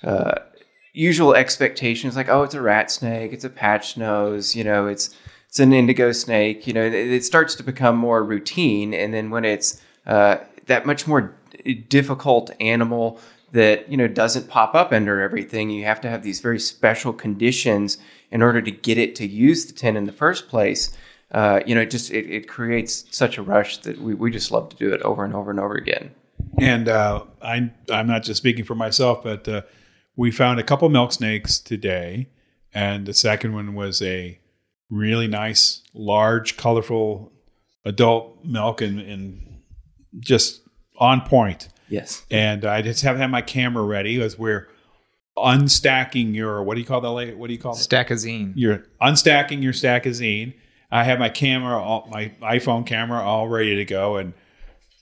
uh, 0.03 0.36
usual 0.93 1.36
expectations, 1.36 2.15
like 2.15 2.30
oh, 2.30 2.43
it's 2.43 2.56
a 2.56 2.62
rat 2.62 2.89
snake, 2.91 3.34
it's 3.34 3.43
a 3.43 3.49
patch 3.49 3.97
nose, 3.97 4.56
you 4.56 4.63
know, 4.63 4.88
it's 4.88 5.15
it's 5.47 5.60
an 5.60 5.73
indigo 5.73 6.12
snake. 6.12 6.65
You 6.65 6.73
know, 6.73 6.84
it, 6.84 6.93
it 6.93 7.25
starts 7.25 7.56
to 7.56 7.63
become 7.63 7.97
more 7.97 8.23
routine, 8.23 8.93
and 8.93 9.13
then 9.13 9.30
when 9.30 9.45
it's 9.45 9.82
uh, 10.06 10.38
that 10.67 10.86
much 10.86 11.08
more 11.08 11.36
difficult 11.73 12.51
animal 12.60 13.19
that 13.51 13.89
you 13.89 13.97
know 13.97 14.08
doesn't 14.08 14.49
pop 14.49 14.75
up 14.75 14.91
under 14.91 15.21
everything, 15.21 15.69
you 15.69 15.86
have 15.86 16.01
to 16.01 16.10
have 16.10 16.23
these 16.23 16.39
very 16.39 16.60
special 16.60 17.13
conditions 17.13 17.97
in 18.30 18.41
order 18.41 18.62
to 18.62 18.71
get 18.71 18.97
it 18.97 19.15
to 19.15 19.27
use 19.27 19.65
the 19.65 19.73
tin 19.73 19.95
in 19.95 20.06
the 20.06 20.12
first 20.12 20.49
place 20.49 20.95
uh, 21.32 21.60
you 21.65 21.75
know, 21.75 21.82
it 21.82 21.91
just 21.91 22.12
it, 22.12 22.30
it 22.30 22.47
creates 22.47 23.06
such 23.12 23.38
a 23.38 23.41
rush 23.41 23.77
that 23.80 23.99
we, 23.99 24.13
we 24.13 24.32
just 24.32 24.51
love 24.51 24.69
to 24.69 24.77
do 24.77 24.93
it 24.93 25.01
over 25.01 25.25
and 25.25 25.36
over 25.36 25.51
and 25.51 25.60
over 25.60 25.75
again. 25.75 26.12
And 26.60 26.88
uh, 26.88 27.23
I, 27.41 27.71
I'm 27.91 28.08
not 28.08 28.23
just 28.23 28.38
speaking 28.38 28.63
for 28.63 28.75
myself, 28.75 29.23
but 29.23 29.47
uh, 29.47 29.62
we 30.15 30.32
found 30.32 30.60
a 30.60 30.63
couple 30.63 30.88
milk 30.89 31.12
snakes 31.12 31.60
today, 31.60 32.30
and 32.73 33.06
the 33.06 33.13
second 33.13 33.53
one 33.53 33.75
was 33.75 34.01
a 34.01 34.39
really 34.89 35.27
nice, 35.27 35.84
large, 35.93 36.56
colorful 36.56 37.34
adult 37.84 38.45
milk, 38.45 38.82
and, 38.82 38.99
and 38.99 39.62
just 40.19 40.62
on 40.97 41.21
point. 41.21 41.69
Yes. 41.89 42.25
And 42.29 42.65
I 42.65 42.81
just 42.81 43.03
have 43.03 43.17
had 43.17 43.27
my 43.27 43.41
camera 43.41 43.83
ready 43.83 44.21
as 44.21 44.38
we're 44.38 44.67
unstacking 45.38 46.33
your 46.36 46.63
what 46.63 46.75
do 46.75 46.81
you 46.81 46.86
call 46.88 47.01
that? 47.01 47.10
la- 47.10 47.38
What 47.38 47.47
do 47.47 47.53
you 47.53 47.60
call 47.60 47.73
it? 47.73 47.77
Stackazine. 47.77 48.53
You're 48.55 48.86
unstacking 49.01 49.62
your 49.62 49.73
stackazine. 49.73 50.53
I 50.91 51.03
have 51.03 51.19
my 51.19 51.29
camera, 51.29 51.77
all, 51.81 52.07
my 52.10 52.31
iPhone 52.41 52.86
camera, 52.86 53.19
all 53.21 53.47
ready 53.47 53.75
to 53.75 53.86
go, 53.86 54.15
and 54.17 54.33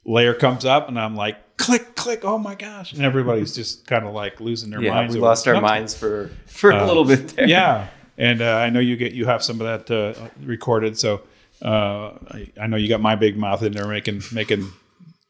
layer 0.03 0.33
comes 0.33 0.65
up, 0.65 0.87
and 0.87 0.99
I'm 0.99 1.15
like, 1.15 1.57
click, 1.57 1.95
click, 1.95 2.25
oh 2.25 2.37
my 2.39 2.55
gosh, 2.55 2.91
and 2.93 3.03
everybody's 3.03 3.53
just 3.55 3.85
kind 3.85 4.03
of 4.05 4.13
like 4.13 4.39
losing 4.41 4.71
their 4.71 4.81
Yeah, 4.81 4.91
minds. 4.95 5.13
we 5.13 5.21
lost 5.21 5.47
our 5.47 5.61
minds 5.61 5.95
for 5.95 6.31
for 6.47 6.71
a 6.71 6.83
Uh, 6.83 6.87
little 6.87 7.05
bit 7.05 7.27
there. 7.29 7.47
yeah, 7.47 7.87
and 8.17 8.41
uh, 8.41 8.55
I 8.55 8.69
know 8.71 8.79
you 8.79 8.97
get 8.97 9.13
you 9.13 9.25
have 9.27 9.43
some 9.43 9.61
of 9.61 9.87
that 9.87 9.91
uh, 9.95 10.29
recorded. 10.43 10.97
So 10.99 11.21
Uh, 11.61 12.17
I, 12.31 12.51
I 12.61 12.67
know 12.67 12.75
you 12.77 12.89
got 12.89 12.99
my 12.99 13.15
big 13.15 13.37
mouth 13.37 13.63
in 13.63 13.71
there 13.71 13.87
making 13.87 14.21
making 14.33 14.67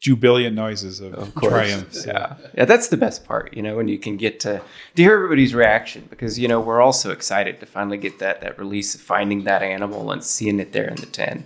jubilant 0.00 0.54
noises 0.54 1.00
of, 1.00 1.14
Of 1.14 1.34
triumph. 1.34 1.92
so- 1.94 2.10
Yeah. 2.10 2.36
Yeah, 2.54 2.64
that's 2.66 2.88
the 2.88 2.96
best 2.96 3.24
part, 3.24 3.54
you 3.56 3.62
know, 3.62 3.76
when 3.76 3.88
you 3.88 3.98
can 3.98 4.16
get 4.16 4.40
to 4.40 4.60
to 4.94 5.02
hear 5.02 5.14
everybody's 5.14 5.54
reaction 5.54 6.06
because 6.10 6.38
you 6.38 6.48
know, 6.48 6.60
we're 6.60 6.80
all 6.80 6.92
so 6.92 7.10
excited 7.10 7.60
to 7.60 7.66
finally 7.66 7.96
get 7.98 8.18
that 8.18 8.40
that 8.42 8.58
release 8.58 8.94
of 8.94 9.00
finding 9.00 9.44
that 9.44 9.62
animal 9.62 10.10
and 10.12 10.22
seeing 10.22 10.60
it 10.60 10.72
there 10.72 10.88
in 10.88 10.96
the 10.96 11.06
tin. 11.06 11.44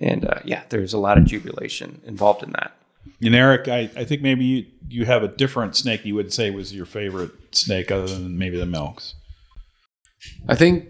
And 0.00 0.24
uh, 0.24 0.40
yeah, 0.44 0.62
there's 0.70 0.94
a 0.94 0.98
lot 0.98 1.18
of 1.18 1.24
jubilation 1.26 2.00
involved 2.06 2.42
in 2.42 2.52
that. 2.52 2.72
And 3.22 3.34
Erik, 3.34 3.68
I, 3.68 3.90
I 3.96 4.04
think 4.04 4.22
maybe 4.22 4.44
you, 4.44 4.66
you 4.88 5.04
have 5.04 5.22
a 5.22 5.28
different 5.28 5.76
snake 5.76 6.04
you 6.06 6.14
would 6.14 6.32
say 6.32 6.50
was 6.50 6.74
your 6.74 6.86
favorite 6.86 7.32
snake 7.52 7.90
other 7.90 8.06
than 8.06 8.38
maybe 8.38 8.56
the 8.58 8.64
milks. 8.66 9.14
I 10.48 10.54
think 10.54 10.86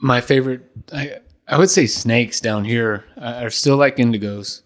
my 0.00 0.20
favorite, 0.20 0.62
I, 0.92 1.18
I 1.46 1.58
would 1.58 1.70
say 1.70 1.86
snakes 1.86 2.40
down 2.40 2.64
here 2.64 3.04
uh, 3.16 3.40
are 3.44 3.50
still 3.50 3.76
like 3.76 3.96
indigos. 3.96 4.62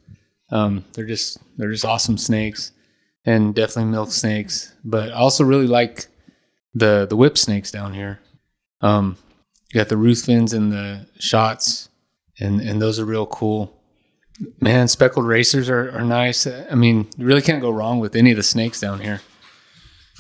Um, 0.55 0.85
they're 0.93 1.05
just 1.05 1.39
they're 1.59 1.73
just 1.73 1.85
awesome 1.85 2.17
snakes, 2.17 2.73
and 3.27 3.55
definitely 3.55 3.91
milk 3.91 4.13
snakes. 4.13 4.73
But 4.85 5.11
I 5.11 5.17
also 5.17 5.45
really 5.45 5.67
like 5.67 6.07
the 6.75 7.07
the 7.09 7.17
whip 7.17 7.37
snakes 7.37 7.71
down 7.71 7.93
here. 7.93 8.21
Um, 8.81 9.17
you 9.73 9.81
got 9.81 9.89
the 9.89 9.97
Ruthvens 9.97 10.53
and 10.53 10.73
the 10.73 11.07
Schotts, 11.19 11.89
and 12.39 12.61
and 12.61 12.81
those 12.81 13.01
are 13.01 13.05
real 13.05 13.27
cool. 13.27 13.77
Man, 14.61 14.89
speckled 14.89 15.27
racers 15.27 15.69
are, 15.69 15.91
are 15.97 16.05
nice. 16.05 16.47
I 16.47 16.75
mean, 16.75 17.09
you 17.17 17.27
really 17.27 17.43
can't 17.43 17.61
go 17.61 17.71
wrong 17.71 18.01
with 18.01 18.17
any 18.17 18.31
of 18.31 18.37
the 18.37 18.43
snakes 18.43 18.81
down 18.81 19.01
here. 19.01 19.21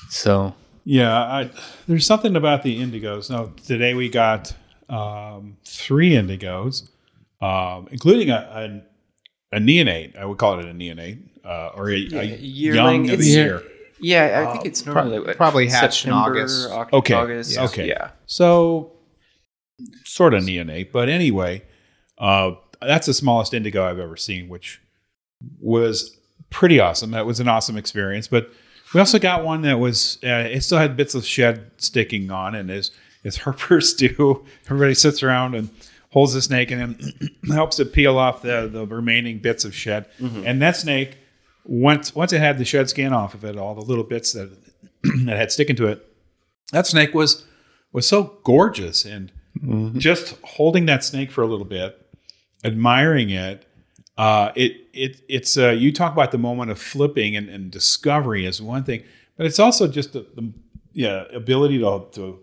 So 0.08 0.54
Yeah, 0.84 1.16
I, 1.16 1.50
there's 1.88 2.06
something 2.06 2.36
about 2.36 2.62
the 2.62 2.80
indigos. 2.80 3.30
Now, 3.30 3.52
today 3.66 3.94
we 3.94 4.08
got 4.08 4.54
um, 4.88 5.56
three 5.64 6.10
indigos, 6.10 6.88
um, 7.40 7.88
including 7.90 8.30
a, 8.30 8.82
a, 9.54 9.56
a 9.56 9.60
neonate. 9.60 10.16
I 10.16 10.24
would 10.24 10.38
call 10.38 10.58
it 10.58 10.66
a 10.66 10.72
neonate 10.72 11.22
uh, 11.44 11.68
or 11.74 11.90
a, 11.90 11.94
a 11.94 12.36
yearling. 12.36 13.04
young 13.06 13.10
of 13.10 13.18
the 13.18 13.26
year. 13.26 13.62
Yeah, 14.00 14.46
I 14.46 14.52
think 14.52 14.66
it's 14.66 14.84
normally 14.84 15.20
what, 15.20 15.36
probably 15.36 15.66
hatched 15.68 16.04
in 16.04 16.12
September, 16.12 16.40
August. 16.40 16.68
Oct- 16.70 16.92
Okay, 16.92 17.14
August. 17.14 17.58
okay. 17.58 17.88
Yeah. 17.88 18.10
So, 18.26 18.92
sort 20.04 20.34
of 20.34 20.42
neonate, 20.42 20.92
but 20.92 21.08
anyway, 21.08 21.62
uh, 22.18 22.52
that's 22.82 23.06
the 23.06 23.14
smallest 23.14 23.54
indigo 23.54 23.88
I've 23.88 23.98
ever 23.98 24.16
seen, 24.16 24.48
which 24.48 24.80
was 25.60 26.16
pretty 26.50 26.80
awesome. 26.80 27.12
That 27.12 27.24
was 27.26 27.40
an 27.40 27.48
awesome 27.48 27.76
experience. 27.76 28.28
But 28.28 28.50
we 28.92 29.00
also 29.00 29.18
got 29.18 29.44
one 29.44 29.62
that 29.62 29.78
was 29.78 30.18
uh, 30.22 30.48
it 30.50 30.62
still 30.62 30.78
had 30.78 30.96
bits 30.96 31.14
of 31.14 31.24
shed 31.24 31.70
sticking 31.78 32.30
on, 32.30 32.54
and 32.54 32.70
as 32.70 32.90
as 33.24 33.38
herpers 33.38 33.96
do, 33.96 34.44
everybody 34.66 34.94
sits 34.94 35.22
around 35.22 35.54
and 35.54 35.70
holds 36.14 36.32
the 36.32 36.40
snake 36.40 36.70
and 36.70 36.80
then 36.80 37.30
helps 37.52 37.78
it 37.78 37.92
peel 37.92 38.16
off 38.16 38.40
the 38.40 38.68
the 38.72 38.86
remaining 38.86 39.38
bits 39.40 39.64
of 39.66 39.74
shed. 39.74 40.06
And 40.46 40.62
that 40.62 40.76
snake, 40.76 41.18
once 41.64 42.14
once 42.14 42.32
it 42.32 42.38
had 42.40 42.56
the 42.56 42.64
shed 42.64 42.88
skin 42.88 43.12
off 43.12 43.34
of 43.34 43.44
it, 43.44 43.58
all 43.58 43.74
the 43.74 43.82
little 43.82 44.04
bits 44.04 44.32
that 44.32 44.50
that 45.26 45.36
had 45.36 45.52
sticking 45.52 45.76
to 45.76 45.88
it, 45.88 46.08
that 46.72 46.86
snake 46.86 47.12
was 47.12 47.44
was 47.92 48.06
so 48.08 48.38
gorgeous 48.44 49.04
and 49.04 49.30
just 49.98 50.36
holding 50.42 50.86
that 50.86 51.04
snake 51.04 51.30
for 51.30 51.42
a 51.42 51.46
little 51.46 51.64
bit 51.64 52.00
admiring 52.64 53.30
it 53.30 53.66
uh, 54.18 54.50
it 54.56 54.72
it 54.92 55.20
it's 55.28 55.56
uh, 55.56 55.70
you 55.70 55.92
talk 55.92 56.12
about 56.12 56.32
the 56.32 56.38
moment 56.38 56.70
of 56.70 56.78
flipping 56.80 57.36
and, 57.36 57.48
and 57.48 57.70
discovery 57.70 58.46
is 58.46 58.60
one 58.60 58.82
thing 58.84 59.02
but 59.36 59.46
it's 59.46 59.58
also 59.58 59.86
just 59.86 60.12
the, 60.12 60.26
the 60.34 60.52
yeah 60.92 61.24
ability 61.32 61.78
to, 61.78 62.06
to 62.12 62.40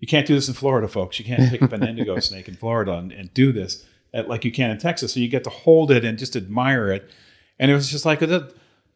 you 0.00 0.06
can't 0.06 0.26
do 0.26 0.34
this 0.34 0.48
in 0.48 0.54
Florida 0.54 0.88
folks. 0.88 1.18
You 1.18 1.24
can't 1.24 1.50
pick 1.50 1.62
up 1.62 1.72
an 1.72 1.86
indigo 1.86 2.18
snake 2.20 2.48
in 2.48 2.56
Florida 2.56 2.92
and, 2.94 3.12
and 3.12 3.32
do 3.34 3.52
this 3.52 3.84
at, 4.14 4.28
like 4.28 4.44
you 4.44 4.52
can 4.52 4.70
in 4.70 4.78
Texas. 4.78 5.14
So 5.14 5.20
you 5.20 5.28
get 5.28 5.44
to 5.44 5.50
hold 5.50 5.90
it 5.90 6.04
and 6.04 6.18
just 6.18 6.36
admire 6.36 6.90
it. 6.90 7.10
And 7.58 7.70
it 7.70 7.74
was 7.74 7.90
just 7.90 8.04
like 8.04 8.22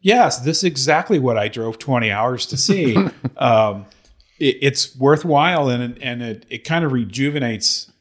yes 0.01 0.39
this 0.39 0.59
is 0.59 0.63
exactly 0.63 1.19
what 1.19 1.37
I 1.37 1.47
drove 1.47 1.77
20 1.79 2.11
hours 2.11 2.45
to 2.47 2.57
see. 2.57 2.97
Um, 3.35 3.87
it, 4.39 4.57
it's 4.61 4.95
worthwhile 4.95 5.67
and 5.67 6.01
and 6.01 6.21
it, 6.21 6.45
it 6.49 6.63
kind 6.63 6.85
of 6.85 6.91
rejuvenates 6.91 7.91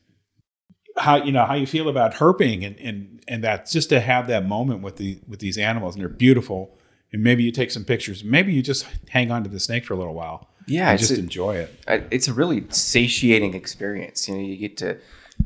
how 0.99 1.17
you 1.17 1.33
know 1.33 1.47
how 1.47 1.55
you 1.55 1.67
feel 1.67 1.89
about 1.89 2.15
herping 2.15 2.65
and 2.67 2.79
and 2.79 3.25
and 3.27 3.43
that 3.43 3.67
just 3.67 3.89
to 3.89 4.01
have 4.01 4.27
that 4.29 4.47
moment 4.47 4.83
with 4.83 4.97
the 4.97 5.21
with 5.27 5.41
these 5.41 5.57
animals 5.57 5.95
and 5.95 6.03
they're 6.03 6.09
beautiful. 6.09 6.77
And 7.13 7.23
maybe 7.23 7.43
you 7.43 7.51
take 7.51 7.71
some 7.71 7.85
pictures. 7.85 8.23
Maybe 8.23 8.53
you 8.53 8.63
just 8.63 8.87
hang 9.09 9.31
on 9.31 9.43
to 9.43 9.51
the 9.51 9.61
snake 9.61 9.85
for 9.85 9.95
a 9.95 9.97
little 9.97 10.15
while 10.15 10.52
Yeah, 10.67 10.93
it's 10.93 11.01
just 11.09 11.13
a- 11.13 11.19
enjoy 11.19 11.57
it 11.57 11.71
I- 11.89 12.05
it's 12.11 12.29
a 12.29 12.33
really 12.33 12.65
satiating 12.71 13.55
experience. 13.55 14.29
You 14.29 14.35
know, 14.35 14.41
you 14.41 14.57
get 14.57 14.77
to, 14.79 14.97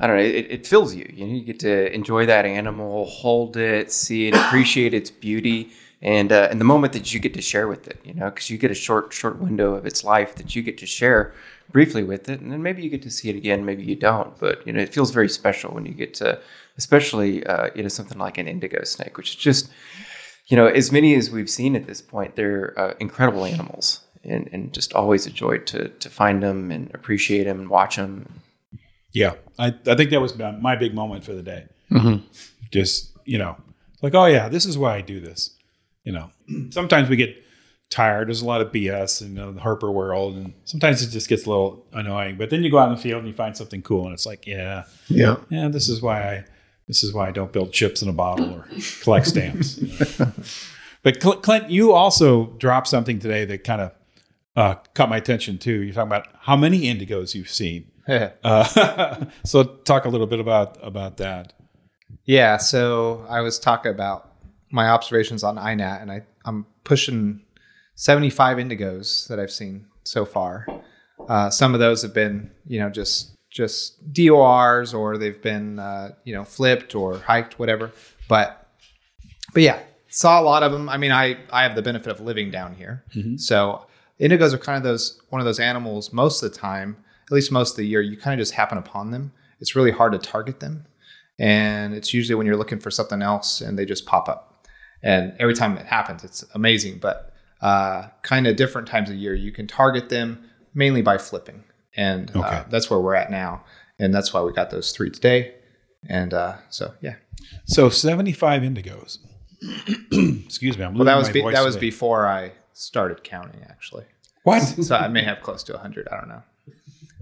I 0.00 0.06
don't 0.06 0.16
know, 0.16 0.22
it, 0.22 0.46
it 0.50 0.66
fills 0.66 0.94
you. 0.94 1.10
You 1.12 1.26
know, 1.26 1.34
you 1.34 1.42
get 1.44 1.60
to 1.60 1.92
enjoy 1.94 2.26
that 2.26 2.44
animal, 2.44 3.06
hold 3.06 3.56
it, 3.56 3.92
see 3.92 4.28
it, 4.28 4.34
appreciate 4.34 4.92
its 4.94 5.10
beauty, 5.10 5.70
and 6.02 6.30
uh, 6.32 6.48
and 6.50 6.60
the 6.60 6.64
moment 6.64 6.92
that 6.92 7.14
you 7.14 7.20
get 7.20 7.34
to 7.34 7.42
share 7.42 7.66
with 7.68 7.88
it. 7.88 7.98
You 8.04 8.14
know, 8.14 8.26
because 8.30 8.50
you 8.50 8.58
get 8.58 8.70
a 8.70 8.74
short 8.74 9.12
short 9.12 9.38
window 9.40 9.74
of 9.74 9.86
its 9.86 10.04
life 10.04 10.34
that 10.36 10.54
you 10.54 10.62
get 10.62 10.76
to 10.78 10.86
share 10.86 11.32
briefly 11.72 12.02
with 12.04 12.28
it, 12.28 12.40
and 12.40 12.52
then 12.52 12.62
maybe 12.62 12.82
you 12.82 12.90
get 12.90 13.02
to 13.02 13.10
see 13.10 13.28
it 13.30 13.36
again, 13.36 13.64
maybe 13.64 13.82
you 13.84 13.96
don't. 13.96 14.38
But 14.38 14.66
you 14.66 14.72
know, 14.72 14.80
it 14.80 14.92
feels 14.92 15.10
very 15.12 15.28
special 15.28 15.72
when 15.74 15.86
you 15.86 15.94
get 15.94 16.12
to, 16.14 16.38
especially 16.76 17.44
uh, 17.46 17.70
you 17.74 17.82
know 17.82 17.88
something 17.88 18.18
like 18.18 18.36
an 18.38 18.46
indigo 18.48 18.84
snake, 18.84 19.16
which 19.16 19.30
is 19.30 19.36
just 19.36 19.70
you 20.48 20.56
know, 20.56 20.66
as 20.66 20.92
many 20.92 21.14
as 21.16 21.30
we've 21.30 21.50
seen 21.50 21.74
at 21.74 21.86
this 21.86 22.00
point, 22.00 22.36
they're 22.36 22.78
uh, 22.78 22.94
incredible 23.00 23.44
animals, 23.44 24.00
and, 24.24 24.48
and 24.52 24.72
just 24.72 24.92
always 24.92 25.26
a 25.26 25.30
joy 25.30 25.58
to 25.58 25.88
to 25.88 26.10
find 26.10 26.42
them 26.42 26.70
and 26.70 26.92
appreciate 26.94 27.44
them 27.44 27.60
and 27.60 27.70
watch 27.70 27.96
them. 27.96 28.40
yeah 29.12 29.34
i, 29.58 29.74
I 29.86 29.94
think 29.94 30.10
that 30.10 30.20
was 30.20 30.36
my 30.36 30.76
big 30.76 30.94
moment 30.94 31.24
for 31.24 31.32
the 31.32 31.42
day 31.42 31.66
mm-hmm. 31.90 32.24
just 32.70 33.16
you 33.24 33.38
know 33.38 33.56
like 34.02 34.14
oh 34.14 34.26
yeah 34.26 34.48
this 34.48 34.66
is 34.66 34.76
why 34.76 34.96
i 34.96 35.00
do 35.00 35.20
this 35.20 35.50
you 36.04 36.12
know 36.12 36.30
sometimes 36.70 37.08
we 37.08 37.16
get 37.16 37.42
tired 37.88 38.28
there's 38.28 38.42
a 38.42 38.46
lot 38.46 38.60
of 38.60 38.72
bs 38.72 39.22
in 39.22 39.36
the 39.36 39.60
herper 39.60 39.92
world 39.92 40.36
and 40.36 40.52
sometimes 40.64 41.02
it 41.02 41.10
just 41.10 41.28
gets 41.28 41.46
a 41.46 41.48
little 41.48 41.86
annoying 41.92 42.36
but 42.36 42.50
then 42.50 42.62
you 42.64 42.70
go 42.70 42.78
out 42.78 42.88
in 42.88 42.96
the 42.96 43.00
field 43.00 43.20
and 43.20 43.28
you 43.28 43.34
find 43.34 43.56
something 43.56 43.80
cool 43.80 44.04
and 44.04 44.12
it's 44.12 44.26
like 44.26 44.44
yeah 44.46 44.84
yeah, 45.08 45.36
yeah, 45.50 45.68
this 45.68 45.88
is 45.88 46.02
why 46.02 46.20
I 46.22 46.44
this 46.86 47.02
is 47.02 47.12
why 47.12 47.28
I 47.28 47.32
don't 47.32 47.52
build 47.52 47.72
chips 47.72 48.02
in 48.02 48.08
a 48.08 48.12
bottle 48.12 48.52
or 48.52 48.68
collect 49.02 49.26
stamps. 49.26 49.78
you 49.78 49.92
know. 50.18 50.32
but 51.02 51.20
Clint, 51.20 51.70
you 51.70 51.92
also 51.92 52.46
dropped 52.58 52.88
something 52.88 53.18
today 53.18 53.44
that 53.44 53.64
kind 53.64 53.80
of 53.80 53.92
uh, 54.56 54.74
caught 54.94 55.08
my 55.08 55.18
attention 55.18 55.58
too. 55.58 55.82
You're 55.82 55.94
talking 55.94 56.08
about 56.08 56.28
how 56.40 56.56
many 56.56 56.82
indigos 56.82 57.34
you've 57.34 57.50
seen. 57.50 57.90
Uh, 58.08 59.24
so 59.44 59.64
talk 59.64 60.04
a 60.04 60.08
little 60.08 60.28
bit 60.28 60.38
about 60.38 60.78
about 60.80 61.16
that. 61.16 61.54
Yeah, 62.24 62.56
so 62.56 63.26
I 63.28 63.40
was 63.40 63.58
talking 63.58 63.90
about 63.90 64.32
my 64.70 64.88
observations 64.88 65.42
on 65.42 65.56
iNat, 65.56 66.02
and 66.02 66.12
I, 66.12 66.22
I'm 66.44 66.66
pushing 66.84 67.42
75 67.96 68.58
indigos 68.58 69.26
that 69.26 69.40
I've 69.40 69.50
seen 69.50 69.86
so 70.04 70.24
far. 70.24 70.68
Uh, 71.28 71.50
some 71.50 71.74
of 71.74 71.80
those 71.80 72.02
have 72.02 72.14
been, 72.14 72.52
you 72.64 72.78
know, 72.78 72.90
just 72.90 73.36
just 73.50 74.12
DORs, 74.12 74.94
or 74.94 75.18
they've 75.18 75.42
been, 75.42 75.80
uh, 75.80 76.10
you 76.22 76.32
know, 76.32 76.44
flipped 76.44 76.94
or 76.94 77.18
hiked, 77.18 77.58
whatever. 77.58 77.90
But 78.28 78.68
but 79.52 79.64
yeah, 79.64 79.80
saw 80.08 80.40
a 80.40 80.44
lot 80.44 80.62
of 80.62 80.70
them. 80.70 80.88
I 80.88 80.96
mean, 80.96 81.10
I 81.10 81.38
I 81.50 81.64
have 81.64 81.74
the 81.74 81.82
benefit 81.82 82.12
of 82.12 82.20
living 82.20 82.52
down 82.52 82.74
here, 82.74 83.04
so 83.38 83.86
indigos 84.20 84.52
are 84.52 84.58
kind 84.58 84.76
of 84.78 84.82
those 84.82 85.20
one 85.30 85.40
of 85.40 85.44
those 85.44 85.60
animals. 85.60 86.12
Most 86.12 86.42
of 86.42 86.52
the 86.52 86.58
time, 86.58 86.96
at 87.26 87.32
least 87.32 87.50
most 87.52 87.72
of 87.72 87.76
the 87.76 87.86
year, 87.86 88.00
you 88.00 88.16
kind 88.16 88.38
of 88.38 88.42
just 88.42 88.54
happen 88.54 88.78
upon 88.78 89.10
them. 89.10 89.32
It's 89.60 89.74
really 89.76 89.90
hard 89.90 90.12
to 90.12 90.18
target 90.18 90.60
them, 90.60 90.86
and 91.38 91.94
it's 91.94 92.12
usually 92.14 92.34
when 92.34 92.46
you're 92.46 92.56
looking 92.56 92.78
for 92.80 92.90
something 92.90 93.22
else 93.22 93.60
and 93.60 93.78
they 93.78 93.84
just 93.86 94.06
pop 94.06 94.28
up. 94.28 94.66
And 95.02 95.34
every 95.38 95.54
time 95.54 95.76
it 95.78 95.86
happens, 95.86 96.24
it's 96.24 96.44
amazing. 96.54 96.98
But 96.98 97.32
uh, 97.60 98.08
kind 98.22 98.46
of 98.46 98.56
different 98.56 98.88
times 98.88 99.08
of 99.10 99.16
year, 99.16 99.34
you 99.34 99.52
can 99.52 99.66
target 99.66 100.08
them 100.08 100.44
mainly 100.74 101.02
by 101.02 101.16
flipping, 101.18 101.64
and 101.96 102.30
uh, 102.36 102.40
Okay. 102.40 102.62
that's 102.70 102.90
where 102.90 103.00
we're 103.00 103.14
at 103.14 103.30
now. 103.30 103.64
And 103.98 104.12
that's 104.14 104.34
why 104.34 104.42
we 104.42 104.52
got 104.52 104.68
those 104.70 104.92
three 104.92 105.08
today. 105.08 105.54
And 106.08 106.34
uh, 106.34 106.56
so 106.68 106.92
yeah, 107.00 107.14
So 107.64 107.88
75 107.88 108.60
indigos. 108.62 109.18
Excuse 110.44 110.76
me. 110.76 110.84
I'm 110.84 110.94
well, 110.94 111.04
that 111.06 111.16
losing 111.16 111.18
was 111.18 111.28
my 111.28 111.32
be- 111.32 111.40
voice 111.40 111.54
that 111.54 111.64
was 111.64 111.74
today. 111.76 111.86
before 111.86 112.26
I 112.26 112.52
started 112.78 113.24
counting 113.24 113.62
actually. 113.68 114.04
what? 114.42 114.60
So 114.60 114.94
I 114.96 115.08
may 115.08 115.22
have 115.22 115.40
close 115.40 115.62
to 115.64 115.72
100. 115.72 116.08
I 116.12 116.16
don't 116.18 116.28
know. 116.28 116.42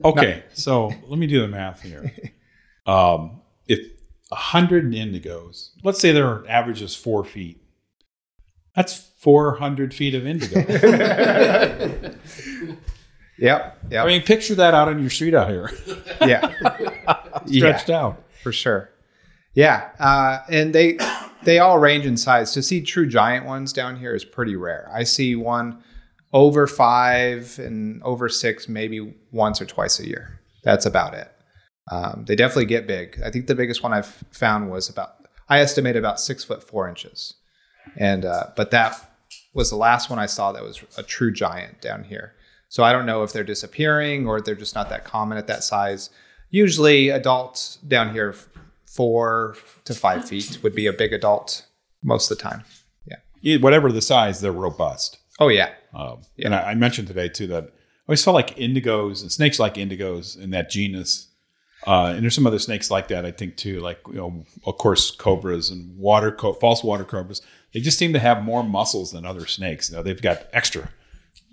Okay, 0.05 0.43
so 0.53 0.91
let 1.07 1.19
me 1.19 1.27
do 1.29 1.41
the 1.41 1.49
math 1.49 1.83
here. 1.83 2.13
Um, 2.87 3.41
if 3.67 3.79
a 4.31 4.35
hundred 4.35 4.85
indigos, 4.93 5.71
let's 5.83 5.99
say 6.01 6.13
their 6.13 6.47
average 6.47 6.83
is 6.83 6.95
four 6.95 7.25
feet, 7.25 7.63
that's 8.77 8.95
four 9.21 9.57
hundred 9.57 9.95
feet 9.95 10.15
of 10.15 10.27
indigo. 10.27 10.61
Yep. 13.39 13.79
Yep. 13.91 14.05
I 14.05 14.07
mean, 14.07 14.23
picture 14.23 14.55
that 14.57 14.75
out 14.75 14.89
on 14.89 15.01
your 15.01 15.11
street 15.11 15.35
out 15.35 15.49
here, 15.49 15.71
yeah. 16.21 16.53
stretched 17.47 17.89
out. 17.91 18.23
for 18.43 18.53
sure. 18.53 18.91
Yeah, 19.55 19.89
uh, 19.99 20.41
and 20.49 20.75
they 20.75 20.99
they 21.45 21.59
all 21.59 21.79
range 21.79 22.07
in 22.07 22.17
size. 22.17 22.53
To 22.53 22.63
see 22.63 22.81
true 22.81 23.07
giant 23.07 23.47
ones 23.47 23.73
down 23.73 23.97
here 23.97 24.15
is 24.15 24.25
pretty 24.25 24.57
rare. 24.57 24.91
I 24.93 25.05
see 25.05 25.37
one 25.37 25.83
over 26.33 26.67
five 26.67 27.59
and 27.59 28.03
over 28.03 28.29
six, 28.29 28.69
maybe 28.69 29.15
once 29.31 29.61
or 29.61 29.67
twice 29.67 30.01
a 30.01 30.07
year. 30.07 30.41
That's 30.63 30.87
about 30.87 31.15
it. 31.15 31.31
Um, 31.91 32.25
they 32.27 32.35
definitely 32.35 32.65
get 32.67 32.87
big. 32.87 33.21
I 33.25 33.31
think 33.31 33.47
the 33.47 33.55
biggest 33.55 33.83
one 33.83 33.93
I've 33.93 34.25
found 34.33 34.71
was 34.71 34.89
about 34.89 35.17
I 35.49 35.61
estimate 35.61 35.97
about 35.97 36.19
six 36.19 36.43
foot 36.43 36.63
four 36.63 36.89
inches, 36.89 37.35
and 37.97 38.25
uh, 38.25 38.47
but 38.57 38.71
that 38.71 38.99
was 39.53 39.71
the 39.71 39.77
last 39.77 40.11
one 40.11 40.19
I 40.19 40.27
saw 40.27 40.53
that 40.53 40.63
was 40.63 40.83
a 40.97 41.03
true 41.03 41.33
giant 41.33 41.81
down 41.81 42.05
here. 42.05 42.35
So 42.69 42.83
I 42.83 42.93
don't 42.93 43.07
know 43.07 43.23
if 43.23 43.33
they're 43.33 43.45
disappearing 43.45 44.27
or 44.27 44.41
they're 44.41 44.55
just 44.55 44.75
not 44.75 44.89
that 44.89 45.05
common 45.05 45.39
at 45.39 45.47
that 45.47 45.63
size. 45.63 46.11
Usually, 46.51 47.11
adults 47.11 47.77
down 47.77 48.13
here, 48.13 48.35
four 48.95 49.57
to 49.85 49.95
five 49.95 50.27
feet 50.29 50.59
would 50.63 50.75
be 50.75 50.87
a 50.87 50.93
big 50.93 51.13
adult 51.13 51.67
most 52.03 52.31
of 52.31 52.39
the 52.39 52.43
time. 52.43 52.65
Yeah. 53.07 53.17
Yeah, 53.41 53.57
Whatever 53.59 53.91
the 53.93 54.03
size, 54.03 54.41
they're 54.41 54.53
robust. 54.53 55.19
Oh 55.41 55.49
yeah. 55.49 55.71
Um, 55.93 56.23
And 56.43 56.55
I, 56.55 56.71
I 56.71 56.75
mentioned 56.75 57.09
today 57.09 57.29
too 57.29 57.47
that 57.49 57.65
I 57.65 58.09
always 58.09 58.25
felt 58.25 58.35
like 58.35 58.57
indigos 58.57 59.23
and 59.23 59.33
snakes 59.33 59.59
like 59.59 59.75
indigos 59.75 60.39
in 60.39 60.51
that 60.51 60.71
genus. 60.71 61.29
Uh, 61.87 62.13
and 62.15 62.23
there's 62.23 62.35
some 62.35 62.47
other 62.47 62.59
snakes 62.59 62.91
like 62.91 63.09
that, 63.09 63.27
I 63.27 63.31
think 63.31 63.57
too, 63.57 63.81
like 63.81 63.99
you 64.09 64.15
know, 64.15 64.45
of 64.65 64.79
course, 64.79 65.11
cobras 65.11 65.71
and 65.71 65.99
water 65.99 66.31
co- 66.33 66.55
false 66.55 66.83
water 66.83 67.05
cobras. 67.05 67.43
They 67.73 67.81
just 67.81 67.99
seem 67.99 68.13
to 68.13 68.19
have 68.19 68.43
more 68.43 68.63
muscles 68.63 69.13
than 69.13 69.27
other 69.27 69.47
snakes. 69.47 69.91
You 69.91 69.97
know, 69.97 70.03
they've 70.03 70.23
got 70.23 70.47
extra. 70.53 70.91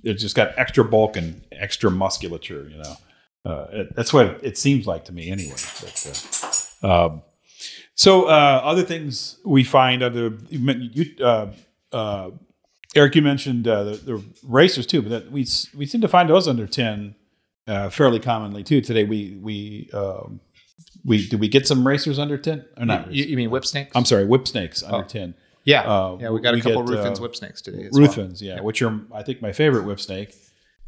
They've 0.03 0.17
just 0.17 0.35
got 0.35 0.57
extra 0.57 0.85
bulk 0.85 1.17
and 1.17 1.43
extra 1.51 1.91
musculature. 1.91 2.69
You 2.69 2.77
know, 2.77 2.95
uh, 3.45 3.67
it, 3.71 3.95
that's 3.95 4.13
what 4.13 4.39
it, 4.43 4.57
seems 4.57 4.87
like 4.87 5.05
to 5.05 5.11
me, 5.11 5.29
anyway. 5.31 5.55
But, 5.81 6.79
uh, 6.83 7.05
um, 7.07 7.23
so 8.01 8.25
uh, 8.25 8.61
other 8.71 8.83
things 8.83 9.37
we 9.45 9.63
find 9.63 10.01
other 10.01 10.25
you, 10.49 11.05
uh, 11.23 11.47
uh, 11.91 12.31
Erik, 12.95 13.15
you 13.15 13.21
mentioned 13.21 13.67
uh, 13.67 13.83
the, 13.83 13.95
the 14.09 14.23
racers 14.43 14.85
too, 14.85 15.01
but 15.03 15.09
that 15.09 15.31
we 15.31 15.41
we 15.77 15.85
seem 15.85 16.01
to 16.01 16.07
find 16.07 16.29
those 16.29 16.47
under 16.47 16.67
tin 16.67 17.15
uh, 17.67 17.89
fairly 17.89 18.19
commonly 18.19 18.63
too. 18.63 18.81
Today 18.81 19.03
we 19.03 19.37
we 19.41 19.89
um, 19.93 20.39
we 21.05 21.27
did 21.27 21.39
we 21.39 21.47
get 21.47 21.67
some 21.67 21.87
racers 21.87 22.17
under 22.17 22.37
tin 22.37 22.65
or 22.77 22.85
not? 22.85 23.11
You, 23.11 23.23
you 23.25 23.37
mean 23.37 23.49
whip 23.51 23.65
snakes? 23.65 23.91
I'm 23.95 24.05
sorry, 24.05 24.25
whip 24.25 24.47
snakes 24.47 24.81
under 24.83 24.97
Oh. 24.97 25.03
tin. 25.03 25.35
yeah. 25.63 25.81
uh, 25.83 26.17
yeah, 26.19 26.29
we 26.31 26.41
got 26.41 26.53
we 26.55 26.59
a 26.59 26.63
couple 26.63 26.83
get, 26.83 27.05
uh, 27.05 27.21
whip 27.21 27.35
snakes 27.35 27.61
today. 27.61 27.85
As 27.85 27.91
well. 27.91 28.01
Ruthvens, 28.01 28.41
yeah, 28.41 28.61
which 28.61 28.81
are 28.81 28.99
I 29.13 29.21
think 29.23 29.41
my 29.41 29.51
favorite 29.51 29.85
whip 29.85 29.99
snake. 29.99 30.33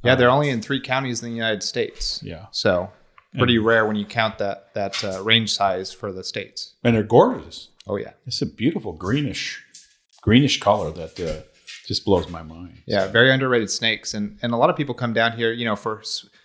Yeah, 0.04 0.15
they're 0.15 0.30
only 0.30 0.49
in 0.49 0.62
three 0.62 0.82
counties 0.82 1.21
in 1.23 1.30
the 1.30 1.36
United 1.36 1.63
States. 1.63 2.21
Yeah. 2.23 2.47
So 2.52 2.91
pretty 3.37 3.57
rare 3.57 3.85
when 3.85 3.95
you 3.95 4.05
count 4.05 4.37
that 4.37 4.73
that 4.73 5.03
uh, 5.03 5.21
range 5.23 5.53
size 5.53 5.91
for 5.91 6.11
the 6.11 6.23
states. 6.23 6.75
And 6.83 6.95
they're 6.95 7.03
gorgeous. 7.03 7.69
Oh 7.87 7.97
yeah. 7.97 8.11
It's 8.25 8.41
a 8.41 8.45
beautiful 8.45 8.93
greenish, 8.93 9.63
greenish 10.21 10.59
color 10.59 10.91
that 10.91 11.19
uh, 11.19 11.43
just 11.87 12.05
blows 12.05 12.29
my 12.29 12.43
mind. 12.43 12.81
Yeah, 12.85 13.07
very 13.07 13.31
underrated 13.31 13.69
snakes, 13.69 14.13
and 14.13 14.37
and 14.41 14.53
a 14.53 14.57
lot 14.57 14.69
of 14.69 14.75
people 14.75 14.95
come 14.95 15.13
down 15.13 15.33
here, 15.33 15.51
you 15.51 15.65
know, 15.65 15.75
for 15.75 16.01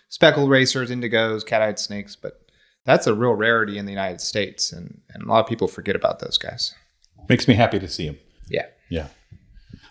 speckled 0.09 0.49
racers, 0.49 0.89
indigos, 0.89 1.45
cat-eyed 1.45 1.79
snakes, 1.79 2.15
but 2.15 2.51
that's 2.85 3.07
a 3.07 3.13
real 3.13 3.33
rarity 3.33 3.77
in 3.77 3.85
the 3.85 3.91
United 3.91 4.21
States, 4.21 4.71
and 4.71 5.01
and 5.13 5.23
a 5.23 5.27
lot 5.27 5.39
of 5.39 5.47
people 5.47 5.67
forget 5.67 5.95
about 5.95 6.19
those 6.19 6.37
guys. 6.37 6.73
Makes 7.29 7.47
me 7.47 7.53
happy 7.53 7.79
to 7.79 7.87
see 7.87 8.07
them. 8.07 8.17
Yeah. 8.49 8.65
Yeah. 8.89 9.07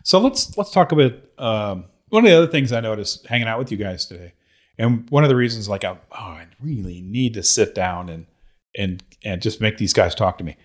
So 0.02 0.18
let's 0.18 0.56
let's 0.58 0.70
talk 0.70 0.92
about 0.92 1.12
um, 1.38 1.84
one 2.08 2.24
of 2.24 2.30
the 2.30 2.36
other 2.36 2.46
things 2.46 2.72
I 2.72 2.80
noticed 2.80 3.26
hanging 3.26 3.46
out 3.46 3.58
with 3.58 3.70
you 3.70 3.76
guys 3.76 4.06
today, 4.06 4.32
and 4.78 5.08
one 5.10 5.24
of 5.24 5.28
the 5.28 5.36
reasons 5.36 5.68
like 5.68 5.84
I, 5.84 5.90
oh, 5.90 5.96
I 6.12 6.46
really 6.60 7.00
need 7.00 7.34
to 7.34 7.42
sit 7.42 7.74
down 7.74 8.08
and 8.08 8.26
and 8.76 9.02
and 9.24 9.42
just 9.42 9.60
make 9.60 9.78
these 9.78 9.92
guys 9.92 10.14
talk 10.14 10.38
to 10.38 10.44
me. 10.44 10.56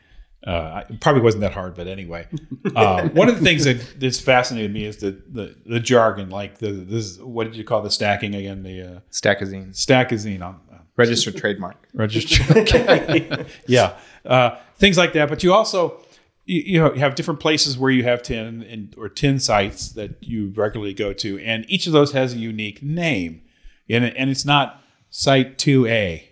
Uh, 0.45 0.83
it 0.89 0.99
probably 0.99 1.21
wasn't 1.21 1.39
that 1.39 1.53
hard, 1.53 1.73
but 1.73 1.87
anyway, 1.87 2.27
uh, 2.75 3.07
one 3.09 3.29
of 3.29 3.39
the 3.39 3.43
things 3.43 3.63
that 3.63 3.99
that's 3.99 4.19
fascinated 4.19 4.73
me 4.73 4.85
is 4.85 4.97
the 4.97 5.11
the, 5.29 5.55
the 5.65 5.79
jargon, 5.79 6.29
like 6.29 6.57
the 6.57 6.71
this 6.71 7.17
what 7.17 7.45
did 7.45 7.55
you 7.55 7.63
call 7.63 7.81
the 7.81 7.91
stacking 7.91 8.35
again? 8.35 8.63
The 8.63 8.81
uh, 8.81 8.99
Stackazine, 9.09 9.71
stackazine 9.71 10.41
on 10.41 10.59
registered 10.95 11.37
trademark. 11.37 11.87
register. 11.93 12.43
Okay. 12.59 13.45
yeah, 13.67 13.97
uh, 14.25 14.57
things 14.75 14.97
like 14.97 15.13
that. 15.13 15.29
But 15.29 15.43
you 15.43 15.53
also 15.53 16.01
you, 16.45 16.61
you 16.61 16.79
know 16.79 16.93
you 16.93 16.99
have 16.99 17.15
different 17.15 17.39
places 17.39 17.77
where 17.77 17.91
you 17.91 18.03
have 18.03 18.23
tin 18.23 18.63
and 18.63 18.93
or 18.97 19.09
tin 19.09 19.39
sites 19.39 19.89
that 19.93 20.21
you 20.21 20.53
regularly 20.55 20.93
go 20.93 21.13
to, 21.13 21.39
and 21.39 21.65
each 21.67 21.87
of 21.87 21.93
those 21.93 22.11
has 22.11 22.33
a 22.33 22.37
unique 22.37 22.81
name, 22.83 23.41
and 23.89 24.05
and 24.05 24.29
it's 24.29 24.45
not 24.45 24.81
site 25.09 25.57
two 25.57 25.85
A. 25.87 26.29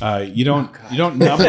Uh, 0.00 0.26
you 0.28 0.44
don't 0.44 0.70
you 0.90 0.98
don't 0.98 1.16
number 1.16 1.48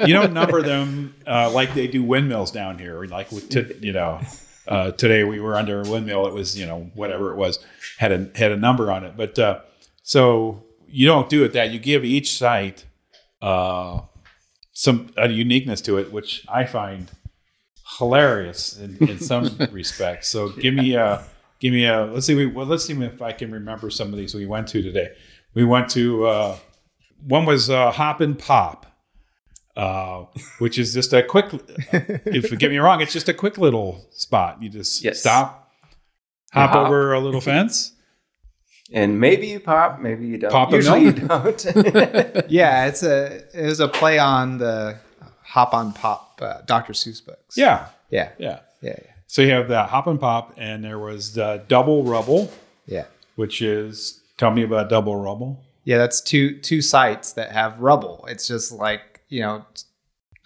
you 0.06 0.12
don't 0.12 0.32
number 0.32 0.62
them 0.62 1.14
uh, 1.26 1.50
like 1.50 1.74
they 1.74 1.86
do 1.86 2.02
windmills 2.02 2.50
down 2.50 2.78
here. 2.78 3.04
Like 3.04 3.30
with 3.32 3.48
t- 3.48 3.74
you 3.80 3.92
know. 3.92 4.20
Uh, 4.66 4.92
today 4.92 5.24
we 5.24 5.40
were 5.40 5.56
under 5.56 5.82
a 5.82 5.84
windmill. 5.90 6.26
It 6.26 6.32
was, 6.32 6.58
you 6.58 6.64
know, 6.64 6.90
whatever 6.94 7.30
it 7.30 7.36
was, 7.36 7.58
had 7.98 8.12
a 8.12 8.30
had 8.34 8.50
a 8.50 8.56
number 8.56 8.90
on 8.90 9.04
it. 9.04 9.14
But 9.14 9.38
uh, 9.38 9.60
so 10.02 10.64
you 10.88 11.06
don't 11.06 11.28
do 11.28 11.44
it 11.44 11.52
that. 11.52 11.70
You 11.70 11.78
give 11.78 12.02
each 12.02 12.38
site 12.38 12.86
uh, 13.42 14.00
some 14.72 15.12
a 15.16 15.28
uniqueness 15.28 15.80
to 15.82 15.98
it, 15.98 16.12
which 16.12 16.46
I 16.48 16.64
find 16.64 17.10
hilarious 17.98 18.78
in, 18.78 18.96
in 19.08 19.18
some 19.18 19.56
respects. 19.70 20.28
So 20.28 20.48
give 20.48 20.74
me 20.74 20.94
a 20.94 21.24
give 21.64 21.72
me 21.72 21.86
a 21.86 22.04
let's 22.04 22.26
see 22.26 22.34
we 22.34 22.44
well 22.44 22.66
let's 22.66 22.84
see 22.84 22.92
if 22.92 23.22
I 23.22 23.32
can 23.32 23.50
remember 23.50 23.88
some 23.88 24.12
of 24.12 24.18
these 24.18 24.34
we 24.34 24.44
went 24.44 24.68
to 24.68 24.82
today. 24.82 25.08
We 25.54 25.64
went 25.64 25.88
to 25.90 26.26
uh, 26.26 26.56
one 27.26 27.46
was 27.46 27.70
uh, 27.70 27.90
Hop 27.90 28.20
and 28.20 28.38
Pop, 28.38 28.86
uh, 29.76 30.24
which 30.58 30.78
is 30.78 30.92
just 30.92 31.14
a 31.14 31.22
quick. 31.22 31.46
if 32.26 32.50
you 32.50 32.58
get 32.58 32.70
me 32.70 32.76
wrong, 32.78 33.00
it's 33.00 33.14
just 33.14 33.30
a 33.30 33.34
quick 33.34 33.56
little 33.56 34.06
spot. 34.10 34.62
You 34.62 34.68
just 34.68 35.02
Yes. 35.02 35.20
stop, 35.20 35.72
hop 36.52 36.70
hop. 36.70 36.86
over 36.86 37.14
a 37.14 37.20
little 37.20 37.40
fence. 37.40 37.92
And 38.92 39.18
maybe 39.18 39.46
you 39.46 39.60
pop, 39.60 40.00
maybe 40.00 40.26
you 40.26 40.36
don't. 40.36 40.52
Pop 40.52 40.70
a 40.70 40.76
Usually 40.76 41.04
you 41.04 41.12
don't. 41.12 41.64
Yeah, 42.50 42.86
it's 42.86 43.02
a 43.02 43.42
it 43.54 43.64
was 43.64 43.80
a 43.80 43.88
play 43.88 44.18
on 44.18 44.58
the 44.58 44.98
Hop 45.44 45.72
on 45.72 45.94
Pop 45.94 46.40
uh, 46.42 46.60
Dr. 46.66 46.92
Seuss 46.92 47.24
books. 47.24 47.56
Yeah, 47.56 47.86
yeah, 48.10 48.32
yeah. 48.38 48.58
yeah, 48.82 48.96
yeah. 49.02 49.13
So 49.34 49.42
you 49.42 49.50
have 49.50 49.66
that 49.66 49.88
hop 49.88 50.06
and 50.06 50.20
pop, 50.20 50.54
and 50.56 50.84
there 50.84 51.00
was 51.00 51.32
the 51.32 51.64
double 51.66 52.04
rubble, 52.04 52.52
yeah. 52.86 53.06
which 53.34 53.62
is 53.62 54.22
tell 54.36 54.52
me 54.52 54.62
about 54.62 54.88
double 54.88 55.16
rubble. 55.16 55.60
Yeah, 55.82 55.98
that's 55.98 56.20
two 56.20 56.60
two 56.60 56.80
sites 56.80 57.32
that 57.32 57.50
have 57.50 57.80
rubble. 57.80 58.26
It's 58.28 58.46
just 58.46 58.70
like 58.70 59.22
you 59.28 59.40
know, 59.40 59.66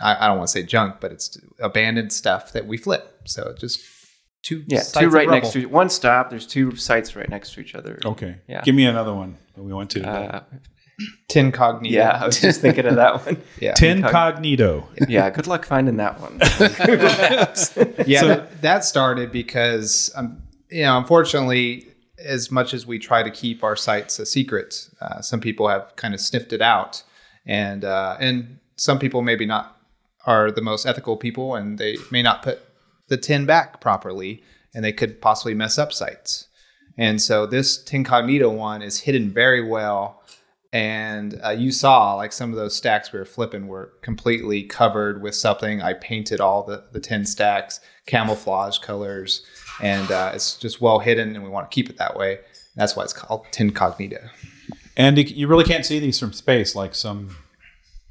I, 0.01 0.25
I 0.25 0.29
don't 0.29 0.39
want 0.39 0.49
to 0.49 0.53
say 0.53 0.63
junk, 0.63 1.01
but 1.01 1.13
it's 1.13 1.37
abandoned 1.59 2.15
stuff 2.15 2.55
that 2.55 2.67
we 2.67 2.79
flip. 2.79 3.25
So 3.27 3.55
just 3.59 3.79
two 4.41 4.65
yeah, 4.69 4.79
sites 4.79 5.01
two 5.01 5.09
of 5.09 5.13
right 5.13 5.29
next 5.29 5.49
rubble. 5.49 5.61
to 5.61 5.67
one 5.67 5.91
stop. 5.91 6.31
There's 6.31 6.47
two 6.47 6.75
sites 6.75 7.15
right 7.15 7.29
next 7.29 7.53
to 7.53 7.61
each 7.61 7.75
other. 7.75 7.99
Okay, 8.07 8.37
Yeah. 8.49 8.63
Give 8.63 8.75
me 8.75 8.87
another 8.87 9.13
one 9.13 9.37
that 9.55 9.63
we 9.63 9.75
went 9.75 9.91
to. 9.91 10.09
Uh, 10.09 10.45
tin 11.29 11.53
cognito. 11.53 11.91
yeah, 11.91 12.19
I 12.23 12.27
was 12.27 12.41
just 12.41 12.61
thinking 12.61 12.87
of 12.87 12.97
that 12.97 13.25
one. 13.25 13.43
yeah, 13.61 13.75
Tin 13.75 14.03
cognito. 14.03 14.85
Yeah, 15.09 15.31
good 15.31 15.47
luck 15.47 15.65
finding 15.65 15.97
that 15.97 16.21
one. 16.21 16.39
yeah. 18.07 18.21
So- 18.21 18.29
that, 18.29 18.63
that 18.63 18.85
started 18.85 19.33
because 19.33 20.11
um, 20.17 20.43
you 20.71 20.83
know, 20.83 20.99
unfortunately, 20.99 21.87
as 22.19 22.51
much 22.51 22.75
as 22.75 22.87
we 22.87 22.99
try 22.99 23.23
to 23.23 23.31
keep 23.31 23.63
our 23.63 23.77
sites 23.77 24.19
a 24.19 24.27
secret, 24.27 24.89
uh, 25.01 25.21
some 25.21 25.41
people 25.41 25.69
have 25.69 25.95
kind 25.97 26.15
of 26.15 26.21
sniffed 26.21 26.53
it 26.53 26.61
out, 26.63 27.03
and 27.47 27.85
uh, 27.85 28.17
and 28.21 28.59
some 28.77 28.99
people 28.99 29.23
maybe 29.23 29.47
not 29.47 29.77
are 30.27 30.51
the 30.51 30.63
most 30.63 30.85
ethical 30.87 31.17
people, 31.17 31.55
and 31.55 31.79
they 31.79 31.97
may 32.11 32.23
not 32.23 32.43
put 32.43 32.61
the 33.09 33.17
tin 33.17 33.47
back 33.47 33.81
properly, 33.81 34.43
and 34.75 34.85
they 34.85 34.93
could 34.93 35.21
possibly 35.21 35.55
mess 35.55 35.79
up 35.79 35.93
sites. 35.93 36.49
And 36.99 37.23
so 37.23 37.47
this 37.47 37.83
Tincognito 37.83 38.53
one 38.53 38.83
is 38.83 39.01
hidden 39.01 39.31
very 39.31 39.63
well. 39.67 40.21
And 40.73 41.41
uh, 41.43 41.51
you 41.51 41.73
saw 41.73 42.15
like 42.15 42.33
some 42.33 42.51
of 42.51 42.57
those 42.57 42.77
stacks 42.77 43.13
we 43.13 43.19
were 43.19 43.25
flipping 43.25 43.69
were 43.69 43.95
completely 44.03 44.63
covered 44.65 45.23
with 45.23 45.35
something. 45.35 45.81
I 45.81 45.95
painted 45.95 46.41
all 46.41 46.63
the, 46.63 46.85
the 46.93 47.01
tin 47.01 47.25
stacks, 47.25 47.81
camouflage 48.07 48.79
colors, 48.79 49.45
and 49.83 50.11
uh, 50.11 50.33
it's 50.35 50.57
just 50.59 50.81
well 50.81 50.99
hidden. 50.99 51.35
And 51.35 51.43
we 51.43 51.49
want 51.51 51.71
to 51.71 51.75
keep 51.75 51.89
it 51.89 51.97
that 51.97 52.17
way. 52.17 52.41
That's 52.77 52.95
why 52.95 53.05
it's 53.05 53.15
called 53.15 53.47
Tincognito. 53.51 54.29
And 54.97 55.17
you- 55.17 55.25
you 55.25 55.47
really 55.49 55.65
can't 55.65 55.87
see 55.87 55.99
these 56.01 56.19
from 56.19 56.33
space 56.35 56.75
like 56.75 56.95
some 56.95 57.37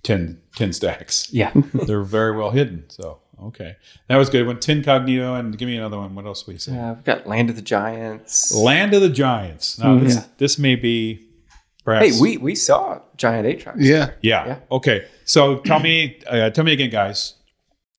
tin 0.03 0.41
tin 0.55 0.73
stacks. 0.73 1.31
yeah. 1.31 1.51
They're 1.73 2.01
very 2.03 2.35
well 2.35 2.49
hidden. 2.51 2.85
So 2.89 3.19
okay, 3.43 3.75
that 4.07 4.17
was 4.17 4.29
good. 4.31 4.47
One 4.47 4.59
tin 4.59 4.81
cognito, 4.81 5.39
and 5.39 5.55
give 5.57 5.67
me 5.67 5.77
another 5.77 5.97
one. 5.99 6.15
What 6.15 6.25
else 6.25 6.47
we 6.47 6.57
say? 6.57 6.75
Uh, 6.77 6.93
we've 6.95 7.03
got 7.03 7.27
Land 7.27 7.51
of 7.51 7.55
the 7.55 7.61
Giants. 7.61 8.51
Land 8.55 8.93
of 8.95 9.01
the 9.01 9.09
Giants. 9.09 9.77
Now 9.77 9.99
this 9.99 10.15
Yeah. 10.15 10.23
this 10.37 10.57
may 10.57 10.75
be 10.75 11.26
perhaps. 11.87 12.17
Hey, 12.17 12.21
we 12.21 12.37
we 12.37 12.53
saw 12.53 12.99
Giant 13.15 13.47
Atrox. 13.47 13.75
Yeah. 13.79 14.11
Yeah. 14.21 14.45
Yeah. 14.45 14.59
Okay. 14.71 15.05
So 15.23 15.59
tell 15.59 15.79
me, 15.79 16.19
uh, 16.27 16.49
tell 16.49 16.65
me 16.65 16.73
again, 16.73 16.89
guys. 16.89 17.35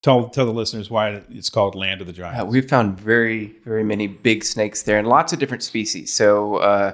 Tell 0.03 0.29
tell 0.29 0.45
the 0.45 0.53
listeners 0.53 0.89
why 0.91 1.23
it's 1.29 1.49
called 1.49 1.73
Land 1.73 1.99
of 1.99 2.07
the 2.07 2.13
Giants. 2.13 2.39
Uh, 2.41 2.45
we've 2.45 2.69
found 2.69 2.99
very, 2.99 3.55
very 3.65 3.83
many 3.83 4.05
big 4.05 4.45
snakes 4.45 4.83
there 4.83 4.99
and 4.99 5.07
lots 5.07 5.33
of 5.33 5.39
different 5.39 5.63
species. 5.63 6.13
So, 6.13 6.57
uh, 6.57 6.91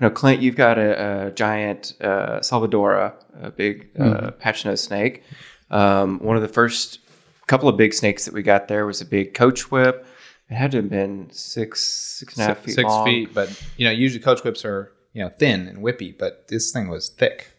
you 0.00 0.06
know, 0.06 0.10
Clint, 0.10 0.40
you've 0.40 0.56
got 0.56 0.78
a, 0.78 1.26
a 1.26 1.30
giant 1.32 1.94
uh, 2.00 2.38
Salvadora, 2.40 3.12
a 3.42 3.50
big 3.50 3.90
uh, 3.98 4.30
patch 4.30 4.64
nose 4.64 4.82
snake. 4.82 5.24
Um, 5.70 6.20
one 6.20 6.36
of 6.36 6.42
the 6.42 6.48
first 6.48 7.00
couple 7.48 7.68
of 7.68 7.76
big 7.76 7.92
snakes 7.92 8.24
that 8.24 8.32
we 8.32 8.42
got 8.42 8.68
there 8.68 8.86
was 8.86 9.00
a 9.00 9.04
big 9.04 9.34
coach 9.34 9.70
whip. 9.72 10.06
It 10.48 10.54
had 10.54 10.70
to 10.70 10.76
have 10.76 10.88
been 10.88 11.28
six, 11.32 11.84
six 11.84 12.36
and 12.36 12.44
a 12.44 12.46
half 12.46 12.58
feet 12.60 12.74
Six 12.76 12.88
long. 12.88 13.04
feet, 13.04 13.34
but 13.34 13.50
you 13.76 13.84
know, 13.84 13.90
usually 13.90 14.22
coach 14.22 14.44
whips 14.44 14.64
are 14.64 14.92
you 15.16 15.22
know 15.22 15.30
thin 15.30 15.66
and 15.66 15.78
whippy, 15.78 16.16
but 16.16 16.48
this 16.48 16.70
thing 16.70 16.88
was 16.88 17.08
thick. 17.08 17.52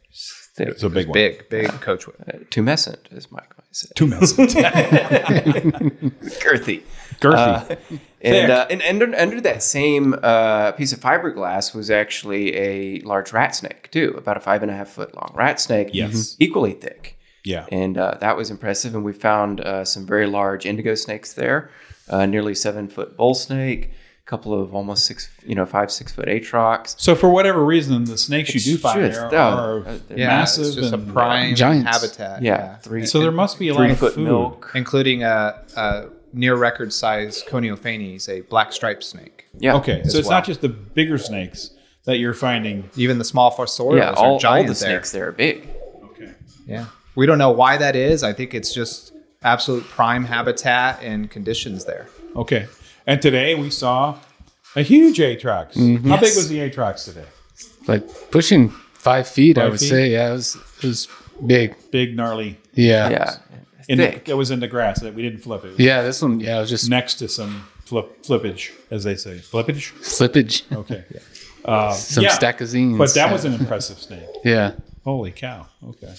It's 0.60 0.84
a 0.84 0.90
big 0.90 1.08
one. 1.08 1.14
Big, 1.14 1.50
big 1.50 1.70
coach 1.82 2.08
whip. 2.08 2.16
Uh, 2.28 2.38
tumescent, 2.50 3.12
as 3.12 3.32
Mike 3.32 3.56
might 3.58 3.76
say. 3.76 3.90
Tumescent. 3.96 4.54
Girthy. 6.42 6.82
Girthy. 7.20 7.72
Uh, 7.72 7.76
and, 8.22 8.52
uh, 8.52 8.66
and 8.70 8.82
under, 8.82 9.16
under 9.16 9.42
that 9.42 9.62
same 9.62 10.16
uh, 10.24 10.72
piece 10.72 10.94
of 10.94 11.00
fiberglass 11.00 11.76
was 11.76 11.92
actually 11.92 12.56
a 12.56 13.00
large 13.02 13.34
rat 13.34 13.56
snake 13.56 13.92
too, 13.92 14.16
about 14.18 14.38
a 14.38 14.40
five 14.40 14.64
and 14.64 14.72
a 14.72 14.76
half 14.76 14.90
foot 14.90 15.14
long 15.16 15.32
rat 15.36 15.60
snake. 15.60 15.90
Yes. 15.94 16.36
equally 16.40 16.74
thick. 16.74 17.20
yeah. 17.44 17.66
and 17.72 17.98
uh, 17.98 18.18
that 18.20 18.36
was 18.36 18.50
impressive. 18.50 18.96
And 18.96 19.04
we 19.04 19.14
found 19.14 19.62
uh, 19.62 19.86
some 19.86 20.06
very 20.08 20.26
large 20.26 20.66
indigo 20.66 20.96
snakes 20.96 21.34
there, 21.34 21.70
uh, 22.10 22.26
nearly 22.26 22.56
seven 22.56 22.88
foot 22.88 23.16
bull 23.16 23.36
snake, 23.36 23.92
a 23.92 23.92
couple 24.28 24.54
of 24.54 24.76
almost 24.76 25.06
six, 25.06 25.30
you 25.46 25.56
know, 25.56 25.66
five 25.66 25.90
six 25.90 26.12
foot 26.12 26.28
atrox. 26.28 26.96
So 27.00 27.16
for 27.16 27.30
whatever 27.30 27.64
reason, 27.66 28.04
the 28.04 28.18
snakes 28.18 28.54
you 28.54 28.60
do 28.62 28.78
find 28.78 29.00
just- 29.12 29.32
there 29.32 29.40
oh, 29.42 29.48
are 29.48 29.80
uh, 29.88 29.98
they're 30.10 30.20
Yeah, 30.20 30.28
massive. 30.28 30.66
it's 30.66 30.76
just 30.76 30.94
a 30.94 30.98
prime 30.98 31.56
giants. 31.56 31.90
habitat. 31.90 32.42
Yeah, 32.44 32.76
three. 32.78 33.06
So 33.06 33.20
there 33.22 33.32
must 33.32 33.58
be 33.58 33.70
a 33.70 33.74
lot 33.74 33.90
of 33.90 33.98
foot 33.98 34.14
food. 34.16 34.26
milk. 34.26 34.72
including 34.76 35.24
a, 35.24 35.64
a 35.78 36.06
near 36.34 36.56
record 36.56 36.92
size 36.94 37.42
Coniophanes, 37.48 38.28
a 38.30 38.42
black 38.42 38.74
striped 38.74 39.04
snake. 39.04 39.46
Yeah. 39.58 39.76
Okay, 39.78 40.04
so 40.04 40.18
it's 40.20 40.28
well. 40.28 40.38
not 40.38 40.46
just 40.46 40.60
the 40.62 40.70
bigger 40.70 41.18
snakes 41.18 41.72
that 42.04 42.18
you're 42.20 42.34
finding. 42.34 42.90
Even 42.98 43.18
the 43.20 43.26
small 43.26 43.52
fossorials 43.56 43.98
Yeah, 43.98 44.10
are 44.12 44.16
all, 44.18 44.26
all 44.34 44.40
giant 44.40 44.68
the 44.68 44.74
there. 44.74 44.90
snakes 44.92 45.12
there 45.14 45.30
are 45.30 45.32
big. 45.32 45.70
Okay. 46.04 46.34
Yeah, 46.66 46.86
we 47.16 47.26
don't 47.26 47.38
know 47.38 47.52
why 47.52 47.78
that 47.78 47.96
is. 47.96 48.24
I 48.24 48.34
think 48.34 48.54
it's 48.54 48.74
just 48.74 49.14
absolute 49.42 49.86
prime 49.86 50.26
habitat 50.26 51.02
and 51.02 51.32
conditions 51.32 51.86
there. 51.86 52.08
Okay. 52.36 52.68
And 53.08 53.22
today 53.22 53.56
we 53.56 53.70
saw 53.70 54.18
a 54.76 54.82
huge 54.84 55.18
Atrox. 55.20 55.74
Mm-hmm. 55.74 56.10
How 56.10 56.18
big 56.18 56.36
was 56.36 56.50
the 56.50 56.58
Atrox 56.60 57.06
today? 57.06 57.26
Like 57.88 58.04
pushing 58.32 58.70
five 58.94 59.28
feet, 59.28 59.58
I 59.58 59.70
would 59.70 59.80
feet? 59.80 59.90
say. 59.90 60.10
Yeah, 60.12 60.30
it 60.30 60.34
was 60.34 60.56
it 60.56 60.84
was 60.84 61.08
big. 61.46 61.76
Big, 61.90 62.16
gnarly. 62.18 62.60
Yeah. 62.74 63.10
Yeah, 63.10 63.38
In 63.88 63.98
the, 64.00 64.30
it 64.30 64.36
was 64.36 64.52
in 64.52 64.60
the 64.60 64.68
grass 64.68 65.00
that 65.00 65.14
we 65.16 65.22
didn't 65.22 65.40
flip 65.40 65.64
it. 65.64 65.80
Yeah, 65.80 66.02
this 66.02 66.22
one, 66.22 66.42
yeah, 66.42 66.58
it 66.58 66.62
was 66.62 66.70
just 66.70 66.90
Next 66.90 67.16
to 67.16 67.30
some 67.30 67.66
flip, 67.86 68.24
flippage, 68.24 68.72
as 68.92 69.06
they 69.06 69.16
say. 69.16 69.38
Flippage? 69.38 69.94
slippage. 70.02 70.64
Okay. 70.76 71.04
Uh, 71.66 71.92
Some 71.92 72.24
yeah. 72.24 72.30
stacazines. 72.38 72.98
But 72.98 73.14
that 73.16 73.30
was 73.30 73.44
an 73.44 73.54
impressive 73.54 74.00
snake. 74.00 74.24
Yeah. 74.46 74.72
Holy 75.04 75.34
cow. 75.34 75.68
Okay. 75.86 76.14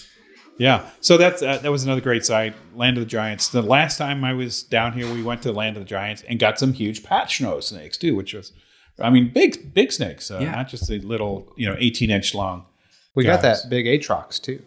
Yeah. 0.59 0.87
So 1.01 1.17
that's 1.17 1.41
uh, 1.41 1.57
that 1.59 1.71
was 1.71 1.83
another 1.85 2.01
great 2.01 2.25
site, 2.25 2.53
Land 2.75 2.97
of 2.97 3.03
the 3.03 3.09
Giants. 3.09 3.49
The 3.49 3.61
last 3.63 3.97
time 3.97 4.23
I 4.23 4.33
was 4.33 4.61
down 4.61 4.93
here, 4.93 5.11
we 5.11 5.23
went 5.23 5.41
to 5.43 5.51
Land 5.51 5.77
of 5.77 5.83
the 5.83 5.89
Giants 5.89 6.23
and 6.29 6.37
got 6.37 6.59
some 6.59 6.73
huge 6.73 7.01
patch 7.03 7.41
nose 7.41 7.69
snakes 7.69 7.97
too, 7.97 8.15
which 8.15 8.33
was, 8.33 8.51
I 8.99 9.09
mean, 9.09 9.31
big 9.33 9.73
big 9.73 9.91
snakes, 9.91 10.29
uh, 10.29 10.39
Yeah. 10.39 10.51
not 10.51 10.67
just 10.69 10.87
the 10.87 10.99
little, 10.99 11.51
you 11.57 11.67
know, 11.67 11.75
eighteen 11.79 12.11
inch 12.11 12.35
long. 12.35 12.65
We 13.15 13.23
got 13.23 13.41
that 13.41 13.57
big 13.69 13.85
Atrox 13.85 14.39
too, 14.41 14.61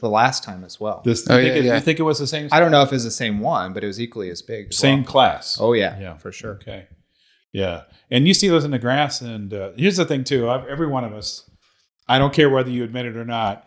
the 0.00 0.08
last 0.10 0.44
time 0.44 0.62
as 0.64 0.78
well. 0.78 1.02
This, 1.04 1.28
Oh, 1.28 1.36
you, 1.36 1.42
think 1.44 1.54
yeah, 1.54 1.60
it, 1.60 1.64
yeah. 1.64 1.74
you 1.74 1.80
think 1.80 1.98
it 1.98 2.04
was 2.04 2.18
the 2.18 2.26
same 2.26 2.48
I 2.52 2.60
don't 2.60 2.70
know 2.70 2.82
if 2.82 2.92
it's 2.92 3.04
the 3.04 3.10
same 3.10 3.40
one, 3.40 3.72
but 3.72 3.82
it 3.82 3.86
was 3.88 4.00
equally 4.00 4.30
as 4.30 4.42
big. 4.42 4.68
as 4.68 4.76
same 4.78 5.02
well. 5.02 5.10
class? 5.12 5.58
Oh 5.60 5.72
yeah, 5.72 5.98
Yeah. 5.98 6.16
for 6.18 6.30
sure. 6.32 6.52
Okay. 6.54 6.86
Yeah. 7.52 7.82
And 8.10 8.28
you 8.28 8.34
see 8.34 8.48
those 8.48 8.64
in 8.64 8.70
the 8.70 8.78
grass. 8.78 9.20
And 9.20 9.52
uh, 9.52 9.70
here's 9.76 9.96
the 9.96 10.04
thing, 10.04 10.22
too. 10.24 10.48
I've- 10.48 10.66
Every 10.70 10.86
one 10.86 11.02
of 11.04 11.12
us, 11.12 11.48
I 12.08 12.18
don't 12.18 12.32
care 12.32 12.48
whether 12.48 12.70
you 12.70 12.84
admit 12.84 13.06
it 13.06 13.16
or 13.16 13.24
not, 13.24 13.66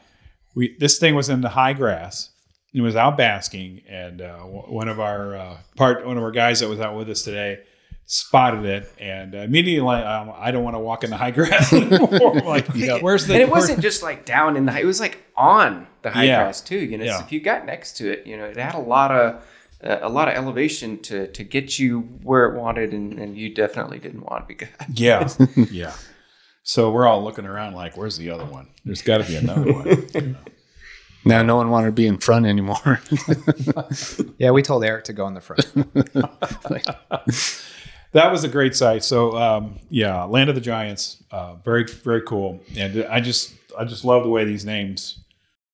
we 0.55 0.75
this 0.79 0.99
thing 0.99 1.15
was 1.15 1.29
in 1.29 1.41
the 1.41 1.49
high 1.49 1.73
grass. 1.73 2.29
It 2.73 2.81
was 2.81 2.95
out 2.95 3.17
basking, 3.17 3.81
and 3.87 4.21
uh, 4.21 4.39
one 4.39 4.87
of 4.87 4.99
our 4.99 5.35
uh, 5.35 5.57
part 5.75 6.05
one 6.05 6.17
of 6.17 6.23
our 6.23 6.31
guys 6.31 6.59
that 6.61 6.69
was 6.69 6.79
out 6.79 6.95
with 6.97 7.09
us 7.09 7.21
today 7.21 7.59
spotted 8.05 8.65
it, 8.65 8.91
and 8.99 9.33
immediately 9.33 9.79
like, 9.85 10.03
um, 10.05 10.31
I 10.35 10.51
don't 10.51 10.63
want 10.63 10.75
to 10.75 10.79
walk 10.79 11.03
in 11.03 11.09
the 11.09 11.17
high 11.17 11.31
grass 11.37 11.71
anymore. 11.71 12.09
I'm 12.37 12.45
like, 12.45 12.67
where's 13.01 13.27
the? 13.27 13.33
and 13.33 13.41
it 13.43 13.45
where- 13.49 13.61
wasn't 13.61 13.79
just 13.79 14.03
like 14.03 14.25
down 14.25 14.57
in 14.57 14.65
the 14.65 14.71
high, 14.71 14.81
it 14.81 14.85
was 14.85 14.99
like 14.99 15.23
on 15.37 15.87
the 16.01 16.09
high 16.11 16.25
Yeah. 16.25 16.43
grass 16.43 16.61
too. 16.61 16.79
You 16.79 16.97
know, 16.97 17.05
Yeah. 17.05 17.19
so 17.19 17.25
if 17.25 17.31
you 17.31 17.39
got 17.39 17.65
next 17.65 17.93
to 17.97 18.11
it, 18.11 18.27
you 18.27 18.37
know, 18.37 18.45
it 18.45 18.57
had 18.57 18.75
a 18.75 18.79
lot 18.79 19.11
of 19.11 19.43
uh, 19.83 19.99
a 20.01 20.09
lot 20.09 20.27
of 20.27 20.33
elevation 20.33 20.99
to 21.03 21.27
to 21.27 21.43
get 21.43 21.77
you 21.79 22.01
where 22.23 22.45
it 22.45 22.59
wanted, 22.59 22.91
and, 22.91 23.19
and 23.19 23.37
you 23.37 23.53
definitely 23.53 23.99
didn't 23.99 24.21
want 24.23 24.43
to 24.43 24.47
be 24.47 24.55
good. 24.55 24.69
Yeah, 24.93 25.29
yeah. 25.71 25.93
So 26.63 26.91
we're 26.91 27.05
all 27.05 27.23
looking 27.23 27.45
around 27.45 27.73
like, 27.73 27.97
where's 27.97 28.17
the 28.17 28.29
other 28.29 28.45
one? 28.45 28.67
There's 28.85 29.01
got 29.01 29.19
to 29.19 29.23
be 29.25 29.35
another 29.35 29.71
one. 29.71 30.37
Now 31.25 31.41
no 31.41 31.55
one 31.55 31.69
wanted 31.69 31.87
to 31.87 31.91
be 31.93 32.07
in 32.07 32.17
front 32.17 32.45
anymore. 32.45 32.99
Yeah, 34.37 34.51
we 34.51 34.61
told 34.61 34.83
Erik 34.83 35.05
to 35.05 35.13
go 35.13 35.25
in 35.27 35.35
the 35.35 35.41
front. 35.41 35.65
that 38.11 38.31
was 38.31 38.43
a 38.43 38.49
great 38.49 38.75
site. 38.75 39.05
So 39.05 39.37
um, 39.37 39.79
yeah, 39.89 40.23
Land 40.23 40.49
of 40.49 40.55
the 40.55 40.61
Giants, 40.61 41.23
uh, 41.31 41.55
very 41.55 41.85
very 41.85 42.21
cool. 42.23 42.59
And 42.75 43.05
I 43.05 43.21
just 43.21 43.53
I 43.77 43.85
just 43.85 44.03
love 44.03 44.23
the 44.23 44.29
way 44.29 44.43
these 44.43 44.65
names. 44.65 45.23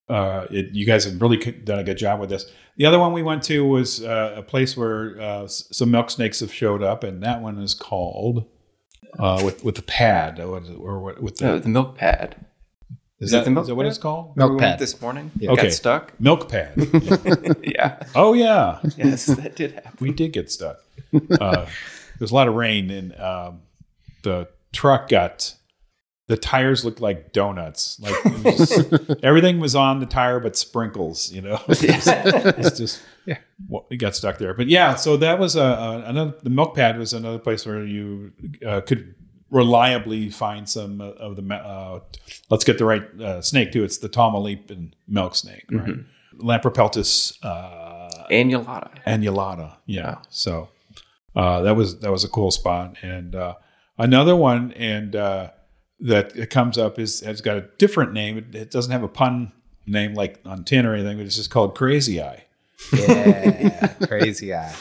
Uh, 0.07 0.45
it, 0.51 0.67
you 0.73 0.85
guys 0.85 1.05
have 1.05 1.19
really 1.19 1.37
done 1.37 1.79
a 1.79 1.83
good 1.83 1.97
job 1.97 2.19
with 2.19 2.29
this. 2.29 2.45
The 2.77 2.85
other 2.85 2.99
one 2.99 3.13
we 3.13 3.23
went 3.23 3.41
to 3.43 3.65
was 3.65 4.03
uh, 4.03 4.35
a 4.37 4.43
place 4.43 4.77
where 4.77 5.19
uh, 5.19 5.47
some 5.47 5.89
milk 5.89 6.11
snakes 6.11 6.41
have 6.41 6.53
showed 6.53 6.83
up, 6.83 7.03
and 7.03 7.23
that 7.23 7.41
one 7.41 7.57
is 7.57 7.73
called 7.73 8.45
uh, 9.17 9.41
with 9.43 9.63
with 9.63 9.75
the 9.75 9.81
pad 9.81 10.39
or, 10.39 10.61
or 10.79 10.99
what- 10.99 11.21
with 11.21 11.37
the 11.37 11.51
Oh, 11.51 11.59
the 11.59 11.69
milk 11.69 11.97
pad. 11.97 12.35
is 13.19 13.27
is 13.29 13.33
it 13.33 13.37
that, 13.37 13.45
the 13.45 13.51
milk 13.51 13.63
is 13.63 13.67
that 13.69 13.75
what 13.75 13.83
pad? 13.83 13.89
it's 13.89 13.97
called? 13.97 14.37
Milk 14.37 14.49
We 14.51 14.55
went 14.57 14.61
pad. 14.71 14.79
this 14.79 15.01
morning. 15.01 15.31
Yeah. 15.37 15.51
Okay. 15.51 15.63
Got 15.63 15.73
stuck. 15.73 16.19
Milk 16.19 16.49
pad. 16.49 16.73
yeah. 17.63 18.03
oh 18.15 18.33
yeah, 18.33 18.79
Yes, 18.97 19.25
that 19.25 19.55
did 19.55 19.73
happen. 19.73 19.91
we 19.99 20.11
did 20.11 20.31
get 20.33 20.51
stuck. 20.51 20.77
Uh, 21.39 21.65
there's 22.19 22.31
a 22.31 22.35
lot 22.35 22.47
of 22.47 22.53
rain, 22.55 22.89
and 22.91 23.19
um, 23.19 23.61
the 24.23 24.47
truck 24.71 25.09
got 25.09 25.55
the 26.29 26.37
tires 26.37 26.85
looked 26.85 27.01
like 27.01 27.33
donuts. 27.33 27.99
Like 27.99 28.23
was 28.43 28.57
just- 28.69 29.15
everything 29.23 29.59
was 29.59 29.75
on 29.75 29.99
the 29.99 30.05
tire, 30.05 30.39
but 30.39 30.55
sprinkles. 30.55 31.31
You 31.31 31.41
know, 31.41 31.59
it's 31.67 31.81
just, 31.81 32.07
it's 32.07 32.77
just 32.77 33.01
Yeah. 33.25 33.39
well, 33.67 33.85
we 33.89 33.97
got 33.97 34.15
stuck 34.15 34.37
there. 34.37 34.53
But 34.53 34.67
yeah, 34.67 34.95
so 34.95 35.17
that 35.17 35.39
was 35.39 35.55
a, 35.55 35.61
a 35.61 36.03
another. 36.05 36.33
The 36.43 36.49
milk 36.51 36.75
pad 36.75 36.97
was 36.97 37.13
another 37.13 37.39
place 37.39 37.65
where 37.65 37.83
you 37.83 38.31
uh, 38.65 38.81
could 38.81 39.15
reliably 39.49 40.29
find 40.29 40.69
some 40.69 41.01
uh, 41.01 41.05
of 41.25 41.35
the. 41.35 41.53
Uh, 41.55 41.99
let's 42.51 42.63
get 42.63 42.77
the 42.77 42.85
right 42.85 43.03
uh, 43.19 43.41
snake 43.41 43.71
too. 43.71 43.83
It's 43.83 43.97
the 43.97 44.09
Tamaulipan 44.09 44.91
milk 45.07 45.35
snake, 45.35 45.65
right? 45.71 45.95
Lampropeltis. 46.37 47.37
Uh, 47.43 48.25
Annulata. 48.31 48.91
annulata. 49.07 49.77
Yeah. 49.87 50.19
So 50.29 50.69
uh, 51.35 51.61
that 51.63 51.75
was 51.75 51.99
that 52.01 52.11
was 52.11 52.23
a 52.23 52.29
cool 52.29 52.51
spot. 52.51 52.95
And 53.01 53.35
uh, 53.35 53.55
another 53.97 54.35
one, 54.35 54.71
and 54.73 55.15
uh, 55.15 55.49
that 56.01 56.35
it 56.35 56.49
comes 56.49 56.77
up 56.77 56.97
is 56.99 57.21
has 57.21 57.41
got 57.41 57.57
a 57.57 57.61
different 57.77 58.13
name. 58.13 58.37
It, 58.37 58.55
it 58.55 58.71
doesn't 58.71 58.91
have 58.91 59.03
a 59.03 59.07
pun 59.07 59.51
name 59.85 60.13
like 60.13 60.39
on 60.45 60.63
tin 60.63 60.85
or 60.85 60.93
anything, 60.93 61.17
but 61.17 61.25
it's 61.25 61.35
just 61.35 61.49
called 61.49 61.75
Crazy 61.75 62.21
Eye. 62.21 62.45
Yeah, 62.93 63.87
crazy 64.07 64.53
eye. 64.53 64.73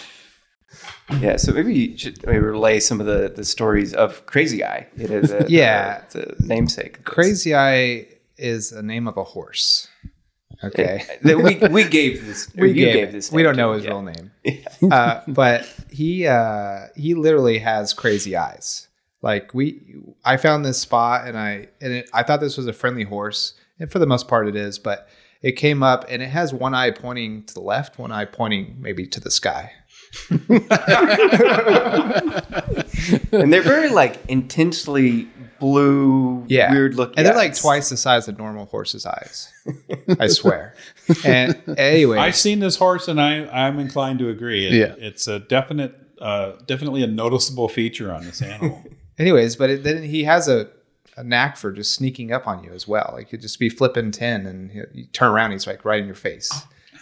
Yeah, 1.21 1.37
so 1.37 1.53
maybe 1.53 1.75
you 1.75 1.99
should 1.99 2.25
maybe 2.27 2.39
relay 2.39 2.81
some 2.81 3.01
of 3.01 3.07
the, 3.07 3.33
the 3.35 3.45
stories 3.45 3.95
of 3.95 4.27
Crazy 4.27 4.63
Eye. 4.65 4.87
It 4.97 5.11
is 5.11 5.33
a, 5.33 5.47
Yeah. 5.49 6.03
the, 6.11 6.35
the 6.39 6.47
namesake. 6.47 7.05
Crazy 7.05 7.55
eye 7.55 8.07
is 8.37 8.73
a 8.73 8.83
name 8.83 9.09
of 9.09 9.17
a 9.17 9.25
horse. 9.25 9.89
Okay. 10.63 11.05
That 11.23 11.39
we 11.39 11.57
we 11.69 11.85
gave 11.89 12.27
this. 12.27 12.51
We 12.57 12.73
gave, 12.73 12.93
gave 12.93 13.09
it. 13.09 13.13
this. 13.13 13.31
We 13.31 13.43
don't 13.43 13.57
know 13.57 13.71
to, 13.73 13.77
his 13.77 13.85
yeah. 13.85 13.91
real 13.91 14.03
name. 14.03 14.31
uh, 14.93 15.21
but 15.29 15.73
he 15.91 16.27
uh, 16.27 16.87
he 16.97 17.15
literally 17.15 17.59
has 17.59 17.95
crazy 17.95 18.37
eyes. 18.37 18.88
Like 19.23 19.55
we, 19.55 19.81
I 20.25 20.37
found 20.37 20.65
this 20.65 20.79
spot 20.79 21.27
and 21.27 21.39
I 21.39 21.69
and 21.81 21.93
it, 21.93 22.11
I 22.13 22.23
thought 22.23 22.41
this 22.41 22.57
was 22.57 22.67
a 22.67 22.73
friendly 22.73 23.05
horse, 23.05 23.55
and 23.81 23.91
for 23.91 23.99
the 23.99 24.07
most 24.07 24.29
part 24.29 24.49
it 24.49 24.57
is. 24.57 24.79
But 24.79 25.09
it 25.43 25.53
came 25.53 25.83
up 25.83 26.05
and 26.09 26.23
it 26.23 26.29
has 26.29 26.53
one 26.53 26.75
eye 26.75 26.91
pointing 26.91 27.45
to 27.45 27.55
the 27.55 27.61
left, 27.61 27.99
one 27.99 28.13
eye 28.13 28.25
pointing 28.27 28.77
maybe 28.81 29.07
to 29.09 29.21
the 29.21 29.31
sky. 29.31 29.73
And 33.31 33.53
they're 33.53 33.63
very 33.63 33.91
like 33.91 34.19
intensely 34.29 35.29
blue, 35.61 36.45
Yeah, 36.49 36.73
weird 36.73 36.95
looking. 36.95 37.19
and 37.19 37.27
they're 37.27 37.35
like 37.35 37.57
twice 37.59 37.89
the 37.91 37.97
size 37.97 38.29
of 38.29 38.39
normal 38.39 38.67
horse's 38.67 39.05
eyes. 39.07 39.53
I 40.19 40.29
swear. 40.29 40.75
And 41.25 41.61
anyway, 41.79 42.19
I've 42.19 42.37
seen 42.37 42.61
this 42.61 42.77
horse, 42.77 43.09
and 43.09 43.21
I 43.21 43.47
I'm 43.47 43.79
inclined 43.79 44.19
to 44.21 44.29
agree. 44.29 44.67
It, 44.67 44.73
Yeah. 44.75 44.95
it's 44.99 45.27
a 45.27 45.39
definite, 45.41 45.95
uh, 46.21 46.53
definitely 46.67 47.03
a 47.03 47.07
noticeable 47.07 47.69
feature 47.69 48.13
on 48.13 48.25
this 48.25 48.43
animal. 48.43 48.85
Anyways, 49.19 49.57
but 49.57 49.71
it, 49.71 49.83
then 49.85 50.03
he 50.03 50.25
has 50.25 50.49
a, 50.49 50.69
a 51.17 51.25
knack 51.25 51.57
for 51.57 51.73
just 51.73 51.93
sneaking 51.95 52.33
up 52.33 52.47
on 52.47 52.63
you 52.63 52.73
as 52.73 52.87
well. 52.87 53.11
Like 53.13 53.31
he'd 53.31 53.41
just 53.41 53.59
be 53.59 53.69
flipping 53.69 54.11
tin 54.11 54.47
and 54.47 54.73
you 54.93 55.07
turn 55.07 55.33
around, 55.33 55.53
he's 55.53 55.67
like 55.67 55.85
right 55.85 56.01
in 56.01 56.07
your 56.07 56.15
face. 56.15 56.51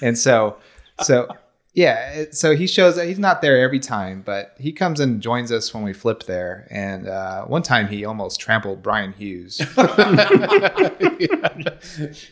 And 0.00 0.16
so, 0.16 0.56
so 1.02 1.28
Yeah, 1.76 2.24
so 2.30 2.56
he 2.56 2.66
shows 2.66 2.96
that 2.96 3.06
he's 3.06 3.18
not 3.18 3.42
there 3.42 3.60
every 3.60 3.80
time, 3.80 4.22
but 4.24 4.54
he 4.58 4.72
comes 4.72 4.98
and 4.98 5.20
joins 5.20 5.52
us 5.52 5.74
when 5.74 5.82
we 5.82 5.92
flip 5.92 6.22
there. 6.22 6.66
And 6.70 7.06
uh, 7.06 7.44
one 7.44 7.62
time 7.62 7.88
he 7.88 8.02
almost 8.02 8.40
trampled 8.40 8.82
Brian 8.82 9.12
Hughes. 9.12 9.60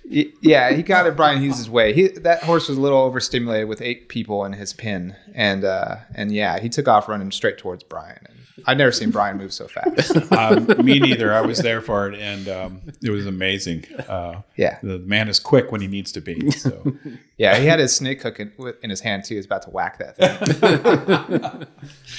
Yeah, 0.06 0.72
he 0.72 0.82
got 0.82 1.06
it 1.06 1.16
Brian 1.16 1.40
Hughes' 1.40 1.68
way. 1.68 1.92
He, 1.92 2.08
that 2.08 2.42
horse 2.42 2.68
was 2.68 2.78
a 2.78 2.80
little 2.80 2.98
overstimulated 2.98 3.68
with 3.68 3.80
eight 3.80 4.08
people 4.08 4.44
in 4.44 4.52
his 4.52 4.72
pin, 4.72 5.16
and 5.34 5.64
uh, 5.64 5.96
and 6.14 6.32
yeah, 6.32 6.60
he 6.60 6.68
took 6.68 6.88
off 6.88 7.08
running 7.08 7.30
straight 7.30 7.58
towards 7.58 7.82
Brian. 7.82 8.18
And 8.24 8.38
I've 8.66 8.76
never 8.76 8.92
seen 8.92 9.10
Brian 9.10 9.36
move 9.36 9.52
so 9.52 9.66
fast. 9.66 10.32
um, 10.32 10.66
me 10.84 11.00
neither. 11.00 11.32
I 11.32 11.40
was 11.40 11.58
there 11.58 11.80
for 11.80 12.08
it, 12.08 12.18
and 12.20 12.48
um, 12.48 12.82
it 13.02 13.10
was 13.10 13.26
amazing. 13.26 13.84
Uh, 14.08 14.42
Yeah, 14.56 14.78
the 14.82 14.98
man 14.98 15.28
is 15.28 15.40
quick 15.40 15.72
when 15.72 15.80
he 15.80 15.86
needs 15.88 16.12
to 16.12 16.20
be. 16.20 16.50
So 16.50 16.94
yeah, 17.36 17.58
he 17.58 17.66
had 17.66 17.78
his 17.78 17.94
snake 17.94 18.22
hook 18.22 18.38
in, 18.38 18.52
in 18.82 18.90
his 18.90 19.00
hand 19.00 19.24
too. 19.24 19.33
He 19.34 19.38
was 19.38 19.46
about 19.46 19.62
to 19.62 19.70
whack 19.70 19.98
that 19.98 20.16
thing. 20.16 21.66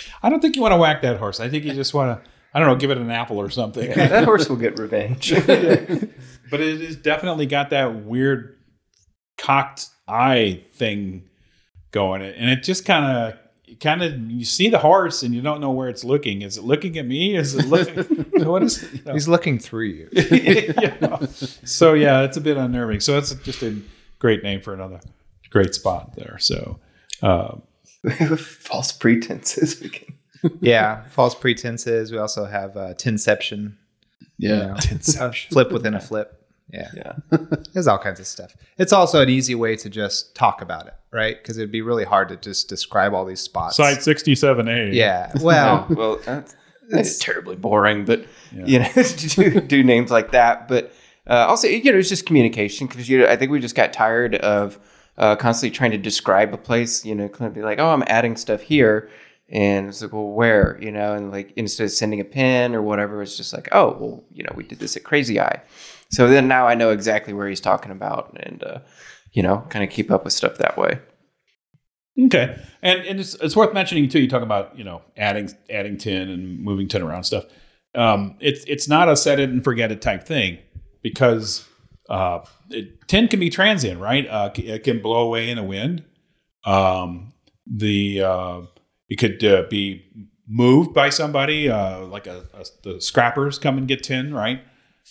I 0.23 0.29
don't 0.29 0.41
think 0.41 0.55
you 0.55 0.61
want 0.61 0.73
to 0.73 0.77
whack 0.77 1.01
that 1.01 1.17
horse. 1.17 1.39
I 1.39 1.49
think 1.49 1.63
you 1.63 1.73
just 1.73 1.93
want 1.93 2.21
to, 2.23 2.29
I 2.53 2.59
don't 2.59 2.67
know, 2.67 2.75
give 2.75 2.91
it 2.91 2.97
an 2.97 3.09
apple 3.09 3.37
or 3.37 3.49
something. 3.49 3.89
that 3.91 4.25
horse 4.25 4.49
will 4.49 4.57
get 4.57 4.77
revenge. 4.77 5.31
but 5.47 6.61
it 6.61 6.81
has 6.81 6.95
definitely 6.97 7.45
got 7.45 7.69
that 7.69 8.03
weird 8.03 8.57
cocked 9.37 9.87
eye 10.07 10.63
thing 10.73 11.29
going, 11.91 12.21
and 12.21 12.49
it 12.49 12.63
just 12.63 12.85
kind 12.85 13.05
of. 13.05 13.39
Kind 13.79 14.03
of, 14.03 14.31
you 14.31 14.45
see 14.45 14.69
the 14.69 14.77
horse 14.77 15.23
and 15.23 15.33
you 15.33 15.41
don't 15.41 15.59
know 15.59 15.71
where 15.71 15.89
it's 15.89 16.03
looking. 16.03 16.43
Is 16.43 16.55
it 16.55 16.63
looking 16.63 16.97
at 16.99 17.05
me? 17.05 17.35
Is 17.35 17.55
it 17.55 17.65
looking? 17.65 18.03
what 18.45 18.61
is? 18.61 18.83
You 18.93 19.01
know? 19.03 19.13
He's 19.13 19.27
looking 19.27 19.57
through 19.57 19.87
you. 19.87 20.09
Yeah. 20.13 21.25
So 21.25 21.93
yeah, 21.93 22.21
it's 22.21 22.37
a 22.37 22.41
bit 22.41 22.57
unnerving. 22.57 22.99
So 22.99 23.17
it's 23.17 23.33
just 23.33 23.63
a 23.63 23.81
great 24.19 24.43
name 24.43 24.61
for 24.61 24.75
another 24.75 25.01
great 25.55 25.73
spot 25.73 26.17
there. 26.17 26.37
So 26.37 26.79
uh, 27.25 27.57
False 28.37 28.91
pretenses. 28.91 29.75
Can- 29.75 30.13
Yeah, 30.61 31.01
false 31.09 31.33
pretenses. 31.33 32.11
We 32.11 32.19
also 32.19 32.45
have 32.45 32.77
uh, 32.77 32.93
tinception. 32.93 33.77
you 34.37 34.49
Yeah. 34.49 34.57
know, 34.67 34.75
a 35.19 35.31
flip 35.33 35.71
within 35.71 35.95
a 35.95 35.99
flip. 35.99 36.39
Yeah. 36.71 36.89
Yeah. 36.95 37.13
There's 37.73 37.87
all 37.87 37.97
kinds 37.97 38.19
of 38.19 38.27
stuff. 38.27 38.55
It's 38.77 38.93
also 38.93 39.21
an 39.21 39.29
easy 39.29 39.55
way 39.55 39.75
to 39.77 39.89
just 39.89 40.35
talk 40.35 40.61
about 40.61 40.85
it, 40.85 40.93
right? 41.11 41.35
Because 41.41 41.57
it'd 41.57 41.71
be 41.71 41.81
really 41.81 42.03
hard 42.03 42.29
to 42.29 42.35
just 42.35 42.69
describe 42.69 43.13
all 43.15 43.25
these 43.25 43.39
spots. 43.41 43.77
site 43.77 44.03
sixty-seven 44.03 44.67
A. 44.67 44.91
Yeah. 44.91 45.31
Well, 45.41 45.87
well, 45.89 46.19
that's, 46.23 46.55
that's 46.89 47.17
terribly 47.17 47.55
boring, 47.55 48.05
but 48.05 48.25
you 48.51 48.79
know, 48.79 48.89
to 48.89 49.27
do, 49.27 49.61
do 49.61 49.83
names 49.83 50.11
like 50.11 50.31
that. 50.31 50.67
But 50.67 50.93
uh, 51.27 51.45
also, 51.49 51.67
you 51.67 51.91
know, 51.91 51.97
it's 51.97 52.09
just 52.09 52.27
communication 52.27 52.85
because 52.85 53.09
you 53.09 53.19
know, 53.19 53.27
I 53.27 53.35
think 53.35 53.49
we 53.51 53.59
just 53.59 53.75
got 53.75 53.93
tired 53.93 54.35
of 54.35 54.77
uh, 55.17 55.35
constantly 55.35 55.75
trying 55.75 55.91
to 55.91 55.97
describe 55.97 56.53
a 56.53 56.57
place. 56.57 57.05
You 57.05 57.15
know, 57.15 57.27
kind 57.29 57.47
of 57.47 57.53
be 57.53 57.61
like, 57.61 57.79
oh, 57.79 57.89
I'm 57.89 58.03
adding 58.07 58.35
stuff 58.35 58.61
here. 58.61 59.09
And 59.47 59.87
it's 59.87 60.01
like, 60.01 60.11
well, 60.11 60.29
where? 60.29 60.77
You 60.81 60.91
know, 60.91 61.13
and 61.13 61.31
like 61.31 61.53
instead 61.55 61.85
of 61.85 61.91
sending 61.91 62.19
a 62.19 62.25
pin 62.25 62.73
or 62.73 62.81
whatever, 62.81 63.21
it's 63.21 63.37
just 63.37 63.53
like, 63.53 63.69
oh, 63.71 63.95
well, 63.99 64.23
you 64.31 64.43
know, 64.43 64.51
we 64.55 64.63
did 64.63 64.79
this 64.79 64.97
at 64.97 65.03
Crazy 65.03 65.39
Eye. 65.39 65.61
So 66.11 66.27
then 66.27 66.47
now 66.47 66.67
I 66.67 66.75
know 66.75 66.89
exactly 66.89 67.33
where 67.33 67.47
he's 67.47 67.61
talking 67.61 67.91
about 67.91 68.35
and, 68.39 68.63
uh, 68.63 68.79
you 69.33 69.43
know, 69.43 69.65
kind 69.69 69.83
of 69.83 69.91
keep 69.91 70.09
up 70.09 70.23
with 70.23 70.33
stuff 70.33 70.57
that 70.57 70.77
way. 70.77 70.99
Okay, 72.17 72.57
and 72.81 73.01
and 73.01 73.19
it's, 73.19 73.35
it's 73.35 73.55
worth 73.55 73.73
mentioning 73.73 74.07
too. 74.07 74.21
You 74.21 74.29
talk 74.29 74.41
about 74.41 74.77
you 74.77 74.85
know 74.85 75.01
adding 75.17 75.49
adding 75.69 75.97
tin 75.97 76.29
and 76.29 76.61
moving 76.61 76.87
tin 76.87 77.01
around 77.01 77.25
stuff. 77.25 77.43
Um, 77.93 78.35
it's 78.39 78.63
it's 78.65 78.87
not 78.87 79.09
a 79.09 79.17
set 79.17 79.39
it 79.39 79.49
and 79.49 79.63
forget 79.63 79.91
it 79.91 80.01
type 80.01 80.23
thing 80.23 80.59
because 81.01 81.67
uh, 82.09 82.45
it, 82.69 83.07
tin 83.07 83.27
can 83.27 83.39
be 83.39 83.49
transient, 83.49 83.99
right? 83.99 84.27
Uh, 84.27 84.51
it 84.55 84.83
can 84.83 85.01
blow 85.01 85.21
away 85.27 85.49
in 85.49 85.57
the 85.57 85.63
wind. 85.63 86.03
Um, 86.63 87.33
the 87.65 88.21
uh, 88.21 88.61
it 89.09 89.17
could 89.17 89.43
uh, 89.43 89.63
be 89.69 90.05
moved 90.47 90.93
by 90.93 91.09
somebody, 91.09 91.69
uh, 91.69 92.01
like 92.05 92.27
a, 92.27 92.45
a 92.53 92.65
the 92.83 93.01
scrappers 93.01 93.57
come 93.57 93.77
and 93.77 93.87
get 93.87 94.03
tin, 94.03 94.33
right? 94.33 94.61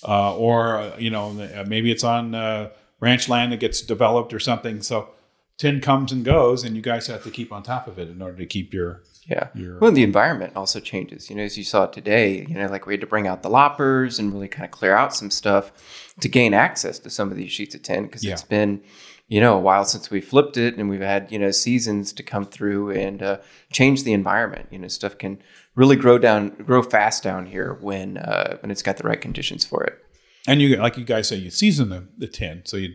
Uh, 0.06 0.36
or 0.36 0.92
you 0.98 1.10
know 1.10 1.32
maybe 1.66 1.90
it's 1.90 2.04
on 2.04 2.70
ranch 3.00 3.28
land 3.28 3.52
that 3.52 3.60
gets 3.60 3.80
developed 3.80 4.32
or 4.32 4.40
something. 4.40 4.82
So 4.82 5.10
tin 5.58 5.80
comes 5.80 6.12
and 6.12 6.24
goes, 6.24 6.64
and 6.64 6.76
you 6.76 6.82
guys 6.82 7.06
have 7.08 7.22
to 7.24 7.30
keep 7.30 7.52
on 7.52 7.62
top 7.62 7.86
of 7.86 7.98
it 7.98 8.08
in 8.08 8.22
order 8.22 8.36
to 8.38 8.46
keep 8.46 8.72
your 8.72 9.02
Yeah. 9.28 9.48
your. 9.54 9.78
Well, 9.78 9.92
the 9.92 10.02
environment 10.02 10.52
also 10.56 10.80
changes. 10.80 11.30
You 11.30 11.36
know, 11.36 11.42
as 11.42 11.56
you 11.56 11.64
saw 11.64 11.86
today, 11.86 12.44
you 12.48 12.54
know, 12.54 12.66
like 12.66 12.86
we 12.86 12.92
had 12.92 13.00
to 13.00 13.06
bring 13.06 13.26
out 13.26 13.42
the 13.42 13.48
loppers 13.50 14.18
and 14.18 14.32
really 14.32 14.48
kind 14.48 14.64
of 14.64 14.70
clear 14.70 14.94
out 14.94 15.14
some 15.14 15.30
stuff 15.30 15.72
to 16.20 16.28
gain 16.28 16.52
access 16.54 16.98
to 17.00 17.10
some 17.10 17.30
of 17.30 17.36
these 17.36 17.50
sheets 17.50 17.74
of 17.74 17.82
tin 17.82 18.04
because 18.04 18.22
Yeah. 18.24 18.32
it's 18.34 18.42
been, 18.42 18.82
you 19.28 19.40
know, 19.40 19.56
a 19.56 19.60
while 19.60 19.84
since 19.86 20.10
we 20.10 20.20
flipped 20.20 20.56
it 20.58 20.76
and 20.76 20.90
we've 20.90 21.00
had, 21.00 21.32
you 21.32 21.38
know, 21.38 21.50
seasons 21.50 22.12
to 22.12 22.22
come 22.22 22.44
through 22.44 22.90
and 22.90 23.22
uh, 23.22 23.38
change 23.72 24.04
the 24.04 24.12
environment. 24.12 24.68
You 24.70 24.78
know, 24.80 24.88
stuff 24.88 25.16
can 25.16 25.38
really 25.74 25.96
grow 25.96 26.18
down, 26.18 26.50
grow 26.50 26.82
fast 26.82 27.22
down 27.22 27.46
here 27.46 27.78
when 27.80 28.18
uh, 28.18 28.58
when 28.60 28.70
it's 28.70 28.82
got 28.82 28.98
the 28.98 29.04
right 29.08 29.20
conditions 29.20 29.64
for 29.64 29.82
it. 29.84 29.98
and 30.46 30.60
you 30.60 30.76
like 30.76 30.98
you 30.98 31.04
guys 31.04 31.28
say 31.28 31.36
you 31.36 31.50
season 31.50 31.88
the, 31.88 32.06
the 32.18 32.26
tin, 32.28 32.60
so 32.66 32.76
you 32.76 32.94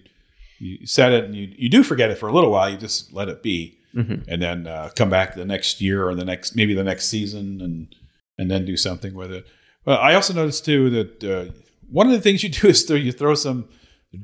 you 0.59 0.85
set 0.85 1.11
it 1.11 1.23
and 1.23 1.33
you 1.35 1.51
you 1.57 1.69
do 1.69 1.81
forget 1.81 2.11
it 2.11 2.19
for 2.19 2.29
a 2.29 2.33
little 2.33 2.51
while. 2.51 2.69
You 2.69 2.77
just 2.77 3.11
let 3.11 3.29
it 3.29 3.41
be, 3.41 3.78
and 3.93 4.41
then 4.41 4.67
uh, 4.67 4.89
come 4.95 5.09
back 5.09 5.35
the 5.35 5.45
next 5.45 5.81
year 5.81 6.07
or 6.07 6.15
the 6.15 6.25
next 6.25 6.55
maybe 6.55 6.73
the 6.73 6.83
next 6.83 7.07
season 7.07 7.61
and 7.61 7.95
and 8.37 8.49
then 8.49 8.65
do 8.65 8.77
something 8.77 9.13
with 9.13 9.31
it. 9.31 9.45
But 9.83 9.99
I 9.99 10.13
also 10.15 10.33
noticed 10.33 10.65
too 10.65 10.89
that 10.89 11.23
uh, 11.23 11.51
one 11.89 12.07
of 12.07 12.13
the 12.13 12.21
things 12.21 12.43
you 12.43 12.49
do 12.49 12.67
is 12.69 12.83
throw, 12.83 12.95
you 12.95 13.11
throw 13.11 13.35
some 13.35 13.67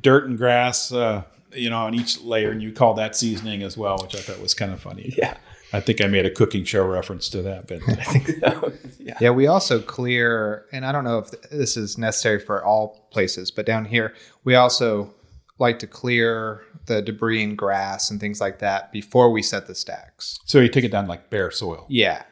dirt 0.02 0.28
and 0.28 0.38
grass, 0.38 0.92
uh, 0.92 1.24
you 1.54 1.70
know, 1.70 1.80
on 1.80 1.94
each 1.94 2.22
layer, 2.22 2.52
and 2.52 2.62
you 2.62 2.72
call 2.72 2.94
that 2.96 3.16
seasoning 3.16 3.64
as 3.64 3.78
well, 3.78 3.98
which 4.02 4.16
I 4.16 4.20
thought 4.20 4.40
was 4.40 4.54
kind 4.54 4.72
of 4.72 4.80
funny. 4.80 5.14
Yeah. 5.18 5.38
I 5.74 5.80
think 5.82 6.00
I 6.00 6.08
made 6.08 6.26
a 6.26 6.32
cooking 6.32 6.64
show 6.64 6.86
reference 6.86 7.28
to 7.30 7.42
that, 7.42 7.68
but 7.68 7.82
I 7.88 8.04
think 8.04 8.28
so. 8.40 8.72
yeah. 9.00 9.18
yeah, 9.20 9.30
we 9.32 9.48
also 9.48 9.82
clear, 9.82 10.66
and 10.72 10.86
I 10.86 10.92
don't 10.92 11.04
know 11.04 11.20
if 11.20 11.32
this 11.50 11.76
is 11.76 11.98
necessary 11.98 12.40
for 12.40 12.64
all 12.64 13.08
places, 13.12 13.52
but 13.52 13.66
down 13.66 13.86
here, 13.86 14.14
we 14.44 14.56
also 14.56 15.14
like 15.60 15.80
to 15.80 15.88
clear 15.88 16.62
the 16.86 17.02
debris 17.02 17.44
and 17.44 17.58
grass 17.58 18.10
and 18.12 18.20
things 18.20 18.40
like 18.42 18.60
that 18.60 18.92
before 18.92 19.32
we 19.32 19.42
set 19.42 19.68
the 19.68 19.76
stacks. 19.76 20.40
so 20.46 20.60
you 20.60 20.70
take 20.70 20.84
it 20.84 20.92
down 20.92 21.08
like 21.08 21.30
bare 21.30 21.52
soil. 21.52 21.86
Yeah. 21.90 22.24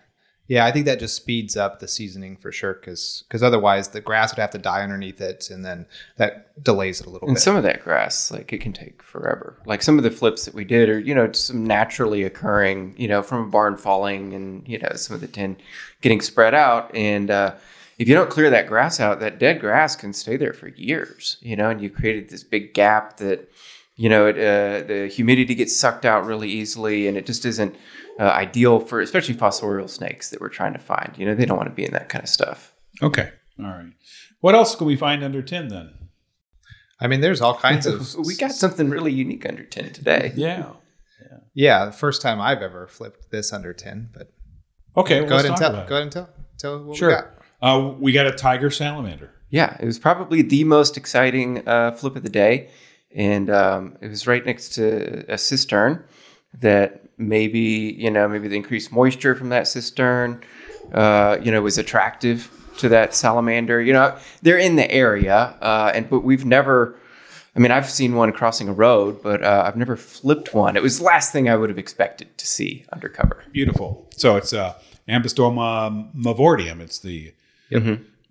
Yeah, 0.46 0.66
I 0.66 0.72
think 0.72 0.86
that 0.88 1.00
just 1.00 1.16
speeds 1.16 1.56
up 1.56 1.80
the 1.80 1.88
seasoning 1.88 2.36
for 2.36 2.52
sure 2.52 2.74
because 2.74 3.24
because 3.28 3.42
otherwise 3.42 3.88
the 3.88 4.02
grass 4.02 4.34
would 4.36 4.42
have 4.42 4.52
to 4.52 4.58
die 4.58 4.84
underneath 4.84 5.22
it 5.22 5.50
and 5.50 5.64
then 5.64 5.86
that 6.18 6.62
delays 6.62 7.00
it 7.00 7.08
a 7.08 7.10
little 7.10 7.30
And 7.30 7.36
bit. 7.36 7.42
some 7.42 7.56
of 7.56 7.64
that 7.64 7.82
grass, 7.82 8.30
like 8.30 8.52
it 8.52 8.60
can 8.60 8.74
take 8.74 9.02
forever. 9.02 9.58
Like 9.66 9.82
some 9.82 9.98
of 9.98 10.04
the 10.04 10.12
flips 10.12 10.44
that 10.44 10.54
we 10.54 10.66
did 10.66 10.90
are, 10.90 11.00
you 11.00 11.16
know, 11.16 11.32
some 11.32 11.66
naturally 11.66 12.24
occurring, 12.24 12.94
you 12.98 13.08
know, 13.08 13.22
from 13.24 13.46
a 13.48 13.48
barn 13.50 13.78
falling 13.78 14.34
and, 14.34 14.68
you 14.68 14.80
know, 14.80 14.90
some 14.96 15.16
of 15.16 15.22
the 15.22 15.28
tin 15.28 15.56
getting 16.02 16.20
spread 16.20 16.54
out. 16.54 16.94
And 16.94 17.32
uh, 17.32 17.56
if 17.98 18.10
you 18.10 18.14
don't 18.14 18.30
clear 18.30 18.50
that 18.50 18.68
grass 18.68 19.00
out, 19.00 19.22
that 19.22 19.40
dead 19.40 19.62
grass 19.62 19.96
can 19.96 20.12
stay 20.12 20.36
there 20.36 20.54
for 20.54 20.68
years, 20.68 21.38
you 21.42 21.56
know, 21.56 21.70
and 21.70 21.80
you've 21.82 21.94
created 21.96 22.30
this 22.30 22.44
big 22.44 22.74
gap 22.74 23.16
that, 23.18 23.50
you 23.96 24.10
know, 24.10 24.28
it, 24.28 24.36
uh, 24.38 24.88
the 24.88 25.08
humidity 25.08 25.56
gets 25.56 25.76
sucked 25.76 26.06
out 26.06 26.26
really 26.26 26.50
easily 26.50 27.08
and 27.08 27.18
it 27.18 27.26
just 27.26 27.46
isn't 27.46 27.76
uh, 28.20 28.24
ideal 28.24 28.80
for 28.80 29.02
especially 29.02 29.36
fossorial 29.36 29.90
snakes 29.90 30.30
that 30.30 30.42
we're 30.42 30.50
trying 30.50 30.74
to 30.74 30.80
find. 30.80 31.14
You 31.18 31.26
know, 31.26 31.36
they 31.36 31.46
don't 31.46 31.58
want 31.58 31.70
to 31.70 31.76
be 31.76 31.86
in 31.86 31.92
that 31.94 32.10
kind 32.10 32.24
of 32.24 32.30
stuff. 32.30 32.74
Okay, 33.02 33.32
all 33.60 33.66
right. 33.66 33.94
What 34.42 34.56
else 34.56 34.76
can 34.76 34.88
we 34.88 34.96
find 34.96 35.24
under 35.24 35.42
tin 35.42 35.68
then? 35.70 35.94
I 37.00 37.08
mean, 37.08 37.22
there's 37.22 37.42
all 37.42 37.56
kinds 37.58 37.86
of. 37.86 38.14
we 38.26 38.36
got 38.36 38.52
something 38.52 38.90
really 38.90 39.12
unique 39.12 39.46
under 39.48 39.64
tin 39.64 39.92
today. 39.94 40.32
Yeah. 40.36 40.74
Yeah, 41.56 41.86
the 41.86 41.92
first 41.92 42.22
time 42.22 42.42
I've 42.42 42.62
ever 42.64 42.88
flipped 42.88 43.30
this 43.30 43.54
under 43.54 43.74
tin, 43.74 44.10
but 44.14 44.34
Okay. 44.98 45.20
go 45.20 45.36
let's 45.36 45.44
ahead 45.44 45.46
and 45.46 45.58
tell. 45.58 45.72
Go 45.72 45.96
ahead 45.96 46.02
and 46.04 46.12
tell. 46.12 46.30
Tell 46.58 46.84
what 46.84 46.98
Sure. 46.98 47.10
we 47.10 47.16
got. 47.16 47.28
Uh, 47.62 47.94
we 48.00 48.12
got 48.12 48.26
a 48.28 48.32
tiger 48.32 48.70
salamander. 48.72 49.30
Yeah, 49.50 49.78
it 49.80 49.86
was 49.86 50.00
probably 50.00 50.42
the 50.42 50.64
most 50.64 50.98
exciting 50.98 51.68
uh, 51.68 51.92
flip 51.92 52.16
of 52.16 52.24
the 52.24 52.30
day, 52.30 52.70
and 53.16 53.50
um, 53.50 53.98
it 54.02 54.08
was 54.08 54.28
right 54.28 54.46
next 54.46 54.70
to 54.76 55.26
a 55.32 55.38
cistern 55.38 56.04
that 56.60 57.04
maybe 57.18 57.96
you 57.98 58.10
know 58.10 58.28
maybe 58.28 58.48
the 58.48 58.56
increased 58.56 58.92
moisture 58.92 59.36
from 59.36 59.50
that 59.50 59.68
cistern, 59.68 60.42
uh, 60.94 61.38
you 61.42 61.52
know, 61.52 61.62
was 61.62 61.78
attractive 61.78 62.50
to 62.78 62.90
that 62.90 63.14
salamander. 63.14 63.82
You 63.82 63.94
know, 63.94 64.18
they're 64.42 64.58
in 64.58 64.76
the 64.76 64.90
area, 64.92 65.56
uh, 65.62 65.92
and 65.94 66.10
but 66.10 66.22
we've 66.22 66.46
never. 66.46 66.98
I 67.56 67.60
mean, 67.60 67.70
I've 67.70 67.88
seen 67.88 68.16
one 68.16 68.32
crossing 68.32 68.68
a 68.68 68.74
road, 68.74 69.22
but 69.22 69.44
uh, 69.44 69.64
I've 69.68 69.78
never 69.78 69.96
flipped 69.96 70.56
one. 70.56 70.76
It 70.76 70.82
was 70.82 70.98
the 70.98 71.06
last 71.06 71.32
thing 71.32 71.48
I 71.48 71.56
would 71.56 71.70
have 71.70 71.78
expected 71.78 72.36
to 72.40 72.48
see 72.48 72.84
undercover. 72.92 73.44
Beautiful. 73.52 74.10
So 74.18 74.38
it's 74.38 74.54
uh, 74.54 74.74
Ambystoma 75.08 76.12
mavortium. 76.16 76.82
It's 76.82 76.98
the 76.98 77.32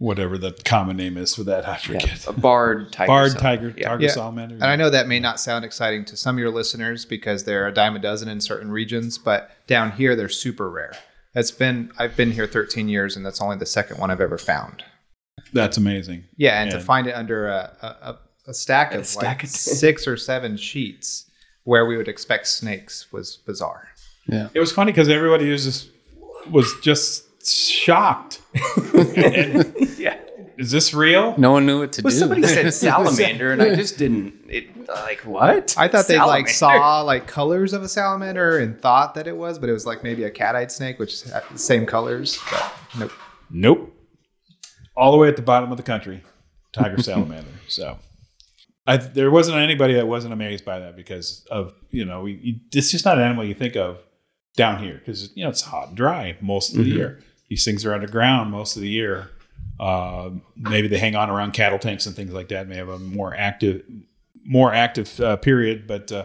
whatever 0.03 0.37
the 0.37 0.51
common 0.65 0.97
name 0.97 1.17
is 1.17 1.35
for 1.37 1.45
that. 1.45 1.67
I 1.69 1.77
forget. 1.77 2.27
A 2.27 2.33
barred 2.33 2.93
tiger. 2.97 3.07
Barred 3.07 3.33
sal- 3.33 3.41
tiger, 3.41 3.75
Yeah. 3.77 3.89
tiger 3.91 4.03
Yeah. 4.03 4.11
salamander. 4.11 4.57
And 4.57 4.65
I 4.65 4.75
know 4.77 4.91
that 4.91 5.07
may 5.07 5.21
not 5.21 5.39
sound 5.39 5.65
exciting 5.65 6.05
to 6.07 6.17
some 6.17 6.35
of 6.37 6.41
your 6.41 6.51
listeners 6.51 7.05
because 7.05 7.45
they're 7.45 7.69
a 7.69 7.73
dime 7.73 7.95
a 7.95 8.01
dozen 8.01 8.29
in 8.29 8.41
certain 8.41 8.71
regions, 8.71 9.17
but 9.17 9.51
down 9.69 9.93
here 9.93 10.17
they're 10.17 10.29
super 10.29 10.69
rare. 10.69 10.93
It's 11.35 11.53
been 11.53 11.93
I've 11.99 12.17
been 12.17 12.33
here 12.33 12.47
13 12.49 12.89
years, 12.89 13.17
and 13.17 13.25
that's 13.25 13.41
only 13.41 13.57
the 13.57 13.65
second 13.67 13.99
one 13.99 14.11
I've 14.11 14.21
ever 14.21 14.39
found. 14.39 14.83
That's 15.53 15.77
amazing. 15.77 16.25
Yeah, 16.37 16.61
and 16.61 16.71
to 16.73 16.81
find 16.81 17.07
it 17.07 17.13
under 17.13 17.47
a, 17.49 17.77
a, 17.81 17.87
a, 17.87 18.19
a 18.49 18.55
stack 18.55 18.93
of 18.95 19.07
stack 19.07 19.23
like 19.23 19.45
of- 19.45 19.51
six 19.85 20.07
or 20.09 20.17
seven 20.17 20.57
sheets 20.57 21.31
where 21.65 21.87
we 21.87 21.97
would 21.97 22.09
expect 22.09 22.49
snakes 22.49 23.13
was 23.13 23.37
bizarre. 23.47 23.89
Yeah. 24.29 24.49
It 24.53 24.61
was 24.61 24.73
funny 24.73 24.91
because 24.93 25.09
everybody 25.09 25.49
was 25.51 25.65
just 25.65 25.91
was 26.51 26.75
just 26.83 27.25
shocked. 27.45 28.41
And 28.55 29.75
Yeah. 29.99 30.19
is 30.57 30.71
this 30.71 30.95
real? 30.95 31.35
No 31.39 31.53
one 31.53 31.67
knew 31.67 31.81
what 31.81 31.93
to 31.95 32.03
Well, 32.03 32.13
do. 32.13 32.19
somebody 32.19 32.43
said 32.45 32.73
salamander, 32.75 33.53
and 33.53 33.63
I 33.63 33.75
just 33.75 33.99
didn't. 33.99 34.35
It 34.49 34.89
like 34.89 35.21
what? 35.21 35.75
I 35.79 35.89
thought 35.89 36.09
they 36.09 36.19
like 36.19 36.49
saw 36.49 37.01
like 37.03 37.27
colors 37.27 37.73
of 37.73 37.83
a 37.83 37.89
salamander 37.89 38.59
and 38.59 38.81
thought 38.81 39.15
that 39.15 39.27
it 39.27 39.37
was, 39.37 39.59
but 39.59 39.69
it 39.69 39.73
was 39.73 39.87
like 39.87 40.03
maybe 40.03 40.25
a 40.25 40.31
cat-eyed 40.31 40.71
snake, 40.71 40.99
which 40.99 41.13
is 41.13 41.23
the 41.23 41.59
same 41.59 41.87
colors. 41.87 42.39
But 42.51 42.75
nope. 42.99 43.13
Nope. 43.51 43.95
All 44.97 45.13
the 45.13 45.19
way 45.19 45.29
at 45.29 45.37
the 45.37 45.43
bottom 45.43 45.71
of 45.71 45.77
the 45.77 45.83
country, 45.83 46.23
tiger 46.73 47.03
salamander. 47.03 47.51
So, 47.69 47.99
I, 48.87 48.99
there 48.99 49.31
wasn't 49.31 49.59
anybody 49.59 49.95
that 49.95 50.07
wasn't 50.07 50.33
amazed 50.33 50.65
by 50.65 50.79
that 50.81 50.97
because 50.97 51.47
of 51.51 51.75
you 51.91 52.05
know 52.05 52.23
we, 52.23 52.33
you, 52.43 52.55
it's 52.73 52.91
just 52.91 53.05
not 53.05 53.19
an 53.19 53.25
animal 53.25 53.45
you 53.45 53.55
think 53.55 53.77
of 53.77 53.99
down 54.57 54.83
here 54.83 54.99
because 54.99 55.35
you 55.35 55.45
know 55.45 55.51
it's 55.51 55.63
hot 55.63 55.89
and 55.89 55.97
dry 55.97 56.37
most 56.41 56.71
of 56.71 56.77
the 56.79 56.85
mm-hmm. 56.85 56.99
year. 56.99 57.21
These 57.53 57.67
things 57.67 57.85
are 57.85 57.93
underground 57.93 58.51
most 58.51 58.77
of 58.77 58.81
the 58.81 58.89
year. 58.89 59.29
Uh, 59.79 60.31
maybe 60.57 60.89
they 60.89 60.97
hang 60.97 61.15
on 61.15 61.29
around 61.29 61.53
cattle 61.53 61.79
tanks 61.79 62.07
and 62.07 62.17
things 62.17 62.33
like 62.33 62.49
that. 62.49 62.67
May 62.67 62.77
have 62.77 62.89
a 62.89 62.99
more 62.99 63.37
active, 63.37 63.83
more 64.43 64.73
active 64.73 65.21
uh, 65.21 65.37
period, 65.37 65.87
but 65.87 66.11
uh, 66.11 66.25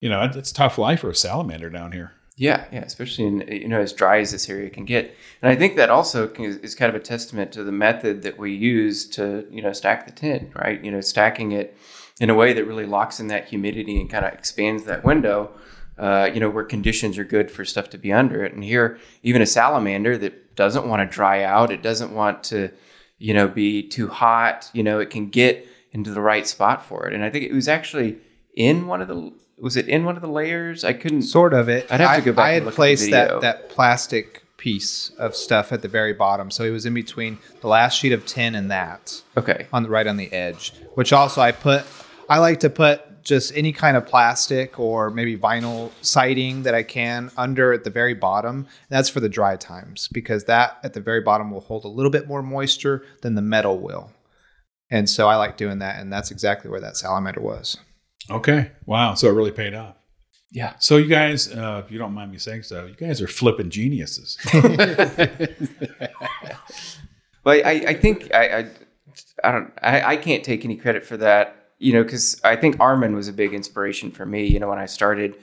you 0.00 0.08
know 0.08 0.22
it's 0.22 0.52
tough 0.52 0.78
life 0.78 1.00
for 1.00 1.10
a 1.10 1.14
salamander 1.14 1.68
down 1.68 1.92
here. 1.92 2.12
Yeah, 2.38 2.64
yeah, 2.72 2.84
especially 2.84 3.26
in 3.26 3.40
you 3.48 3.68
know 3.68 3.82
as 3.82 3.92
dry 3.92 4.18
as 4.20 4.32
this 4.32 4.48
area 4.48 4.70
can 4.70 4.86
get, 4.86 5.14
and 5.42 5.52
I 5.52 5.56
think 5.56 5.76
that 5.76 5.90
also 5.90 6.26
can, 6.26 6.46
is 6.46 6.74
kind 6.74 6.88
of 6.88 6.94
a 6.94 7.04
testament 7.04 7.52
to 7.52 7.62
the 7.62 7.70
method 7.70 8.22
that 8.22 8.38
we 8.38 8.54
use 8.54 9.06
to 9.10 9.46
you 9.50 9.60
know 9.60 9.74
stack 9.74 10.06
the 10.06 10.12
tin, 10.12 10.52
right? 10.54 10.82
You 10.82 10.90
know, 10.90 11.02
stacking 11.02 11.52
it 11.52 11.76
in 12.18 12.30
a 12.30 12.34
way 12.34 12.54
that 12.54 12.64
really 12.64 12.86
locks 12.86 13.20
in 13.20 13.26
that 13.26 13.48
humidity 13.48 14.00
and 14.00 14.08
kind 14.08 14.24
of 14.24 14.32
expands 14.32 14.84
that 14.84 15.04
window. 15.04 15.50
Uh, 15.98 16.28
you 16.32 16.40
know, 16.40 16.50
where 16.50 16.64
conditions 16.64 17.16
are 17.16 17.24
good 17.24 17.50
for 17.50 17.64
stuff 17.64 17.88
to 17.90 17.96
be 17.98 18.12
under 18.12 18.44
it, 18.44 18.52
and 18.52 18.62
here 18.62 18.98
even 19.22 19.40
a 19.40 19.46
salamander 19.46 20.18
that 20.18 20.54
doesn't 20.54 20.86
want 20.86 21.00
to 21.00 21.14
dry 21.14 21.42
out, 21.42 21.70
it 21.70 21.82
doesn't 21.82 22.12
want 22.12 22.44
to, 22.44 22.70
you 23.18 23.32
know, 23.32 23.48
be 23.48 23.82
too 23.82 24.08
hot. 24.08 24.70
You 24.74 24.82
know, 24.82 24.98
it 24.98 25.08
can 25.08 25.30
get 25.30 25.66
into 25.92 26.10
the 26.10 26.20
right 26.20 26.46
spot 26.46 26.84
for 26.84 27.06
it, 27.06 27.14
and 27.14 27.24
I 27.24 27.30
think 27.30 27.44
it 27.46 27.52
was 27.54 27.66
actually 27.68 28.18
in 28.54 28.86
one 28.86 29.00
of 29.00 29.08
the 29.08 29.32
was 29.58 29.76
it 29.76 29.88
in 29.88 30.04
one 30.04 30.16
of 30.16 30.22
the 30.22 30.28
layers? 30.28 30.84
I 30.84 30.92
couldn't 30.92 31.22
Sort 31.22 31.54
of 31.54 31.68
it. 31.70 31.90
I'd 31.90 32.00
have 32.00 32.16
to 32.16 32.22
go 32.22 32.32
back 32.32 32.44
I 32.44 32.50
had 32.52 32.64
look 32.64 32.72
at 32.72 32.74
the 32.74 32.76
placed 32.76 33.10
that 33.12 33.40
that 33.40 33.68
plastic 33.70 34.42
piece 34.58 35.10
of 35.18 35.34
stuff 35.34 35.72
at 35.72 35.80
the 35.82 35.88
very 35.88 36.12
bottom, 36.12 36.50
so 36.50 36.64
it 36.64 36.70
was 36.70 36.84
in 36.84 36.92
between 36.92 37.38
the 37.62 37.68
last 37.68 37.98
sheet 37.98 38.12
of 38.12 38.26
tin 38.26 38.54
and 38.54 38.70
that 38.70 39.22
Okay. 39.36 39.66
on 39.72 39.82
the 39.82 39.88
right 39.88 40.06
on 40.06 40.16
the 40.18 40.30
edge. 40.32 40.72
Which 40.94 41.12
also 41.12 41.40
I 41.40 41.52
put. 41.52 41.84
I 42.28 42.38
like 42.38 42.60
to 42.60 42.70
put 42.70 43.05
just 43.26 43.54
any 43.54 43.72
kind 43.72 43.96
of 43.96 44.06
plastic 44.06 44.78
or 44.78 45.10
maybe 45.10 45.36
vinyl 45.36 45.90
siding 46.00 46.62
that 46.62 46.74
I 46.74 46.82
can 46.82 47.30
under 47.36 47.72
at 47.72 47.84
the 47.84 47.90
very 47.90 48.14
bottom. 48.14 48.66
That's 48.88 49.08
for 49.08 49.20
the 49.20 49.28
dry 49.28 49.56
times 49.56 50.08
because 50.12 50.44
that 50.44 50.78
at 50.82 50.94
the 50.94 51.00
very 51.00 51.20
bottom 51.20 51.50
will 51.50 51.60
hold 51.60 51.84
a 51.84 51.88
little 51.88 52.10
bit 52.10 52.26
more 52.26 52.42
moisture 52.42 53.04
than 53.22 53.34
the 53.34 53.42
metal 53.42 53.78
will. 53.78 54.10
And 54.90 55.10
so 55.10 55.28
I 55.28 55.36
like 55.36 55.56
doing 55.56 55.80
that, 55.80 56.00
and 56.00 56.12
that's 56.12 56.30
exactly 56.30 56.70
where 56.70 56.80
that 56.80 56.96
salamander 56.96 57.40
was. 57.40 57.76
Okay, 58.30 58.70
wow! 58.86 59.14
So 59.14 59.28
it 59.28 59.32
really 59.32 59.50
paid 59.50 59.74
off. 59.74 59.96
Yeah. 60.52 60.74
So 60.78 60.96
you 60.96 61.08
guys, 61.08 61.52
uh, 61.52 61.82
if 61.84 61.90
you 61.90 61.98
don't 61.98 62.14
mind 62.14 62.30
me 62.30 62.38
saying 62.38 62.62
so, 62.62 62.86
you 62.86 62.94
guys 62.94 63.20
are 63.20 63.26
flipping 63.26 63.68
geniuses. 63.68 64.38
But 67.46 67.64
I, 67.64 67.70
I 67.70 67.94
think 67.94 68.34
I, 68.34 68.58
I, 68.58 68.70
I 69.44 69.52
don't, 69.52 69.72
I, 69.80 70.00
I 70.02 70.16
can't 70.16 70.42
take 70.42 70.64
any 70.64 70.74
credit 70.74 71.06
for 71.06 71.16
that, 71.18 71.65
you 71.78 71.92
know, 71.92 72.02
because 72.02 72.40
I 72.42 72.56
think 72.56 72.80
Armin 72.80 73.14
was 73.14 73.28
a 73.28 73.32
big 73.32 73.52
inspiration 73.52 74.10
for 74.10 74.24
me, 74.24 74.46
you 74.46 74.58
know, 74.58 74.68
when 74.68 74.78
I 74.78 74.86
started 74.86 75.36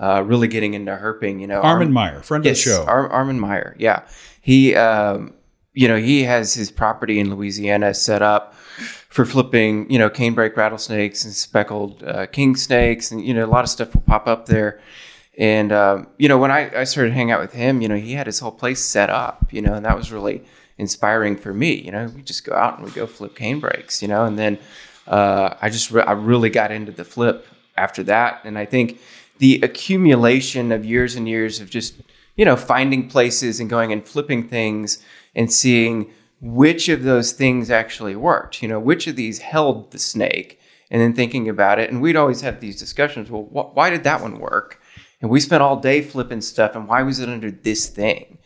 uh, 0.00 0.22
really 0.22 0.48
getting 0.48 0.74
into 0.74 0.92
herping, 0.92 1.40
you 1.40 1.46
know. 1.46 1.60
Armin 1.60 1.88
Arm- 1.88 1.94
Meyer, 1.94 2.22
friend 2.22 2.44
yes, 2.44 2.58
of 2.58 2.64
the 2.64 2.70
show. 2.70 2.84
Ar- 2.90 3.08
Armin 3.08 3.40
Meyer, 3.40 3.76
yeah. 3.78 4.02
He, 4.40 4.74
um, 4.74 5.34
you 5.72 5.88
know, 5.88 5.96
he 5.96 6.24
has 6.24 6.54
his 6.54 6.70
property 6.70 7.18
in 7.20 7.34
Louisiana 7.34 7.94
set 7.94 8.22
up 8.22 8.54
for 8.54 9.24
flipping, 9.24 9.90
you 9.90 9.98
know, 9.98 10.10
canebrake 10.10 10.56
rattlesnakes 10.56 11.24
and 11.24 11.32
speckled 11.32 12.02
uh, 12.02 12.26
king 12.26 12.56
snakes, 12.56 13.10
and 13.10 13.24
you 13.24 13.32
know, 13.32 13.44
a 13.44 13.48
lot 13.48 13.64
of 13.64 13.70
stuff 13.70 13.94
will 13.94 14.02
pop 14.02 14.26
up 14.26 14.46
there. 14.46 14.80
And 15.38 15.70
um, 15.72 16.08
you 16.18 16.28
know, 16.28 16.38
when 16.38 16.50
I, 16.50 16.80
I 16.80 16.84
started 16.84 17.12
hanging 17.12 17.30
out 17.30 17.40
with 17.40 17.52
him, 17.52 17.80
you 17.80 17.88
know, 17.88 17.96
he 17.96 18.12
had 18.12 18.26
his 18.26 18.38
whole 18.38 18.52
place 18.52 18.82
set 18.82 19.10
up, 19.10 19.52
you 19.52 19.62
know, 19.62 19.74
and 19.74 19.84
that 19.84 19.96
was 19.96 20.10
really 20.10 20.42
inspiring 20.78 21.36
for 21.36 21.52
me. 21.52 21.74
You 21.74 21.92
know, 21.92 22.10
we 22.14 22.22
just 22.22 22.44
go 22.44 22.54
out 22.54 22.78
and 22.78 22.86
we 22.86 22.92
go 22.92 23.06
flip 23.06 23.34
canebrakes, 23.34 24.02
you 24.02 24.08
know, 24.08 24.24
and 24.24 24.38
then 24.38 24.58
uh, 25.06 25.54
I 25.60 25.70
just 25.70 25.90
re- 25.90 26.02
I 26.02 26.12
really 26.12 26.50
got 26.50 26.70
into 26.70 26.92
the 26.92 27.04
flip 27.04 27.46
after 27.76 28.02
that, 28.04 28.40
and 28.44 28.58
I 28.58 28.64
think 28.64 29.00
the 29.38 29.60
accumulation 29.62 30.72
of 30.72 30.84
years 30.84 31.14
and 31.14 31.28
years 31.28 31.60
of 31.60 31.70
just 31.70 31.94
you 32.36 32.44
know 32.44 32.56
finding 32.56 33.08
places 33.08 33.60
and 33.60 33.68
going 33.70 33.92
and 33.92 34.06
flipping 34.06 34.48
things 34.48 35.02
and 35.34 35.52
seeing 35.52 36.10
which 36.40 36.88
of 36.88 37.02
those 37.02 37.32
things 37.32 37.70
actually 37.70 38.14
worked, 38.14 38.62
you 38.62 38.68
know, 38.68 38.78
which 38.78 39.06
of 39.06 39.16
these 39.16 39.38
held 39.38 39.90
the 39.90 39.98
snake, 39.98 40.60
and 40.90 41.00
then 41.00 41.14
thinking 41.14 41.48
about 41.48 41.78
it, 41.78 41.90
and 41.90 42.02
we'd 42.02 42.16
always 42.16 42.42
have 42.42 42.60
these 42.60 42.78
discussions. 42.78 43.30
Well, 43.30 43.44
wh- 43.44 43.74
why 43.76 43.90
did 43.90 44.04
that 44.04 44.20
one 44.20 44.38
work? 44.38 44.80
And 45.22 45.30
we 45.30 45.40
spent 45.40 45.62
all 45.62 45.76
day 45.80 46.02
flipping 46.02 46.42
stuff, 46.42 46.74
and 46.76 46.86
why 46.88 47.02
was 47.02 47.20
it 47.20 47.28
under 47.28 47.50
this 47.50 47.88
thing? 47.88 48.38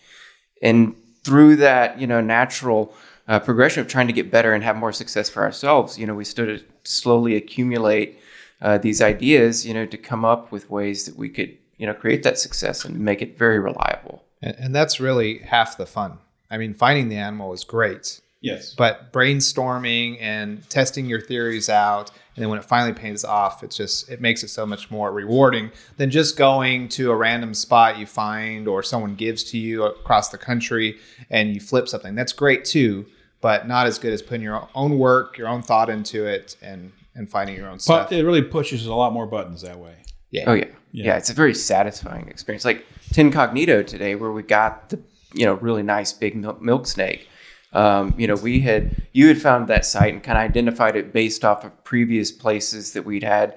and 0.62 0.94
through 1.24 1.56
that 1.56 2.00
you 2.00 2.06
know 2.06 2.20
natural 2.20 2.94
uh, 3.30 3.38
progression 3.38 3.80
of 3.80 3.88
trying 3.88 4.06
to 4.06 4.12
get 4.12 4.30
better 4.30 4.52
and 4.52 4.62
have 4.62 4.76
more 4.76 4.92
success 4.92 5.30
for 5.30 5.42
ourselves 5.42 5.98
you 5.98 6.06
know 6.06 6.14
we 6.14 6.24
started 6.24 6.58
to 6.58 6.90
slowly 6.90 7.34
accumulate 7.36 8.18
uh, 8.60 8.76
these 8.76 9.00
ideas 9.00 9.66
you 9.66 9.72
know 9.72 9.86
to 9.86 9.96
come 9.96 10.24
up 10.24 10.52
with 10.52 10.68
ways 10.68 11.06
that 11.06 11.16
we 11.16 11.28
could 11.28 11.56
you 11.78 11.86
know 11.86 11.94
create 11.94 12.22
that 12.22 12.38
success 12.38 12.84
and 12.84 13.00
make 13.00 13.22
it 13.22 13.38
very 13.38 13.58
reliable 13.58 14.24
And, 14.42 14.56
and 14.58 14.74
that's 14.74 15.00
really 15.00 15.38
half 15.38 15.76
the 15.76 15.86
fun. 15.86 16.18
I 16.50 16.58
mean, 16.58 16.74
finding 16.74 17.08
the 17.08 17.16
animal 17.16 17.52
is 17.52 17.64
great, 17.64 18.20
yes. 18.40 18.74
but 18.74 19.12
brainstorming 19.12 20.18
and 20.20 20.68
testing 20.68 21.06
your 21.06 21.20
theories 21.20 21.68
out, 21.68 22.10
and 22.34 22.42
then 22.42 22.48
when 22.48 22.58
it 22.58 22.64
finally 22.64 22.92
pays 22.92 23.24
off, 23.24 23.62
it's 23.62 23.76
just 23.76 24.08
it 24.10 24.20
makes 24.20 24.42
it 24.42 24.48
so 24.48 24.66
much 24.66 24.90
more 24.90 25.12
rewarding 25.12 25.70
than 25.96 26.10
just 26.10 26.36
going 26.36 26.88
to 26.90 27.10
a 27.10 27.16
random 27.16 27.54
spot 27.54 27.98
you 27.98 28.06
find 28.06 28.66
or 28.66 28.82
someone 28.82 29.14
gives 29.14 29.44
to 29.44 29.58
you 29.58 29.84
across 29.84 30.30
the 30.30 30.38
country 30.38 30.98
and 31.28 31.54
you 31.54 31.60
flip 31.60 31.88
something. 31.88 32.14
That's 32.14 32.32
great 32.32 32.64
too, 32.64 33.06
but 33.40 33.66
not 33.66 33.86
as 33.86 33.98
good 33.98 34.12
as 34.12 34.22
putting 34.22 34.42
your 34.42 34.68
own 34.74 34.98
work, 34.98 35.38
your 35.38 35.48
own 35.48 35.62
thought 35.62 35.88
into 35.90 36.26
it, 36.26 36.56
and 36.62 36.92
and 37.14 37.28
finding 37.28 37.56
your 37.56 37.66
own 37.66 37.74
But 37.74 37.82
stuff. 37.82 38.10
But 38.10 38.18
it 38.18 38.24
really 38.24 38.42
pushes 38.42 38.86
a 38.86 38.94
lot 38.94 39.12
more 39.12 39.26
buttons 39.26 39.62
that 39.62 39.78
way. 39.78 39.96
Yeah. 40.30 40.44
Oh 40.46 40.54
yeah. 40.54 40.66
yeah 40.92 41.16
it's 41.16 41.30
a 41.30 41.34
very 41.34 41.54
satisfying 41.54 42.28
experience 42.28 42.64
like 42.64 42.86
tincognito 43.12 43.86
today 43.86 44.14
where 44.14 44.30
we 44.30 44.42
got 44.42 44.88
the 44.90 45.00
you 45.34 45.44
know 45.44 45.54
really 45.54 45.82
nice 45.82 46.12
big 46.12 46.36
milk, 46.36 46.62
milk 46.62 46.86
snake 46.86 47.28
um, 47.72 48.14
you 48.16 48.26
know 48.26 48.36
we 48.36 48.60
had 48.60 49.02
you 49.12 49.28
had 49.28 49.40
found 49.40 49.68
that 49.68 49.84
site 49.84 50.12
and 50.12 50.22
kind 50.22 50.38
of 50.38 50.44
identified 50.44 50.96
it 50.96 51.12
based 51.12 51.44
off 51.44 51.64
of 51.64 51.84
previous 51.84 52.30
places 52.30 52.92
that 52.92 53.04
we'd 53.04 53.24
had 53.24 53.56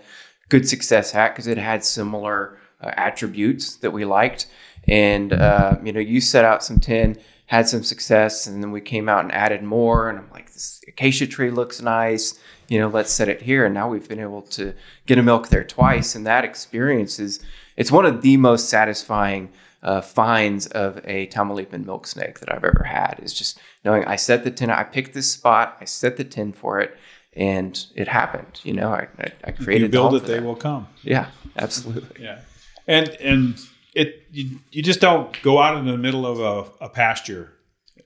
good 0.49 0.67
success 0.67 1.13
at 1.15 1.34
because 1.34 1.47
it 1.47 1.57
had 1.57 1.84
similar 1.84 2.57
uh, 2.81 2.91
attributes 2.97 3.75
that 3.77 3.91
we 3.91 4.03
liked 4.05 4.47
and 4.88 5.34
uh, 5.34 5.77
you 5.84 5.91
know 5.91 5.99
you 5.99 6.19
set 6.19 6.43
out 6.43 6.63
some 6.63 6.79
tin 6.79 7.17
had 7.54 7.70
some 7.70 7.84
success 7.84 8.47
and 8.47 8.64
then 8.64 8.72
we 8.72 8.82
came 8.82 9.08
out 9.08 9.24
and 9.24 9.32
added 9.32 9.62
more 9.62 10.10
and 10.10 10.18
i'm 10.18 10.28
like 10.32 10.51
this 10.54 10.82
acacia 10.88 11.28
tree 11.28 11.51
looks 11.51 11.84
nice 11.84 12.39
you 12.68 12.80
know 12.80 12.88
let's 12.88 13.12
set 13.12 13.30
it 13.30 13.43
here 13.43 13.64
and 13.64 13.76
now 13.76 13.88
we've 13.88 14.10
been 14.10 14.20
able 14.20 14.41
to 14.41 14.74
get 15.06 15.20
a 15.20 15.22
milk 15.22 15.49
there 15.49 15.64
twice 15.64 16.16
and 16.16 16.26
that 16.26 16.43
experience 16.43 17.20
is 17.20 17.39
it's 17.78 17.91
one 17.91 18.08
of 18.08 18.24
the 18.24 18.38
most 18.38 18.70
satisfying 18.70 19.49
uh, 19.84 20.01
finds 20.01 20.66
of 20.68 20.99
a 21.04 21.28
Tamaulipan 21.28 21.86
milk 21.86 22.08
snake 22.08 22.39
that 22.39 22.51
I've 22.51 22.64
ever 22.64 22.86
had 22.86 23.20
is 23.22 23.34
just 23.36 23.60
knowing 23.84 24.04
I 24.06 24.16
set 24.16 24.45
the 24.45 24.51
tin, 24.51 24.70
I 24.70 24.84
picked 24.84 25.14
this 25.14 25.30
spot, 25.30 25.78
I 25.82 25.86
set 25.86 26.16
the 26.16 26.24
tin 26.24 26.54
for 26.54 26.80
it, 26.80 26.97
and 27.34 27.86
it 27.93 28.08
happened. 28.08 28.62
You 28.64 28.74
know, 28.74 28.93
I, 28.93 29.10
I, 29.20 29.32
I 29.43 29.51
created. 29.51 29.88
You 29.88 29.89
build 29.89 30.16
it, 30.16 30.24
they 30.24 30.36
them. 30.36 30.45
will 30.45 30.56
come. 30.56 30.88
Yeah, 31.01 31.28
absolutely. 31.58 32.24
Yeah, 32.24 32.39
and 32.88 33.10
and 33.20 33.60
it 33.96 34.28
you, 34.32 34.60
you 34.72 34.82
just 34.84 35.00
don't 35.00 35.39
go 35.41 35.60
out 35.60 35.78
in 35.78 35.86
the 35.86 35.98
middle 35.98 36.26
of 36.26 36.39
a, 36.39 36.86
a 36.86 36.89
pasture 36.89 37.54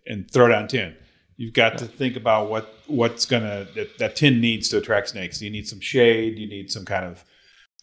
and 0.06 0.30
throw 0.30 0.48
down 0.48 0.68
tin. 0.68 0.96
You've 1.36 1.54
got 1.54 1.78
to 1.80 1.86
think 1.86 2.16
about 2.16 2.50
what 2.50 2.74
what's 2.88 3.26
gonna 3.26 3.68
that, 3.76 3.98
that 4.00 4.16
tin 4.16 4.42
needs 4.42 4.70
to 4.70 4.78
attract 4.78 5.10
snakes. 5.10 5.42
You 5.42 5.50
need 5.50 5.68
some 5.68 5.80
shade. 5.80 6.38
You 6.38 6.48
need 6.48 6.72
some 6.72 6.86
kind 6.86 7.06
of 7.06 7.24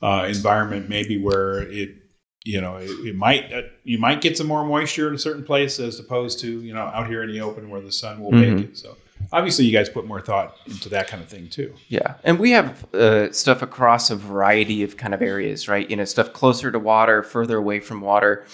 uh, 0.03 0.27
environment, 0.27 0.89
maybe 0.89 1.23
where 1.23 1.63
it 1.63 1.91
you 2.45 2.61
know 2.61 2.77
it, 2.77 2.91
it 2.91 3.17
might 3.17 3.53
uh, 3.53 3.63
you 3.85 3.99
might 3.99 4.21
get 4.21 4.37
some 4.37 4.47
more 4.47 4.65
moisture 4.65 5.09
in 5.09 5.15
a 5.15 5.19
certain 5.19 5.45
place 5.45 5.79
as 5.79 5.99
opposed 6.01 6.41
to 6.41 6.61
you 6.63 6.75
know 6.75 6.83
out 6.83 7.07
here 7.07 7.23
in 7.23 7.31
the 7.31 7.41
open 7.41 7.71
where 7.71 7.81
the 7.81 7.93
sun 7.93 8.21
will 8.21 8.33
Mm-hmm. 8.33 8.57
make 8.57 8.65
it. 8.71 8.77
So 8.77 8.97
obviously, 9.33 9.65
you 9.65 9.73
guys 9.73 9.89
put 9.89 10.07
more 10.07 10.21
thought 10.21 10.57
into 10.67 10.89
that 10.91 11.09
kind 11.09 11.23
of 11.23 11.29
thing 11.29 11.49
too. 11.49 11.75
Yeah, 11.89 12.15
and 12.25 12.39
we 12.39 12.51
have 12.53 12.95
uh, 12.95 13.33
stuff 13.33 13.63
across 13.63 14.11
a 14.11 14.17
variety 14.17 14.83
of 14.83 14.97
kind 14.97 15.15
of 15.15 15.23
areas, 15.23 15.69
right? 15.69 15.89
You 15.89 15.97
know, 15.97 16.05
stuff 16.05 16.33
closer 16.33 16.71
to 16.71 16.79
water, 16.79 17.23
further 17.23 17.57
away 17.57 17.81
from 17.81 18.01
water. 18.01 18.45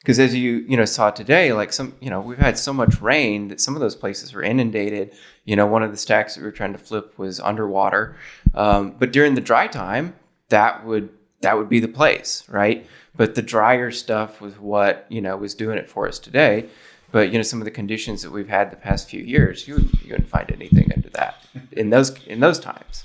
Because 0.00 0.18
as 0.18 0.34
you 0.34 0.64
you 0.66 0.76
know 0.76 0.86
saw 0.86 1.10
today, 1.10 1.52
like 1.52 1.72
some 1.72 1.94
you 2.00 2.08
know 2.08 2.20
we've 2.20 2.38
had 2.38 2.58
so 2.58 2.72
much 2.72 3.00
rain 3.00 3.48
that 3.48 3.60
some 3.60 3.74
of 3.74 3.80
those 3.80 3.94
places 3.94 4.32
were 4.32 4.42
inundated. 4.42 5.12
You 5.44 5.56
know, 5.56 5.66
one 5.66 5.82
of 5.82 5.90
the 5.90 5.98
stacks 5.98 6.34
that 6.34 6.40
we 6.40 6.46
were 6.46 6.52
trying 6.52 6.72
to 6.72 6.78
flip 6.78 7.18
was 7.18 7.38
underwater, 7.38 8.16
um, 8.54 8.94
but 8.98 9.12
during 9.12 9.34
the 9.34 9.40
dry 9.40 9.66
time, 9.66 10.14
that 10.48 10.86
would 10.86 11.10
that 11.42 11.56
would 11.56 11.68
be 11.68 11.80
the 11.80 11.88
place, 11.88 12.44
right? 12.48 12.86
But 13.14 13.34
the 13.34 13.42
drier 13.42 13.90
stuff 13.90 14.40
was 14.40 14.58
what 14.58 15.06
you 15.08 15.20
know 15.20 15.36
was 15.36 15.54
doing 15.54 15.78
it 15.78 15.88
for 15.88 16.08
us 16.08 16.18
today. 16.18 16.68
But 17.12 17.30
you 17.32 17.38
know, 17.38 17.42
some 17.42 17.60
of 17.60 17.64
the 17.64 17.70
conditions 17.70 18.22
that 18.22 18.30
we've 18.30 18.48
had 18.48 18.70
the 18.70 18.76
past 18.76 19.08
few 19.10 19.20
years, 19.22 19.66
you 19.66 19.78
you 20.04 20.10
wouldn't 20.12 20.28
find 20.28 20.50
anything 20.52 20.90
under 20.94 21.08
that 21.10 21.44
in 21.72 21.90
those 21.90 22.10
in 22.26 22.40
those 22.40 22.58
times. 22.60 23.04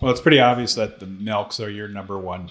Well, 0.00 0.10
it's 0.10 0.20
pretty 0.20 0.40
obvious 0.40 0.74
that 0.74 1.00
the 1.00 1.06
milks 1.06 1.60
are 1.60 1.70
your 1.70 1.88
number 1.88 2.18
one 2.18 2.48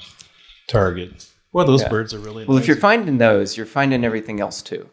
target. 0.67 1.27
Well, 1.53 1.65
those 1.65 1.81
Yeah. 1.81 1.89
birds 1.89 2.13
are 2.13 2.19
really 2.19 2.45
Well, 2.45 2.55
nice. 2.57 2.63
if 2.63 2.67
you're 2.67 2.77
finding 2.77 3.17
those, 3.17 3.57
you're 3.57 3.65
finding 3.65 4.03
everything 4.05 4.39
else 4.39 4.61
too. 4.61 4.89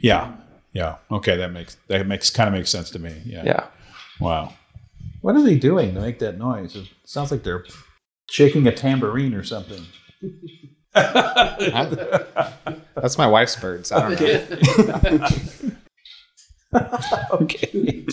yeah, 0.00 0.32
yeah, 0.72 0.96
okay, 1.10 1.36
that 1.36 1.52
makes 1.52 1.76
that 1.88 2.06
makes 2.06 2.30
kind 2.30 2.48
of 2.48 2.54
makes 2.54 2.70
sense 2.70 2.90
to 2.90 2.98
me. 2.98 3.14
Yeah. 3.24 3.42
Yeah. 3.44 3.66
Wow. 4.20 4.54
What 5.22 5.34
are 5.36 5.42
they 5.42 5.56
doing 5.58 5.94
to 5.94 6.00
make 6.00 6.18
that 6.20 6.38
noise? 6.38 6.76
It 6.76 6.86
sounds 7.04 7.30
like 7.32 7.42
they're 7.42 7.64
shaking 8.30 8.66
a 8.68 8.72
tambourine 8.72 9.34
or 9.34 9.42
something. 9.42 9.84
That's 12.94 13.18
my 13.18 13.26
wife's 13.26 13.56
birds. 13.56 13.92
I 13.92 14.16
don't 14.16 14.20
know. 14.20 15.28
okay. 17.32 18.04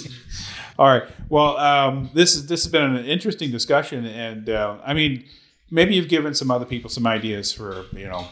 All 0.77 0.87
right. 0.87 1.03
Well, 1.29 1.57
um, 1.57 2.09
this 2.13 2.35
is 2.35 2.47
this 2.47 2.63
has 2.63 2.71
been 2.71 2.83
an 2.83 3.05
interesting 3.05 3.51
discussion, 3.51 4.05
and 4.05 4.49
uh, 4.49 4.77
I 4.85 4.93
mean, 4.93 5.23
maybe 5.71 5.95
you've 5.95 6.09
given 6.09 6.33
some 6.33 6.51
other 6.51 6.65
people 6.65 6.89
some 6.89 7.07
ideas 7.07 7.51
for 7.51 7.85
you 7.93 8.07
know, 8.07 8.27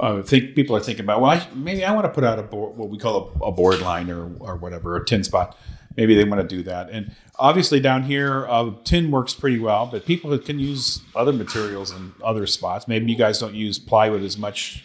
uh, 0.00 0.22
think 0.22 0.54
people 0.54 0.76
are 0.76 0.80
thinking 0.80 1.04
about. 1.04 1.20
Well, 1.20 1.30
I, 1.30 1.46
maybe 1.54 1.84
I 1.84 1.92
want 1.92 2.04
to 2.04 2.10
put 2.10 2.24
out 2.24 2.38
a 2.38 2.42
board, 2.42 2.76
what 2.76 2.88
we 2.88 2.98
call 2.98 3.32
a, 3.40 3.46
a 3.46 3.52
board 3.52 3.80
line 3.80 4.10
or 4.10 4.30
or 4.40 4.56
whatever, 4.56 4.96
a 4.96 5.04
tin 5.04 5.24
spot. 5.24 5.56
Maybe 5.96 6.14
they 6.14 6.24
want 6.24 6.40
to 6.40 6.56
do 6.56 6.62
that, 6.64 6.90
and 6.90 7.14
obviously 7.38 7.80
down 7.80 8.04
here, 8.04 8.46
uh, 8.48 8.70
tin 8.84 9.10
works 9.10 9.34
pretty 9.34 9.58
well. 9.58 9.86
But 9.86 10.06
people 10.06 10.36
can 10.38 10.58
use 10.58 11.02
other 11.14 11.32
materials 11.32 11.90
in 11.90 12.12
other 12.24 12.46
spots. 12.46 12.88
Maybe 12.88 13.10
you 13.10 13.16
guys 13.18 13.38
don't 13.38 13.54
use 13.54 13.78
plywood 13.78 14.22
as 14.22 14.38
much 14.38 14.84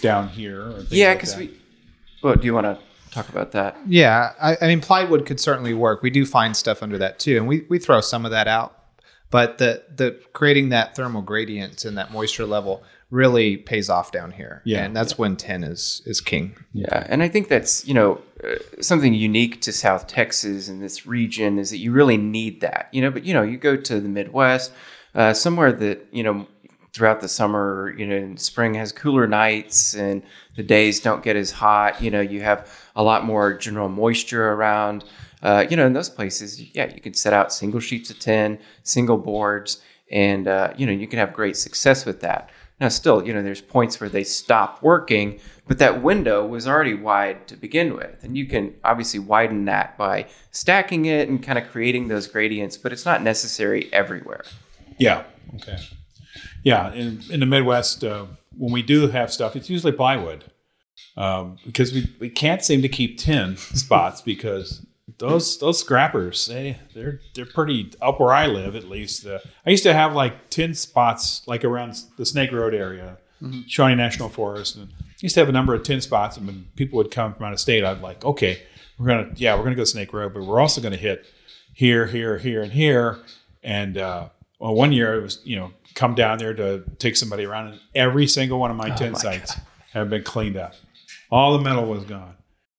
down 0.00 0.28
here. 0.28 0.60
Or 0.62 0.84
Yeah, 0.90 1.14
because 1.14 1.34
that. 1.34 1.40
we. 1.40 1.50
Well, 2.22 2.36
do 2.36 2.44
you 2.46 2.54
want 2.54 2.66
to 2.66 2.78
talk 3.10 3.28
about 3.28 3.52
that? 3.52 3.76
Yeah, 3.86 4.32
I, 4.40 4.56
I 4.60 4.66
mean 4.66 4.80
plywood 4.80 5.26
could 5.26 5.40
certainly 5.40 5.74
work. 5.74 6.02
We 6.02 6.10
do 6.10 6.24
find 6.26 6.56
stuff 6.56 6.82
under 6.82 6.98
that 6.98 7.18
too, 7.18 7.36
and 7.36 7.46
we, 7.46 7.66
we 7.68 7.78
throw 7.78 8.00
some 8.00 8.24
of 8.24 8.30
that 8.30 8.48
out. 8.48 8.78
But 9.30 9.58
the 9.58 9.82
the 9.94 10.20
creating 10.32 10.68
that 10.68 10.94
thermal 10.94 11.22
gradient 11.22 11.84
and 11.84 11.98
that 11.98 12.12
moisture 12.12 12.46
level 12.46 12.84
really 13.14 13.56
pays 13.56 13.88
off 13.88 14.10
down 14.10 14.32
here. 14.32 14.60
Yeah. 14.64 14.84
and 14.84 14.94
that's 14.94 15.16
when 15.16 15.36
tin 15.36 15.62
is 15.64 16.02
is 16.04 16.20
king. 16.20 16.56
Yeah, 16.72 17.06
and 17.08 17.22
I 17.22 17.28
think 17.28 17.48
that's 17.48 17.86
you 17.86 17.94
know 17.94 18.20
uh, 18.42 18.56
something 18.80 19.14
unique 19.14 19.60
to 19.62 19.72
South 19.72 20.06
Texas 20.06 20.68
and 20.68 20.82
this 20.82 21.06
region 21.06 21.58
is 21.58 21.70
that 21.70 21.78
you 21.78 21.92
really 21.92 22.16
need 22.16 22.60
that. 22.60 22.88
You 22.92 23.02
know, 23.02 23.10
but 23.10 23.24
you 23.24 23.32
know 23.32 23.42
you 23.42 23.56
go 23.56 23.76
to 23.76 24.00
the 24.00 24.08
Midwest, 24.08 24.72
uh, 25.14 25.32
somewhere 25.32 25.72
that 25.72 26.06
you 26.10 26.24
know 26.24 26.46
throughout 26.92 27.20
the 27.20 27.28
summer, 27.28 27.92
you 27.96 28.06
know, 28.06 28.14
in 28.16 28.36
spring 28.36 28.74
has 28.74 28.92
cooler 28.92 29.26
nights 29.26 29.94
and 29.94 30.22
the 30.56 30.62
days 30.62 31.00
don't 31.00 31.24
get 31.24 31.34
as 31.34 31.50
hot. 31.50 32.00
You 32.00 32.10
know, 32.10 32.20
you 32.20 32.40
have 32.42 32.70
a 32.94 33.02
lot 33.02 33.24
more 33.24 33.52
general 33.52 33.88
moisture 33.88 34.52
around. 34.52 35.04
Uh, 35.42 35.66
you 35.68 35.76
know, 35.76 35.86
in 35.86 35.92
those 35.92 36.08
places, 36.08 36.60
yeah, 36.74 36.92
you 36.92 37.00
can 37.00 37.12
set 37.12 37.32
out 37.32 37.52
single 37.52 37.80
sheets 37.80 38.10
of 38.10 38.18
tin, 38.18 38.58
single 38.82 39.18
boards, 39.18 39.82
and 40.10 40.48
uh, 40.48 40.72
you 40.76 40.86
know 40.86 40.92
you 40.92 41.06
can 41.06 41.18
have 41.18 41.32
great 41.32 41.56
success 41.56 42.04
with 42.04 42.20
that. 42.20 42.50
Now, 42.80 42.88
still, 42.88 43.24
you 43.24 43.32
know, 43.32 43.42
there's 43.42 43.60
points 43.60 44.00
where 44.00 44.10
they 44.10 44.24
stop 44.24 44.82
working, 44.82 45.40
but 45.68 45.78
that 45.78 46.02
window 46.02 46.44
was 46.44 46.66
already 46.66 46.94
wide 46.94 47.46
to 47.48 47.56
begin 47.56 47.94
with, 47.94 48.24
and 48.24 48.36
you 48.36 48.46
can 48.46 48.74
obviously 48.82 49.20
widen 49.20 49.64
that 49.66 49.96
by 49.96 50.26
stacking 50.50 51.04
it 51.06 51.28
and 51.28 51.42
kind 51.42 51.58
of 51.58 51.70
creating 51.70 52.08
those 52.08 52.26
gradients. 52.26 52.76
But 52.76 52.92
it's 52.92 53.04
not 53.04 53.22
necessary 53.22 53.92
everywhere. 53.92 54.44
Yeah. 54.98 55.24
Okay. 55.54 55.78
Yeah. 56.64 56.92
In, 56.92 57.22
in 57.30 57.40
the 57.40 57.46
Midwest, 57.46 58.02
uh, 58.02 58.26
when 58.56 58.72
we 58.72 58.82
do 58.82 59.08
have 59.08 59.32
stuff, 59.32 59.54
it's 59.54 59.70
usually 59.70 59.92
plywood 59.92 60.44
um, 61.16 61.56
because 61.64 61.92
we, 61.92 62.12
we 62.18 62.28
can't 62.28 62.64
seem 62.64 62.82
to 62.82 62.88
keep 62.88 63.18
tin 63.18 63.56
spots 63.56 64.20
because 64.20 64.84
those 65.18 65.58
those 65.58 65.78
scrappers 65.78 66.46
they 66.46 66.78
they're 66.94 67.20
they're 67.34 67.46
pretty 67.46 67.92
up 68.00 68.20
where 68.20 68.32
I 68.32 68.46
live 68.46 68.74
at 68.74 68.88
least. 68.88 69.26
Uh, 69.26 69.38
I 69.66 69.70
used 69.70 69.82
to 69.82 69.92
have 69.92 70.14
like 70.14 70.50
tin 70.50 70.74
spots 70.74 71.42
like 71.46 71.64
around 71.64 71.96
the 72.16 72.24
Snake 72.26 72.52
Road 72.52 72.74
area, 72.74 73.18
Shawnee 73.66 73.94
National 73.94 74.28
Forest, 74.28 74.76
and 74.76 74.88
I 74.98 75.04
used 75.20 75.34
to 75.34 75.40
have 75.40 75.48
a 75.48 75.52
number 75.52 75.74
of 75.74 75.82
tin 75.82 76.00
spots. 76.00 76.36
And 76.36 76.46
when 76.46 76.66
people 76.76 76.96
would 76.96 77.10
come 77.10 77.34
from 77.34 77.46
out 77.46 77.52
of 77.52 77.60
state, 77.60 77.84
I'd 77.84 78.00
like, 78.00 78.24
okay, 78.24 78.62
we're 78.98 79.06
gonna 79.06 79.30
yeah 79.36 79.56
we're 79.56 79.64
gonna 79.64 79.76
go 79.76 79.84
Snake 79.84 80.12
Road, 80.12 80.32
but 80.32 80.44
we're 80.44 80.60
also 80.60 80.80
gonna 80.80 80.96
hit 80.96 81.26
here, 81.74 82.06
here, 82.06 82.38
here, 82.38 82.62
and 82.62 82.72
here. 82.72 83.18
And 83.62 83.98
uh, 83.98 84.28
well, 84.58 84.74
one 84.74 84.92
year 84.92 85.14
it 85.14 85.22
was 85.22 85.40
you 85.44 85.56
know 85.56 85.72
come 85.94 86.14
down 86.14 86.38
there 86.38 86.54
to 86.54 86.82
take 86.98 87.16
somebody 87.16 87.44
around, 87.44 87.68
and 87.68 87.80
every 87.94 88.26
single 88.26 88.58
one 88.58 88.70
of 88.70 88.76
my 88.76 88.90
tin 88.90 89.14
sites 89.14 89.54
have 89.92 90.08
been 90.08 90.24
cleaned 90.24 90.56
up. 90.56 90.74
All 91.30 91.52
the 91.52 91.62
metal 91.62 91.84
was 91.84 92.04
gone. 92.04 92.36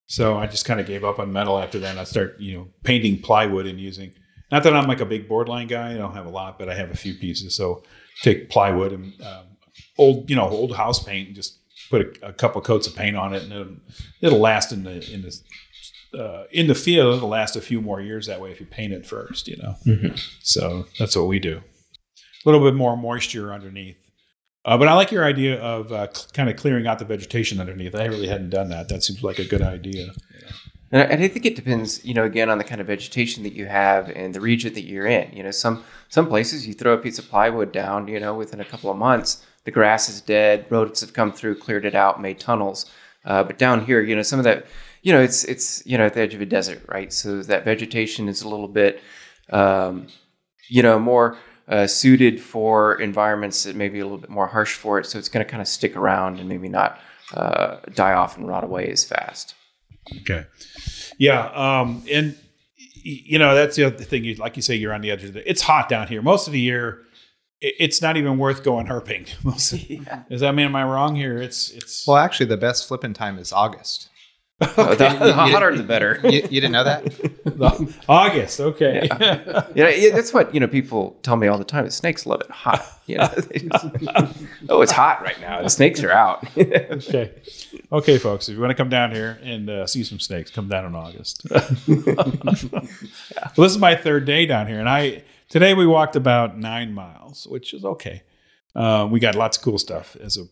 So 0.07 0.37
I 0.37 0.47
just 0.47 0.65
kind 0.65 0.79
of 0.79 0.85
gave 0.85 1.03
up 1.03 1.19
on 1.19 1.33
metal 1.33 1.57
after 1.59 1.79
that. 1.79 1.91
And 1.91 1.99
I 1.99 2.03
start 2.03 2.39
you 2.39 2.57
know 2.57 2.67
painting 2.83 3.21
plywood 3.21 3.65
and 3.65 3.79
using. 3.79 4.13
Not 4.51 4.63
that 4.63 4.75
I'm 4.75 4.87
like 4.87 5.01
a 5.01 5.05
big 5.05 5.27
board 5.27 5.49
line 5.49 5.67
guy. 5.67 5.93
I 5.93 5.97
don't 5.97 6.13
have 6.13 6.25
a 6.27 6.29
lot, 6.29 6.59
but 6.59 6.69
I 6.69 6.75
have 6.75 6.91
a 6.91 6.97
few 6.97 7.15
pieces. 7.15 7.55
So 7.55 7.83
take 8.21 8.49
plywood 8.49 8.91
and 8.93 9.13
um, 9.21 9.45
old 9.97 10.29
you 10.29 10.35
know 10.35 10.47
old 10.47 10.75
house 10.75 11.03
paint 11.03 11.27
and 11.27 11.35
just 11.35 11.59
put 11.89 12.19
a, 12.21 12.29
a 12.29 12.33
couple 12.33 12.61
coats 12.61 12.87
of 12.87 12.95
paint 12.95 13.15
on 13.15 13.33
it, 13.33 13.43
and 13.43 13.51
it'll, 13.51 13.75
it'll 14.21 14.39
last 14.39 14.71
in 14.71 14.83
the 14.83 15.13
in 15.13 15.21
the 15.21 15.39
uh, 16.17 16.45
in 16.51 16.67
the 16.67 16.75
field, 16.75 17.17
it'll 17.17 17.29
last 17.29 17.55
a 17.55 17.61
few 17.61 17.81
more 17.81 17.99
years 17.99 18.27
that 18.27 18.39
way 18.39 18.51
if 18.51 18.59
you 18.59 18.65
paint 18.65 18.93
it 18.93 19.05
first, 19.05 19.47
you 19.47 19.57
know. 19.57 19.75
So 20.41 20.85
that's 20.97 21.15
what 21.15 21.27
we 21.27 21.39
do. 21.39 21.57
A 21.57 22.49
little 22.49 22.63
bit 22.65 22.75
more 22.75 22.95
moisture 22.95 23.53
underneath. 23.53 23.97
Uh, 24.65 24.77
but 24.79 24.87
I 24.87 24.93
like 24.93 25.11
your 25.11 25.23
idea 25.23 25.61
of 25.61 25.91
uh, 25.91 26.07
cl- 26.11 26.27
kind 26.33 26.49
of 26.49 26.55
clearing 26.55 26.87
out 26.87 26.97
the 26.99 27.05
vegetation 27.05 27.59
underneath. 27.59 27.93
I 27.95 28.05
really 28.05 28.27
hadn't 28.27 28.49
done 28.49 28.69
that. 28.69 28.89
That 28.89 29.03
seems 29.03 29.21
like 29.23 29.37
a 29.37 29.45
good 29.45 29.61
idea. 29.61 30.07
And 30.91 31.01
I- 31.03 31.05
and 31.05 31.23
I 31.23 31.27
think 31.27 31.45
it 31.45 31.55
depends, 31.55 32.03
you 32.03 32.13
know, 32.15 32.23
again 32.23 32.49
on 32.49 32.57
the 32.57 32.63
kind 32.63 32.81
of 32.81 32.87
vegetation 32.87 33.43
that 33.43 33.53
you 33.53 33.67
have 33.67 34.09
and 34.09 34.33
the 34.33 34.41
region 34.41 34.73
that 34.73 34.83
you're 34.85 35.05
in. 35.05 35.31
You 35.35 35.43
know, 35.43 35.51
some 35.51 35.83
some 36.09 36.27
places 36.27 36.67
you 36.67 36.73
throw 36.73 36.93
a 36.93 36.97
piece 36.97 37.19
of 37.19 37.29
plywood 37.29 37.71
down, 37.71 38.07
you 38.07 38.19
know, 38.19 38.33
within 38.33 38.59
a 38.59 38.65
couple 38.65 38.89
of 38.89 38.97
months, 38.97 39.45
the 39.65 39.71
grass 39.71 40.09
is 40.09 40.19
dead, 40.21 40.65
rodents 40.69 41.01
have 41.01 41.13
come 41.13 41.31
through, 41.31 41.55
cleared 41.59 41.85
it 41.85 41.95
out, 41.95 42.21
made 42.21 42.39
tunnels. 42.39 42.85
Uh, 43.23 43.43
but 43.43 43.57
down 43.57 43.85
here, 43.85 44.01
you 44.01 44.15
know, 44.15 44.21
some 44.21 44.39
of 44.39 44.45
that, 44.45 44.65
you 45.01 45.11
know, 45.13 45.21
it's 45.21 45.43
it's 45.43 45.85
you 45.85 45.97
know 45.97 46.05
at 46.07 46.13
the 46.15 46.21
edge 46.21 46.33
of 46.33 46.41
a 46.41 46.45
desert, 46.45 46.81
right? 46.87 47.11
So 47.13 47.41
that 47.43 47.65
vegetation 47.65 48.27
is 48.29 48.41
a 48.41 48.49
little 48.49 48.67
bit, 48.67 49.01
um, 49.51 50.07
you 50.69 50.81
know, 50.83 50.97
more 50.99 51.37
uh, 51.67 51.87
suited 51.87 52.41
for 52.41 52.99
environments 52.99 53.63
that 53.63 53.75
may 53.75 53.89
be 53.89 53.99
a 53.99 54.03
little 54.03 54.17
bit 54.17 54.29
more 54.29 54.47
harsh 54.47 54.75
for 54.75 54.99
it. 54.99 55.05
So 55.05 55.17
it's 55.17 55.29
going 55.29 55.45
to 55.45 55.49
kind 55.49 55.61
of 55.61 55.67
stick 55.67 55.95
around 55.95 56.39
and 56.39 56.47
maybe 56.47 56.69
not 56.69 56.99
uh, 57.33 57.77
die 57.93 58.13
off 58.13 58.37
and 58.37 58.47
rot 58.47 58.63
away 58.63 58.87
as 58.87 59.03
fast. 59.03 59.55
Okay. 60.21 60.45
Yeah. 61.17 61.47
Um, 61.47 62.03
and, 62.11 62.37
you 62.93 63.39
know, 63.39 63.55
that's 63.55 63.75
the 63.75 63.85
other 63.85 64.03
thing. 64.03 64.23
You, 64.23 64.35
like 64.35 64.55
you 64.55 64.61
say, 64.61 64.75
you're 64.75 64.93
on 64.93 65.01
the 65.01 65.11
edge 65.11 65.23
of 65.23 65.33
the, 65.33 65.49
it's 65.49 65.61
hot 65.61 65.89
down 65.89 66.07
here. 66.07 66.21
Most 66.21 66.47
of 66.47 66.53
the 66.53 66.59
year, 66.59 67.01
it's 67.61 68.01
not 68.01 68.17
even 68.17 68.37
worth 68.37 68.63
going 68.63 68.87
herping. 68.87 69.27
Most 69.43 69.73
of, 69.73 69.79
Does 70.29 70.41
that 70.41 70.53
mean, 70.53 70.67
am 70.67 70.75
I 70.75 70.83
wrong 70.83 71.15
here? 71.15 71.37
It's, 71.37 71.71
it's, 71.71 72.05
Well, 72.05 72.17
actually, 72.17 72.47
the 72.47 72.57
best 72.57 72.87
flipping 72.87 73.13
time 73.13 73.39
is 73.39 73.51
August. 73.51 74.09
Oh, 74.61 74.95
the, 74.95 75.09
the 75.19 75.33
hotter 75.33 75.75
the 75.75 75.83
better. 75.83 76.19
You, 76.23 76.31
you 76.31 76.61
didn't 76.61 76.71
know 76.71 76.85
that? 76.85 77.03
the- 77.03 77.93
August. 78.07 78.61
Okay. 78.61 79.07
Yeah, 79.75 79.89
yeah, 79.89 80.11
that's 80.15 80.33
what 80.33 80.53
you 80.53 80.61
know. 80.61 80.67
People 80.67 81.17
tell 81.23 81.35
me 81.35 81.47
all 81.47 81.57
the 81.57 81.65
time. 81.65 81.83
The 81.83 81.91
snakes 81.91 82.25
love 82.25 82.39
it 82.41 82.49
hot. 82.49 82.81
You 83.05 83.17
know, 83.17 83.27
just- 83.27 83.85
oh, 84.69 84.81
it's 84.81 84.93
hot 84.93 85.21
right 85.21 85.39
now. 85.41 85.61
The 85.61 85.69
snakes 85.69 86.01
are 86.03 86.11
out. 86.11 86.47
okay. 86.57 87.33
Okay, 87.91 88.17
folks, 88.17 88.47
if 88.47 88.55
you 88.55 88.61
want 88.61 88.71
to 88.71 88.75
come 88.75 88.89
down 88.89 89.11
here 89.11 89.37
and 89.43 89.69
uh, 89.69 89.87
see 89.87 90.03
some 90.05 90.19
snakes, 90.19 90.51
come 90.51 90.69
down 90.69 90.85
in 90.85 90.95
August. 90.95 91.45
well, 91.51 91.65
this 93.57 93.71
is 93.71 93.77
my 93.77 93.95
third 93.95 94.25
day 94.25 94.45
down 94.45 94.67
here, 94.67 94.79
and 94.79 94.89
I 94.89 95.23
today 95.49 95.73
we 95.73 95.85
walked 95.85 96.15
about 96.15 96.57
nine 96.57 96.93
miles, 96.93 97.45
which 97.47 97.73
is 97.73 97.83
okay. 97.83 98.23
Uh, 98.73 99.07
we 99.09 99.19
got 99.19 99.35
lots 99.35 99.57
of 99.57 99.63
cool 99.63 99.77
stuff 99.77 100.15
as 100.17 100.37
a, 100.37 100.43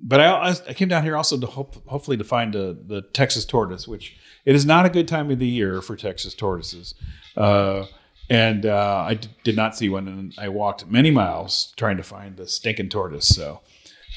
but 0.00 0.20
I, 0.20 0.54
I 0.68 0.74
came 0.74 0.88
down 0.88 1.02
here 1.04 1.16
also 1.16 1.38
to 1.38 1.46
hope, 1.46 1.86
hopefully 1.88 2.16
to 2.16 2.24
find 2.24 2.54
uh 2.54 2.74
the 2.86 3.02
Texas 3.12 3.44
tortoise, 3.44 3.86
which 3.88 4.16
it 4.44 4.54
is 4.54 4.64
not 4.64 4.86
a 4.86 4.90
good 4.90 5.08
time 5.08 5.30
of 5.30 5.38
the 5.38 5.46
year 5.46 5.80
for 5.82 5.96
Texas 5.96 6.34
tortoises. 6.34 6.94
Uh, 7.36 7.86
and 8.30 8.66
uh, 8.66 9.04
I 9.08 9.14
d- 9.14 9.28
did 9.44 9.56
not 9.56 9.74
see 9.76 9.88
one, 9.88 10.06
and 10.08 10.34
I 10.38 10.48
walked 10.48 10.86
many 10.86 11.10
miles 11.10 11.72
trying 11.76 11.96
to 11.96 12.02
find 12.02 12.36
the 12.36 12.46
stinking 12.46 12.90
tortoise. 12.90 13.26
So 13.28 13.60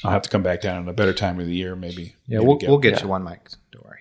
I'll 0.04 0.10
have 0.10 0.22
to 0.22 0.28
come 0.30 0.42
back 0.42 0.60
down 0.60 0.82
in 0.82 0.88
a 0.88 0.92
better 0.92 1.14
time 1.14 1.40
of 1.40 1.46
the 1.46 1.54
year, 1.54 1.74
maybe. 1.74 2.14
Yeah, 2.26 2.38
maybe 2.38 2.46
we'll, 2.46 2.56
get- 2.56 2.68
we'll 2.68 2.78
get 2.78 2.94
yeah. 2.94 3.02
you 3.02 3.08
one, 3.08 3.22
Mike. 3.22 3.48
Don't 3.72 3.84
worry. 3.84 4.00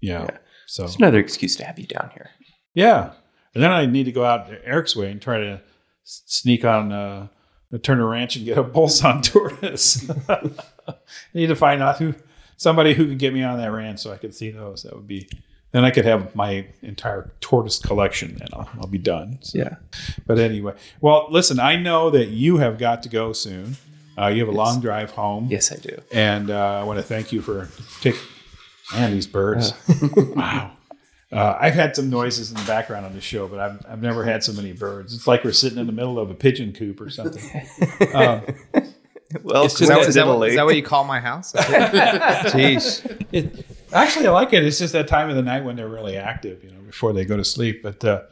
yeah. 0.00 0.22
Yeah. 0.22 0.36
So 0.66 0.84
It's 0.84 0.96
another 0.96 1.18
excuse 1.18 1.56
to 1.56 1.64
have 1.64 1.78
you 1.78 1.86
down 1.86 2.10
here. 2.14 2.30
yeah, 2.74 3.12
and 3.54 3.62
then 3.62 3.70
I 3.72 3.86
need 3.86 4.04
to 4.04 4.12
go 4.12 4.24
out 4.24 4.48
Erik's 4.64 4.94
way 4.94 5.10
and 5.10 5.20
try 5.20 5.38
to 5.38 5.60
sneak 6.04 6.64
on 6.64 6.92
uh, 6.92 7.26
the 7.70 7.78
Turner 7.80 8.08
Ranch 8.08 8.36
and 8.36 8.44
get 8.44 8.56
a 8.56 8.62
Bolson 8.64 9.20
tortoise. 9.22 10.08
I 10.90 10.94
need 11.38 11.46
to 11.48 11.56
find 11.56 11.82
out 11.82 11.98
who 11.98 12.14
somebody 12.56 12.94
who 12.94 13.06
can 13.06 13.18
get 13.18 13.32
me 13.34 13.42
on 13.42 13.58
that 13.58 13.70
ranch 13.72 14.00
so 14.00 14.12
I 14.12 14.16
can 14.18 14.32
see 14.32 14.50
those. 14.50 14.82
That 14.82 14.94
would 14.94 15.06
be 15.08 15.28
then 15.72 15.84
I 15.84 15.90
could 15.92 16.04
have 16.04 16.34
my 16.34 16.66
entire 16.82 17.30
tortoise 17.40 17.78
collection, 17.78 18.38
and 18.40 18.50
I'll, 18.52 18.68
I'll 18.80 18.86
be 18.88 18.98
done. 18.98 19.38
So- 19.40 19.58
Yeah. 19.58 19.76
But 20.26 20.38
anyway, 20.38 20.74
well, 21.00 21.28
listen, 21.30 21.60
I 21.60 21.76
know 21.76 22.10
that 22.10 22.26
you 22.28 22.56
have 22.56 22.76
got 22.76 23.04
to 23.04 23.08
go 23.08 23.32
soon. 23.32 23.76
Uh, 24.18 24.26
you 24.26 24.40
have 24.44 24.48
a 24.48 24.56
long 24.56 24.80
drive 24.80 25.12
home. 25.12 25.46
Yes, 25.48 25.70
I 25.72 25.76
do. 25.76 25.96
And 26.12 26.50
uh, 26.50 26.80
I 26.80 26.82
want 26.82 26.98
to 26.98 27.04
thank 27.04 27.30
you 27.32 27.40
for 27.40 27.68
taking, 28.00 28.20
man, 28.92 29.12
these 29.12 29.28
birds. 29.28 29.72
wow. 30.16 30.72
Uh, 31.32 31.56
I've 31.60 31.74
had 31.74 31.94
some 31.94 32.10
noises 32.10 32.50
in 32.50 32.56
the 32.56 32.64
background 32.64 33.06
on 33.06 33.14
the 33.14 33.20
show, 33.20 33.46
but 33.46 33.60
I've, 33.60 33.86
I've 33.88 34.02
never 34.02 34.24
had 34.24 34.42
so 34.42 34.52
many 34.52 34.72
birds. 34.72 35.14
It's 35.14 35.28
like 35.28 35.44
we're 35.44 35.52
sitting 35.52 35.78
in 35.78 35.86
the 35.86 35.92
middle 35.92 36.18
of 36.18 36.28
a 36.28 36.34
pigeon 36.34 36.72
coop 36.72 37.00
or 37.00 37.08
something. 37.10 37.44
Um, 38.14 38.42
Well, 39.42 39.64
It's 39.64 39.74
Is 39.74 39.80
just 39.80 39.90
that, 39.90 40.00
is, 40.08 40.14
that 40.14 40.26
what, 40.26 40.34
coincidentally, 40.34 40.48
is 40.50 40.56
that 40.56 40.64
what 40.66 40.76
you 40.76 40.82
call 40.82 41.04
my 41.04 41.20
house? 41.20 41.52
Jeez. 41.54 43.24
it, 43.32 43.64
actually, 43.92 44.26
I 44.26 44.30
like 44.30 44.52
it. 44.52 44.64
It's 44.64 44.78
just 44.78 44.92
that 44.92 45.08
time 45.08 45.30
of 45.30 45.36
the 45.36 45.42
night 45.42 45.64
when 45.64 45.76
they're 45.76 45.88
really 45.88 46.16
active, 46.16 46.64
you 46.64 46.70
know, 46.70 46.80
before 46.80 47.12
they 47.12 47.24
go 47.24 47.36
to 47.36 47.44
sleep. 47.44 47.82
But 47.82 48.04
uh, 48.04 48.22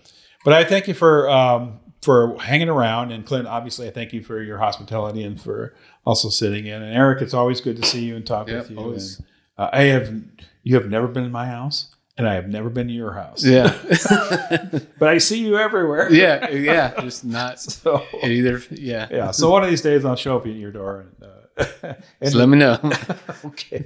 but 0.45 0.55
I 0.55 0.65
thank 0.65 0.89
you 0.89 0.95
for 0.95 1.31
um, 1.31 1.81
for 2.03 2.37
hanging 2.39 2.69
around, 2.69 3.13
and 3.13 3.25
Clint. 3.25 3.47
Obviously, 3.47 3.87
I 3.87 3.91
thank 3.91 4.13
you 4.13 4.23
for 4.23 4.43
your 4.43 4.59
hospitality 4.59 5.23
and 5.23 5.41
for 5.41 5.75
also 6.05 6.29
sitting 6.29 6.67
in. 6.67 6.83
And 6.83 6.95
Erik, 6.97 7.23
it's 7.23 7.35
always 7.35 7.61
good 7.61 7.77
to 7.81 7.87
see 7.87 8.05
you 8.05 8.17
and 8.17 8.27
talk 8.27 8.49
Yep, 8.49 8.69
with 8.69 8.71
you. 8.71 8.93
And, 8.93 9.27
uh, 9.57 9.71
I 9.73 9.83
have 9.83 10.15
you 10.63 10.75
have 10.75 10.89
never 10.89 11.07
been 11.09 11.25
in 11.25 11.33
my 11.33 11.47
house, 11.47 11.95
and 12.19 12.29
I 12.29 12.35
have 12.35 12.49
never 12.49 12.69
been 12.69 12.89
to 12.89 12.93
your 12.93 13.13
house. 13.13 13.45
Yeah. 13.45 13.73
But 14.99 15.09
I 15.09 15.19
see 15.19 15.39
you 15.39 15.57
everywhere. 15.57 16.13
yeah. 16.13 16.51
Yeah. 16.51 17.01
Just 17.01 17.25
not 17.25 17.61
So 17.61 18.05
either. 18.23 18.61
Yeah. 18.71 19.07
yeah. 19.11 19.31
So 19.31 19.51
one 19.51 19.63
of 19.63 19.71
these 19.71 19.83
days, 19.83 20.05
I'll 20.05 20.17
show 20.17 20.37
up 20.37 20.47
at 20.47 20.53
your 20.53 20.73
door 20.73 21.01
and. 21.01 21.23
Uh, 21.23 21.35
and 21.81 21.97
Just 22.23 22.37
let 22.37 22.49
me 22.49 22.57
know. 22.59 22.79
okay. 23.45 23.85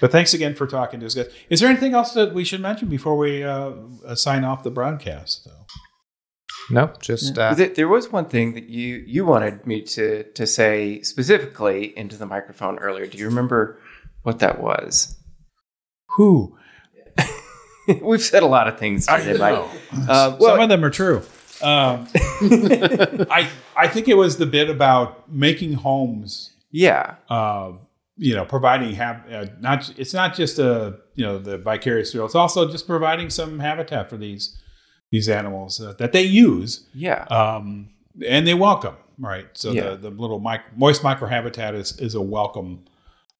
But 0.00 0.10
thanks 0.10 0.34
again 0.34 0.54
for 0.56 0.66
talking 0.66 0.98
to 1.00 1.06
us, 1.06 1.14
guys. 1.14 1.28
Is 1.50 1.60
there 1.60 1.68
anything 1.68 1.94
else 1.94 2.12
that 2.14 2.34
we 2.34 2.42
should 2.44 2.60
mention 2.60 2.88
before 2.88 3.16
we 3.16 3.44
uh, 3.44 3.72
uh, 4.04 4.14
sign 4.16 4.42
off 4.44 4.64
the 4.64 4.72
broadcast? 4.72 5.44
Though? 5.44 5.66
No, 6.68 6.92
just 7.00 7.38
uh, 7.38 7.54
There, 7.54 7.68
there 7.68 7.88
was 7.88 8.10
one 8.10 8.24
thing 8.24 8.54
that 8.54 8.68
you 8.68 9.04
you 9.06 9.24
wanted 9.24 9.64
me 9.68 9.82
to 9.82 10.24
to 10.32 10.46
say 10.48 11.00
specifically 11.02 11.96
into 11.96 12.16
the 12.16 12.26
microphone 12.26 12.76
earlier. 12.80 13.06
Do 13.06 13.18
you 13.18 13.26
remember 13.26 13.78
what 14.22 14.40
that 14.40 14.60
was? 14.60 15.16
Who? 16.16 16.56
We've 18.02 18.22
said 18.22 18.42
a 18.42 18.46
lot 18.46 18.68
of 18.68 18.78
things 18.78 19.08
I 19.08 19.20
today, 19.20 19.38
know. 19.38 19.68
Mike. 19.92 20.08
Uh, 20.08 20.38
Some 20.38 20.60
of 20.60 20.68
them 20.68 20.84
are 20.84 20.90
true. 20.90 21.22
Um, 21.62 22.06
I 23.30 23.48
I 23.76 23.88
think 23.88 24.08
it 24.08 24.14
was 24.16 24.36
the 24.36 24.46
bit 24.46 24.68
about 24.70 25.30
making 25.32 25.74
homes. 25.74 26.52
yeah, 26.70 27.16
Uh, 27.30 27.72
you 28.18 28.34
know, 28.34 28.44
providing 28.44 28.94
hab- 28.94 29.30
uh, 29.30 29.46
not 29.60 29.92
it's 29.98 30.14
not 30.14 30.34
just 30.34 30.58
a 30.58 30.98
you 31.14 31.24
know 31.24 31.38
the 31.38 31.58
vicarious 31.58 32.12
thrill. 32.12 32.26
It's 32.26 32.34
also 32.34 32.70
just 32.70 32.86
providing 32.86 33.30
some 33.30 33.58
habitat 33.58 34.08
for 34.10 34.16
these 34.16 34.56
these 35.10 35.28
animals 35.28 35.80
uh, 35.80 35.92
that 35.98 36.12
they 36.12 36.22
use 36.22 36.86
yeah, 36.94 37.24
um, 37.24 37.90
and 38.26 38.46
they 38.46 38.54
welcome 38.54 38.96
right. 39.18 39.46
So 39.54 39.70
Yeah. 39.72 39.90
the 39.90 39.96
the 39.96 40.10
little 40.10 40.40
mic- 40.40 40.76
moist 40.76 41.02
microhabitat 41.02 41.74
is 41.74 41.98
is 42.00 42.14
a 42.14 42.22
welcome 42.22 42.84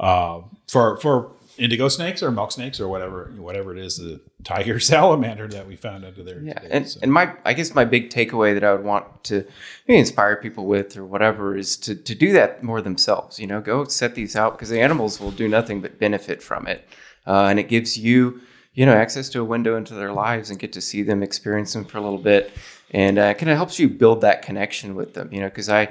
uh, 0.00 0.40
for 0.68 0.96
for 0.98 1.32
indigo 1.58 1.88
snakes 1.88 2.22
or 2.22 2.30
milk 2.30 2.52
snakes 2.52 2.78
or 2.80 2.86
whatever 2.88 3.32
whatever 3.38 3.72
it 3.74 3.78
is 3.78 3.96
the 3.96 4.20
tiger 4.46 4.78
salamander 4.92 5.48
that 5.48 5.66
we 5.66 5.74
found 5.76 6.04
under 6.04 6.22
there. 6.22 6.40
yeah. 6.40 6.54
today. 6.54 6.68
And 6.70 6.88
So- 6.88 7.00
and 7.02 7.12
my 7.12 7.32
I 7.44 7.52
guess 7.52 7.74
my 7.74 7.84
big 7.84 8.10
takeaway 8.10 8.54
that 8.54 8.62
I 8.64 8.72
would 8.72 8.84
want 8.84 9.04
to 9.24 9.44
inspire 9.88 10.36
people 10.36 10.66
with 10.66 10.96
or 10.96 11.04
whatever 11.04 11.56
is 11.56 11.76
to 11.78 11.94
to 11.94 12.14
do 12.14 12.32
that 12.32 12.62
more 12.62 12.80
themselves. 12.80 13.38
You 13.40 13.46
know, 13.48 13.60
go 13.60 13.84
set 13.84 14.14
these 14.14 14.36
out 14.36 14.52
because 14.52 14.70
the 14.70 14.80
animals 14.80 15.20
will 15.20 15.32
do 15.32 15.48
nothing 15.48 15.80
but 15.80 15.98
benefit 15.98 16.42
from 16.42 16.66
it, 16.66 16.86
uh, 17.26 17.46
and 17.50 17.58
it 17.58 17.68
gives 17.68 17.98
you 17.98 18.40
you 18.74 18.86
know 18.86 18.94
access 18.94 19.28
to 19.30 19.40
a 19.40 19.44
window 19.44 19.76
into 19.76 19.94
their 19.94 20.12
lives 20.12 20.50
and 20.50 20.58
get 20.58 20.72
to 20.74 20.80
see 20.80 21.02
them, 21.02 21.22
experience 21.22 21.72
them 21.72 21.84
for 21.84 21.98
a 21.98 22.00
little 22.02 22.18
bit, 22.32 22.52
and 22.92 23.18
uh, 23.18 23.34
kind 23.34 23.50
of 23.50 23.56
helps 23.56 23.78
you 23.80 23.88
build 23.88 24.20
that 24.20 24.42
connection 24.42 24.94
with 24.94 25.14
them. 25.14 25.28
You 25.32 25.40
know, 25.40 25.48
because 25.48 25.68
I. 25.68 25.88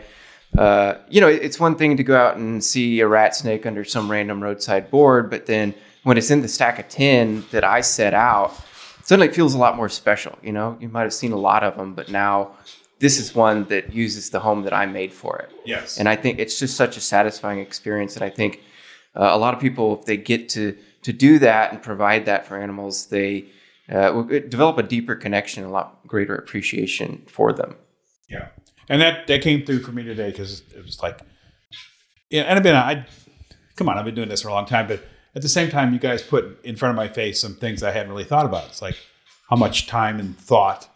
Uh, 0.58 0.98
you 1.10 1.20
know, 1.20 1.28
it's 1.28 1.60
one 1.60 1.76
thing 1.76 1.98
to 1.98 2.04
go 2.04 2.16
out 2.16 2.38
and 2.38 2.64
see 2.64 3.02
a 3.02 3.08
rat 3.08 3.36
snake 3.36 3.66
under 3.66 3.84
some 3.84 4.10
random 4.10 4.42
roadside 4.42 4.90
board, 4.90 5.30
but 5.30 5.48
then 5.48 5.74
when 6.06 6.20
it's 6.20 6.30
in 6.30 6.42
the 6.42 6.48
stack 6.48 6.78
of 6.78 6.88
tin 6.88 7.44
that 7.50 7.64
I 7.64 7.82
set 7.82 8.14
out, 8.14 8.54
suddenly 9.04 9.28
it 9.28 9.36
feels 9.36 9.56
a 9.56 9.58
lot 9.58 9.76
more 9.76 9.90
special. 9.90 10.38
You 10.44 10.52
know, 10.52 10.78
you 10.80 10.88
might 10.88 11.02
have 11.02 11.14
seen 11.14 11.32
a 11.32 11.38
lot 11.38 11.64
of 11.64 11.78
them, 11.78 11.96
but 11.96 12.10
now 12.10 12.52
this 13.00 13.20
is 13.20 13.34
one 13.34 13.66
that 13.66 13.92
uses 13.92 14.30
the 14.30 14.40
home 14.40 14.62
that 14.64 14.74
I 14.74 14.86
made 14.86 15.12
for 15.12 15.38
it. 15.40 15.52
yes, 15.66 15.98
And 15.98 16.08
I 16.08 16.16
think 16.16 16.38
it's 16.38 16.60
just 16.60 16.78
such 16.78 16.96
a 16.96 17.02
satisfying 17.02 17.58
experience. 17.58 18.16
And 18.16 18.24
I 18.24 18.30
think 18.30 18.62
uh, 19.16 19.32
a 19.34 19.38
lot 19.40 19.56
of 19.56 19.60
people, 19.60 20.00
if 20.00 20.06
they 20.06 20.16
get 20.16 20.48
to 20.50 20.78
to 21.02 21.14
do 21.14 21.40
that 21.40 21.72
and 21.72 21.82
provide 21.82 22.26
that 22.26 22.46
for 22.46 22.58
animals, 22.58 23.08
they 23.08 23.46
uh, 23.90 24.12
will 24.14 24.24
develop 24.26 24.78
a 24.78 24.84
deeper 24.84 25.16
connection, 25.16 25.64
a 25.64 25.70
lot 25.70 26.06
greater 26.08 26.36
appreciation 26.36 27.24
for 27.28 27.52
them. 27.52 27.76
yeah, 28.30 28.50
and 28.90 29.02
that 29.02 29.26
that 29.26 29.42
came 29.42 29.66
through 29.66 29.80
for 29.80 29.92
me 29.92 30.04
today 30.04 30.30
because 30.30 30.62
it 30.76 30.84
was 30.86 31.02
like, 31.02 31.20
yeah, 32.30 32.44
and 32.44 32.58
I've 32.58 32.64
been 32.64 32.76
I 32.76 33.08
come 33.76 33.90
on, 33.90 33.98
I've 33.98 34.06
been 34.06 34.16
doing 34.16 34.30
this 34.30 34.44
for 34.44 34.50
a 34.50 34.54
long 34.54 34.68
time, 34.68 34.88
but 34.88 35.02
at 35.36 35.42
the 35.42 35.50
same 35.50 35.70
time, 35.70 35.94
you 35.94 36.00
guys 36.00 36.24
put 36.24 36.64
in 36.64 36.76
front 36.76 36.92
of 36.92 36.96
my 36.96 37.08
face 37.08 37.40
some 37.42 37.56
things 37.56 37.84
I 37.84 37.92
hadn't 37.92 38.10
really 38.12 38.24
thought 38.24 38.46
about. 38.46 38.66
It's 38.68 38.82
like 38.82 38.98
how 39.50 39.56
much 39.56 39.88
time 39.88 40.20
and 40.20 40.38
thought 40.38 40.90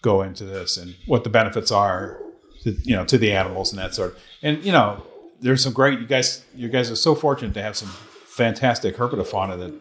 go 0.00 0.22
into 0.22 0.44
this 0.44 0.76
and 0.76 0.96
what 1.06 1.22
the 1.24 1.30
benefits 1.30 1.70
are 1.70 2.18
to, 2.62 2.72
you 2.82 2.96
know 2.96 3.04
to 3.04 3.16
the 3.18 3.30
animals 3.32 3.72
and 3.72 3.78
that 3.80 3.94
sort 3.94 4.10
of 4.10 4.18
and 4.42 4.64
you 4.64 4.72
know 4.72 5.00
there's 5.40 5.62
some 5.62 5.72
great 5.72 6.00
you 6.00 6.06
guys 6.06 6.44
you 6.54 6.68
guys 6.68 6.90
are 6.90 6.96
so 6.96 7.14
fortunate 7.14 7.54
to 7.54 7.62
have 7.62 7.76
some 7.76 7.88
fantastic 7.88 8.96
herpetofauna 8.96 9.56
that 9.58 9.72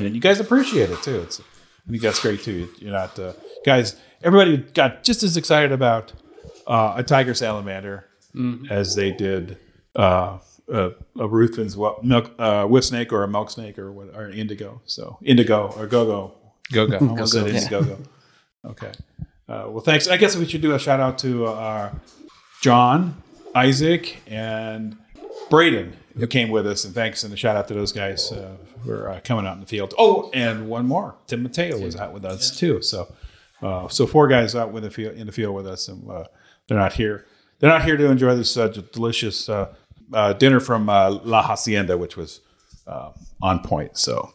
and 0.00 0.14
you 0.14 0.20
guys 0.20 0.40
appreciate 0.40 0.90
it 0.90 1.02
too. 1.02 1.20
It's 1.20 1.40
i 1.40 1.90
think 1.90 2.02
that's 2.02 2.20
great 2.20 2.42
too. 2.42 2.68
You're 2.78 2.92
not 2.92 3.18
uh, 3.18 3.32
guys 3.64 3.96
everybody 4.22 4.56
got 4.58 5.04
just 5.04 5.22
as 5.22 5.36
excited 5.36 5.72
about 5.72 6.12
uh, 6.66 6.94
a 6.96 7.02
tiger 7.02 7.34
salamander 7.34 8.06
as 8.70 8.94
they 8.94 9.10
did 9.12 9.58
uh, 9.96 10.38
a, 10.70 10.92
a 11.18 11.28
Ruthven's 11.28 11.76
wa- 11.76 11.96
milk 12.02 12.30
uh, 12.38 12.64
whip 12.66 12.84
snake 12.84 13.12
or 13.12 13.22
a 13.22 13.28
milk 13.28 13.50
snake 13.50 13.78
or 13.78 13.90
what 13.92 14.14
or 14.14 14.28
indigo 14.28 14.80
so 14.84 15.18
indigo 15.22 15.72
or 15.76 15.86
go-go 15.86 16.32
go 16.72 16.86
go. 16.86 16.98
Almost 16.98 17.32
said 17.32 17.46
Indiegogo. 17.46 17.98
Okay. 18.62 18.92
Uh, 19.48 19.64
well, 19.68 19.80
thanks. 19.80 20.06
I 20.06 20.18
guess 20.18 20.36
we 20.36 20.44
should 20.46 20.60
do 20.60 20.74
a 20.74 20.78
shout 20.78 21.00
out 21.00 21.16
to 21.20 21.46
uh, 21.46 21.94
John, 22.60 23.22
Isaac, 23.54 24.18
and 24.26 24.98
Braden 25.48 25.96
who 26.18 26.26
came 26.26 26.50
with 26.50 26.66
us, 26.66 26.84
and 26.84 26.94
thanks 26.94 27.24
and 27.24 27.32
a 27.32 27.36
shout 27.36 27.56
out 27.56 27.68
to 27.68 27.74
those 27.74 27.90
guys 27.92 28.30
uh, 28.32 28.56
for 28.84 29.08
uh, 29.08 29.20
coming 29.24 29.46
out 29.46 29.54
in 29.54 29.60
the 29.60 29.66
field. 29.66 29.94
Oh, 29.96 30.30
and 30.34 30.68
one 30.68 30.86
more, 30.86 31.14
Tim 31.26 31.42
Mateo 31.42 31.78
was 31.80 31.96
out 31.96 32.12
with 32.12 32.24
us 32.24 32.54
too. 32.56 32.82
So, 32.82 33.12
uh, 33.62 33.88
so 33.88 34.06
four 34.06 34.28
guys 34.28 34.54
out 34.54 34.72
with 34.72 34.82
the 34.82 34.90
field 34.90 35.14
in 35.16 35.26
the 35.26 35.32
field 35.32 35.54
with 35.54 35.66
us, 35.66 35.88
and 35.88 36.08
uh, 36.10 36.24
they're 36.68 36.78
not 36.78 36.92
here. 36.92 37.24
They're 37.58 37.70
not 37.70 37.84
here 37.84 37.96
to 37.96 38.10
enjoy 38.10 38.34
this 38.36 38.56
uh, 38.56 38.68
delicious 38.68 39.48
uh, 40.12 40.32
dinner 40.34 40.60
from 40.60 40.88
uh, 40.88 41.10
La 41.24 41.42
Hacienda, 41.42 41.96
which 41.96 42.16
was 42.16 42.40
uh, 42.86 43.10
on 43.42 43.60
point. 43.60 43.96
So. 43.98 44.32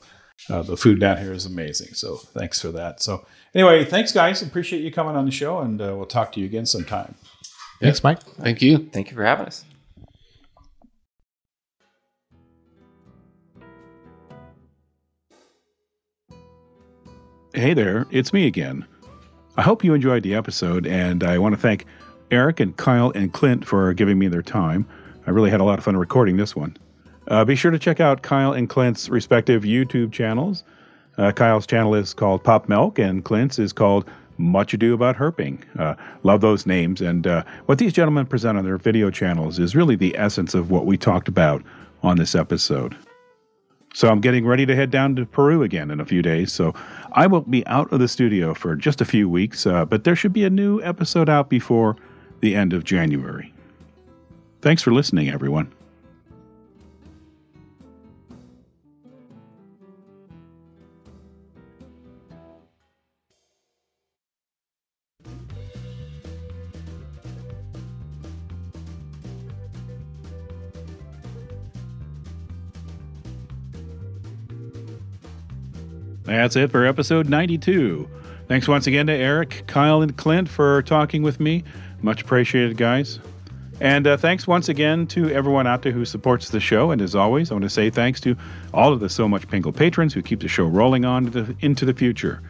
Uh, 0.50 0.62
the 0.62 0.78
food 0.78 1.00
down 1.00 1.18
here 1.18 1.34
is 1.34 1.46
amazing. 1.48 1.94
So 1.94 2.18
thanks 2.18 2.62
for 2.62 2.68
that. 2.68 3.02
So 3.02 3.26
anyway, 3.56 3.84
thanks 3.84 4.12
guys. 4.12 4.44
Appreciate 4.44 4.84
you 4.84 4.92
coming 4.92 5.16
on 5.16 5.26
the 5.26 5.32
show, 5.32 5.60
and 5.60 5.82
uh, 5.82 5.96
we'll 5.96 6.06
talk 6.06 6.34
to 6.34 6.40
you 6.40 6.46
again 6.46 6.68
sometime. 6.68 7.16
Thanks, 7.82 8.04
Mike. 8.04 8.22
Thank 8.22 8.62
you. 8.62 8.90
Thank 8.92 9.10
you 9.10 9.16
for 9.16 9.24
having 9.26 9.48
us. 9.48 9.66
Hey 17.54 17.74
there, 17.74 18.06
it's 18.12 18.34
me 18.34 18.48
again. 18.48 18.86
I 19.56 19.62
hope 19.62 19.84
you 19.84 19.94
enjoyed 19.94 20.24
the 20.24 20.36
episode, 20.36 20.86
and 20.86 21.24
I 21.24 21.38
want 21.38 21.56
to 21.56 21.62
thank 21.62 21.86
Erik 22.30 22.60
and 22.60 22.76
Kyle 22.76 23.14
and 23.16 23.32
Clint 23.32 23.66
for 23.66 23.94
giving 23.94 24.20
me 24.20 24.28
their 24.28 24.42
time. 24.42 24.86
I 25.28 25.32
really 25.32 25.50
had 25.50 25.62
a 25.62 25.64
lot 25.64 25.80
of 25.80 25.86
fun 25.86 25.98
recording 25.98 26.38
this 26.38 26.56
one. 26.56 26.78
Uh, 27.28 27.44
be 27.44 27.56
sure 27.56 27.72
to 27.72 27.80
check 27.80 28.00
out 28.00 28.22
Kyle 28.22 28.54
and 28.54 28.70
Clint's 28.70 29.10
respective 29.10 29.64
YouTube 29.64 30.12
channels. 30.12 30.64
Uh, 31.18 31.32
Kyle's 31.32 31.66
channel 31.66 31.96
is 31.96 32.14
called 32.14 32.44
Pop 32.44 32.70
Milk, 32.70 33.00
and 33.00 33.24
Clint's 33.24 33.58
is 33.58 33.74
called 33.74 34.10
Much 34.38 34.74
Ado 34.74 34.94
About 34.94 35.16
Herping. 35.16 35.60
Uh, 35.80 35.96
love 36.24 36.42
those 36.42 36.66
names, 36.66 37.02
and 37.02 37.26
uh, 37.26 37.44
what 37.66 37.80
these 37.80 37.94
gentlemen 37.94 38.26
present 38.26 38.58
on 38.58 38.66
their 38.66 38.78
video 38.78 39.10
channels 39.10 39.58
is 39.58 39.76
really 39.76 39.96
the 39.96 40.16
essence 40.18 40.54
of 40.54 40.70
what 40.70 40.86
we 40.86 40.98
talked 40.98 41.28
about 41.28 41.64
on 42.04 42.18
this 42.18 42.36
episode. 42.36 42.96
So 43.96 44.10
I'm 44.10 44.20
getting 44.20 44.46
ready 44.46 44.66
to 44.66 44.76
head 44.76 44.92
down 44.92 45.16
to 45.16 45.26
Peru 45.26 45.64
again 45.64 45.90
in 45.90 46.02
a 46.02 46.06
few 46.06 46.22
days. 46.22 46.52
So 46.52 46.76
I 47.14 47.28
won't 47.28 47.50
be 47.50 47.66
out 47.66 47.92
of 47.94 48.00
the 48.00 48.10
studio 48.10 48.54
for 48.54 48.76
just 48.76 49.00
a 49.00 49.06
few 49.06 49.30
weeks, 49.30 49.66
uh, 49.66 49.86
but 49.86 50.04
there 50.04 50.18
should 50.18 50.34
be 50.34 50.44
a 50.44 50.50
new 50.50 50.82
episode 50.82 51.30
out 51.30 51.50
before 51.50 51.96
the 52.42 52.56
end 52.56 52.74
of 52.74 52.84
January. 52.84 53.55
Thanks 54.66 54.82
for 54.82 54.92
listening, 54.92 55.30
everyone. 55.30 55.72
That's 76.24 76.56
it 76.56 76.72
for 76.72 76.88
episode 76.88 77.30
92. 77.30 78.10
Thanks 78.48 78.68
once 78.68 78.88
again 78.88 79.06
to 79.06 79.14
Erik, 79.14 79.66
Kyle, 79.68 80.02
and 80.02 80.18
Clint 80.18 80.50
for 80.50 80.82
talking 80.82 81.22
with 81.22 81.40
me. 81.40 81.64
Much 82.02 82.24
appreciated, 82.24 82.78
guys. 82.78 83.20
And 83.82 84.08
uh, 84.08 84.16
thanks 84.16 84.48
once 84.48 84.70
again 84.70 85.06
to 85.08 85.30
everyone 85.32 85.68
out 85.68 85.82
there 85.82 85.92
who 85.92 86.06
supports 86.06 86.50
the 86.50 86.60
show. 86.60 86.92
And 86.92 87.02
as 87.02 87.14
always, 87.14 87.52
I 87.52 87.56
want 87.56 87.64
to 87.64 87.70
say 87.70 87.90
thanks 87.90 88.22
to 88.22 88.38
all 88.74 88.94
of 88.94 89.02
the 89.02 89.10
So 89.10 89.28
Much 89.28 89.48
Pingle 89.48 89.74
patrons 89.74 90.14
who 90.14 90.22
keep 90.22 90.40
the 90.40 90.48
show 90.48 90.66
rolling 90.66 91.04
on 91.04 91.26
the, 91.26 91.56
into 91.60 91.86
the 91.86 91.94
future. 91.94 92.42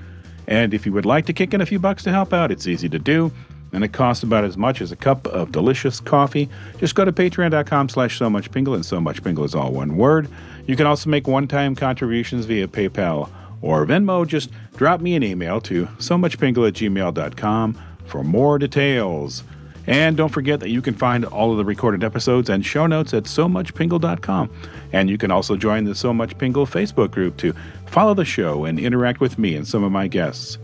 And 0.47 0.73
if 0.73 0.85
you 0.85 0.93
would 0.93 1.05
like 1.05 1.25
to 1.25 1.33
kick 1.33 1.53
in 1.53 1.61
a 1.61 1.65
few 1.65 1.79
bucks 1.79 2.03
to 2.03 2.11
help 2.11 2.31
out, 2.31 2.51
it's 2.51 2.67
easy 2.67 2.87
to 2.89 2.99
do. 2.99 3.31
And 3.73 3.83
it 3.83 3.91
costs 3.91 4.23
about 4.23 4.43
as 4.43 4.55
much 4.55 4.79
as 4.79 4.91
a 4.91 4.95
cup 4.95 5.25
of 5.27 5.51
delicious 5.51 5.99
coffee. 5.99 6.47
Just 6.77 6.93
go 6.93 7.03
to 7.03 7.11
patreon.com 7.11 7.89
slash 7.89 8.17
so 8.17 8.29
much 8.29 8.51
pingle, 8.51 8.75
and 8.75 8.85
so 8.85 9.01
much 9.01 9.23
pingle 9.23 9.43
is 9.43 9.55
all 9.55 9.71
one 9.71 9.97
word. 9.97 10.29
You 10.67 10.75
can 10.75 10.85
also 10.85 11.09
make 11.09 11.27
one-time 11.27 11.75
contributions 11.75 12.45
via 12.45 12.67
PayPal 12.67 13.29
or 13.61 13.85
Venmo. 13.85 14.25
Just 14.25 14.51
drop 14.77 15.01
me 15.01 15.15
an 15.15 15.23
email 15.23 15.59
to 15.61 15.89
so 15.97 16.17
much 16.17 16.37
pingle 16.37 16.67
at 16.67 16.75
gmail.com 16.75 17.77
for 18.05 18.23
more 18.23 18.59
details. 18.59 19.43
And 19.87 20.17
don't 20.17 20.29
forget 20.29 20.59
that 20.61 20.69
you 20.69 20.81
can 20.81 20.93
find 20.93 21.25
all 21.25 21.51
of 21.51 21.57
the 21.57 21.65
recorded 21.65 22.03
episodes 22.03 22.49
and 22.49 22.65
show 22.65 22.87
notes 22.87 23.13
at 23.13 23.27
so 23.27 23.47
muchpingle.com. 23.47 24.49
And 24.91 25.09
you 25.09 25.17
can 25.17 25.31
also 25.31 25.55
join 25.55 25.85
the 25.85 25.95
So 25.95 26.13
Much 26.13 26.37
Pingle 26.37 26.65
Facebook 26.65 27.11
group 27.11 27.37
to 27.37 27.53
follow 27.85 28.13
the 28.13 28.25
show 28.25 28.65
and 28.65 28.79
interact 28.79 29.19
with 29.19 29.37
me 29.37 29.55
and 29.55 29.67
some 29.67 29.83
of 29.83 29.91
my 29.91 30.07
guests. 30.07 30.57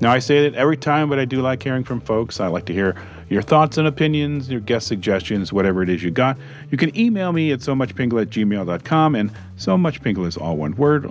Now, 0.00 0.12
I 0.12 0.18
say 0.18 0.48
that 0.48 0.56
every 0.56 0.76
time, 0.76 1.08
but 1.08 1.18
I 1.18 1.24
do 1.24 1.40
like 1.40 1.62
hearing 1.62 1.82
from 1.82 2.00
folks. 2.00 2.38
I 2.38 2.48
like 2.48 2.66
to 2.66 2.72
hear 2.74 2.94
your 3.30 3.40
thoughts 3.40 3.78
and 3.78 3.88
opinions, 3.88 4.50
your 4.50 4.60
guest 4.60 4.86
suggestions, 4.86 5.52
whatever 5.52 5.82
it 5.82 5.88
is 5.88 6.02
you 6.02 6.10
got. 6.10 6.36
You 6.70 6.76
can 6.76 6.96
email 6.96 7.32
me 7.32 7.50
at 7.50 7.62
so 7.62 7.74
muchpingle 7.74 8.20
at 8.20 8.28
gmail.com, 8.28 9.14
and 9.14 9.32
so 9.56 9.78
much 9.78 10.02
pingle 10.02 10.26
is 10.26 10.36
all 10.36 10.56
one 10.58 10.76
word. 10.76 11.10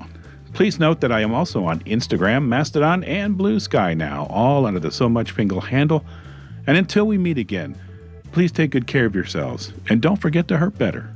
Please 0.54 0.80
note 0.80 1.02
that 1.02 1.12
I 1.12 1.22
am 1.22 1.34
also 1.34 1.66
on 1.66 1.82
Instagram, 1.82 2.46
Mastodon, 2.46 3.04
and 3.04 3.38
Blue 3.38 3.60
Sky 3.60 3.94
now, 3.94 4.28
all 4.30 4.66
under 4.66 4.80
the 4.80 4.92
So 4.92 5.10
Much 5.10 5.36
Pingle 5.36 5.62
handle. 5.62 6.06
And 6.68 6.78
until 6.78 7.06
we 7.06 7.18
meet 7.18 7.38
again, 7.38 7.76
please 8.32 8.52
take 8.52 8.72
good 8.72 8.88
care 8.88 9.06
of 9.06 9.16
yourselves 9.16 9.74
and 9.90 10.02
don't 10.02 10.22
forget 10.22 10.48
to 10.50 10.58
hurt 10.58 10.78
better. 10.78 11.15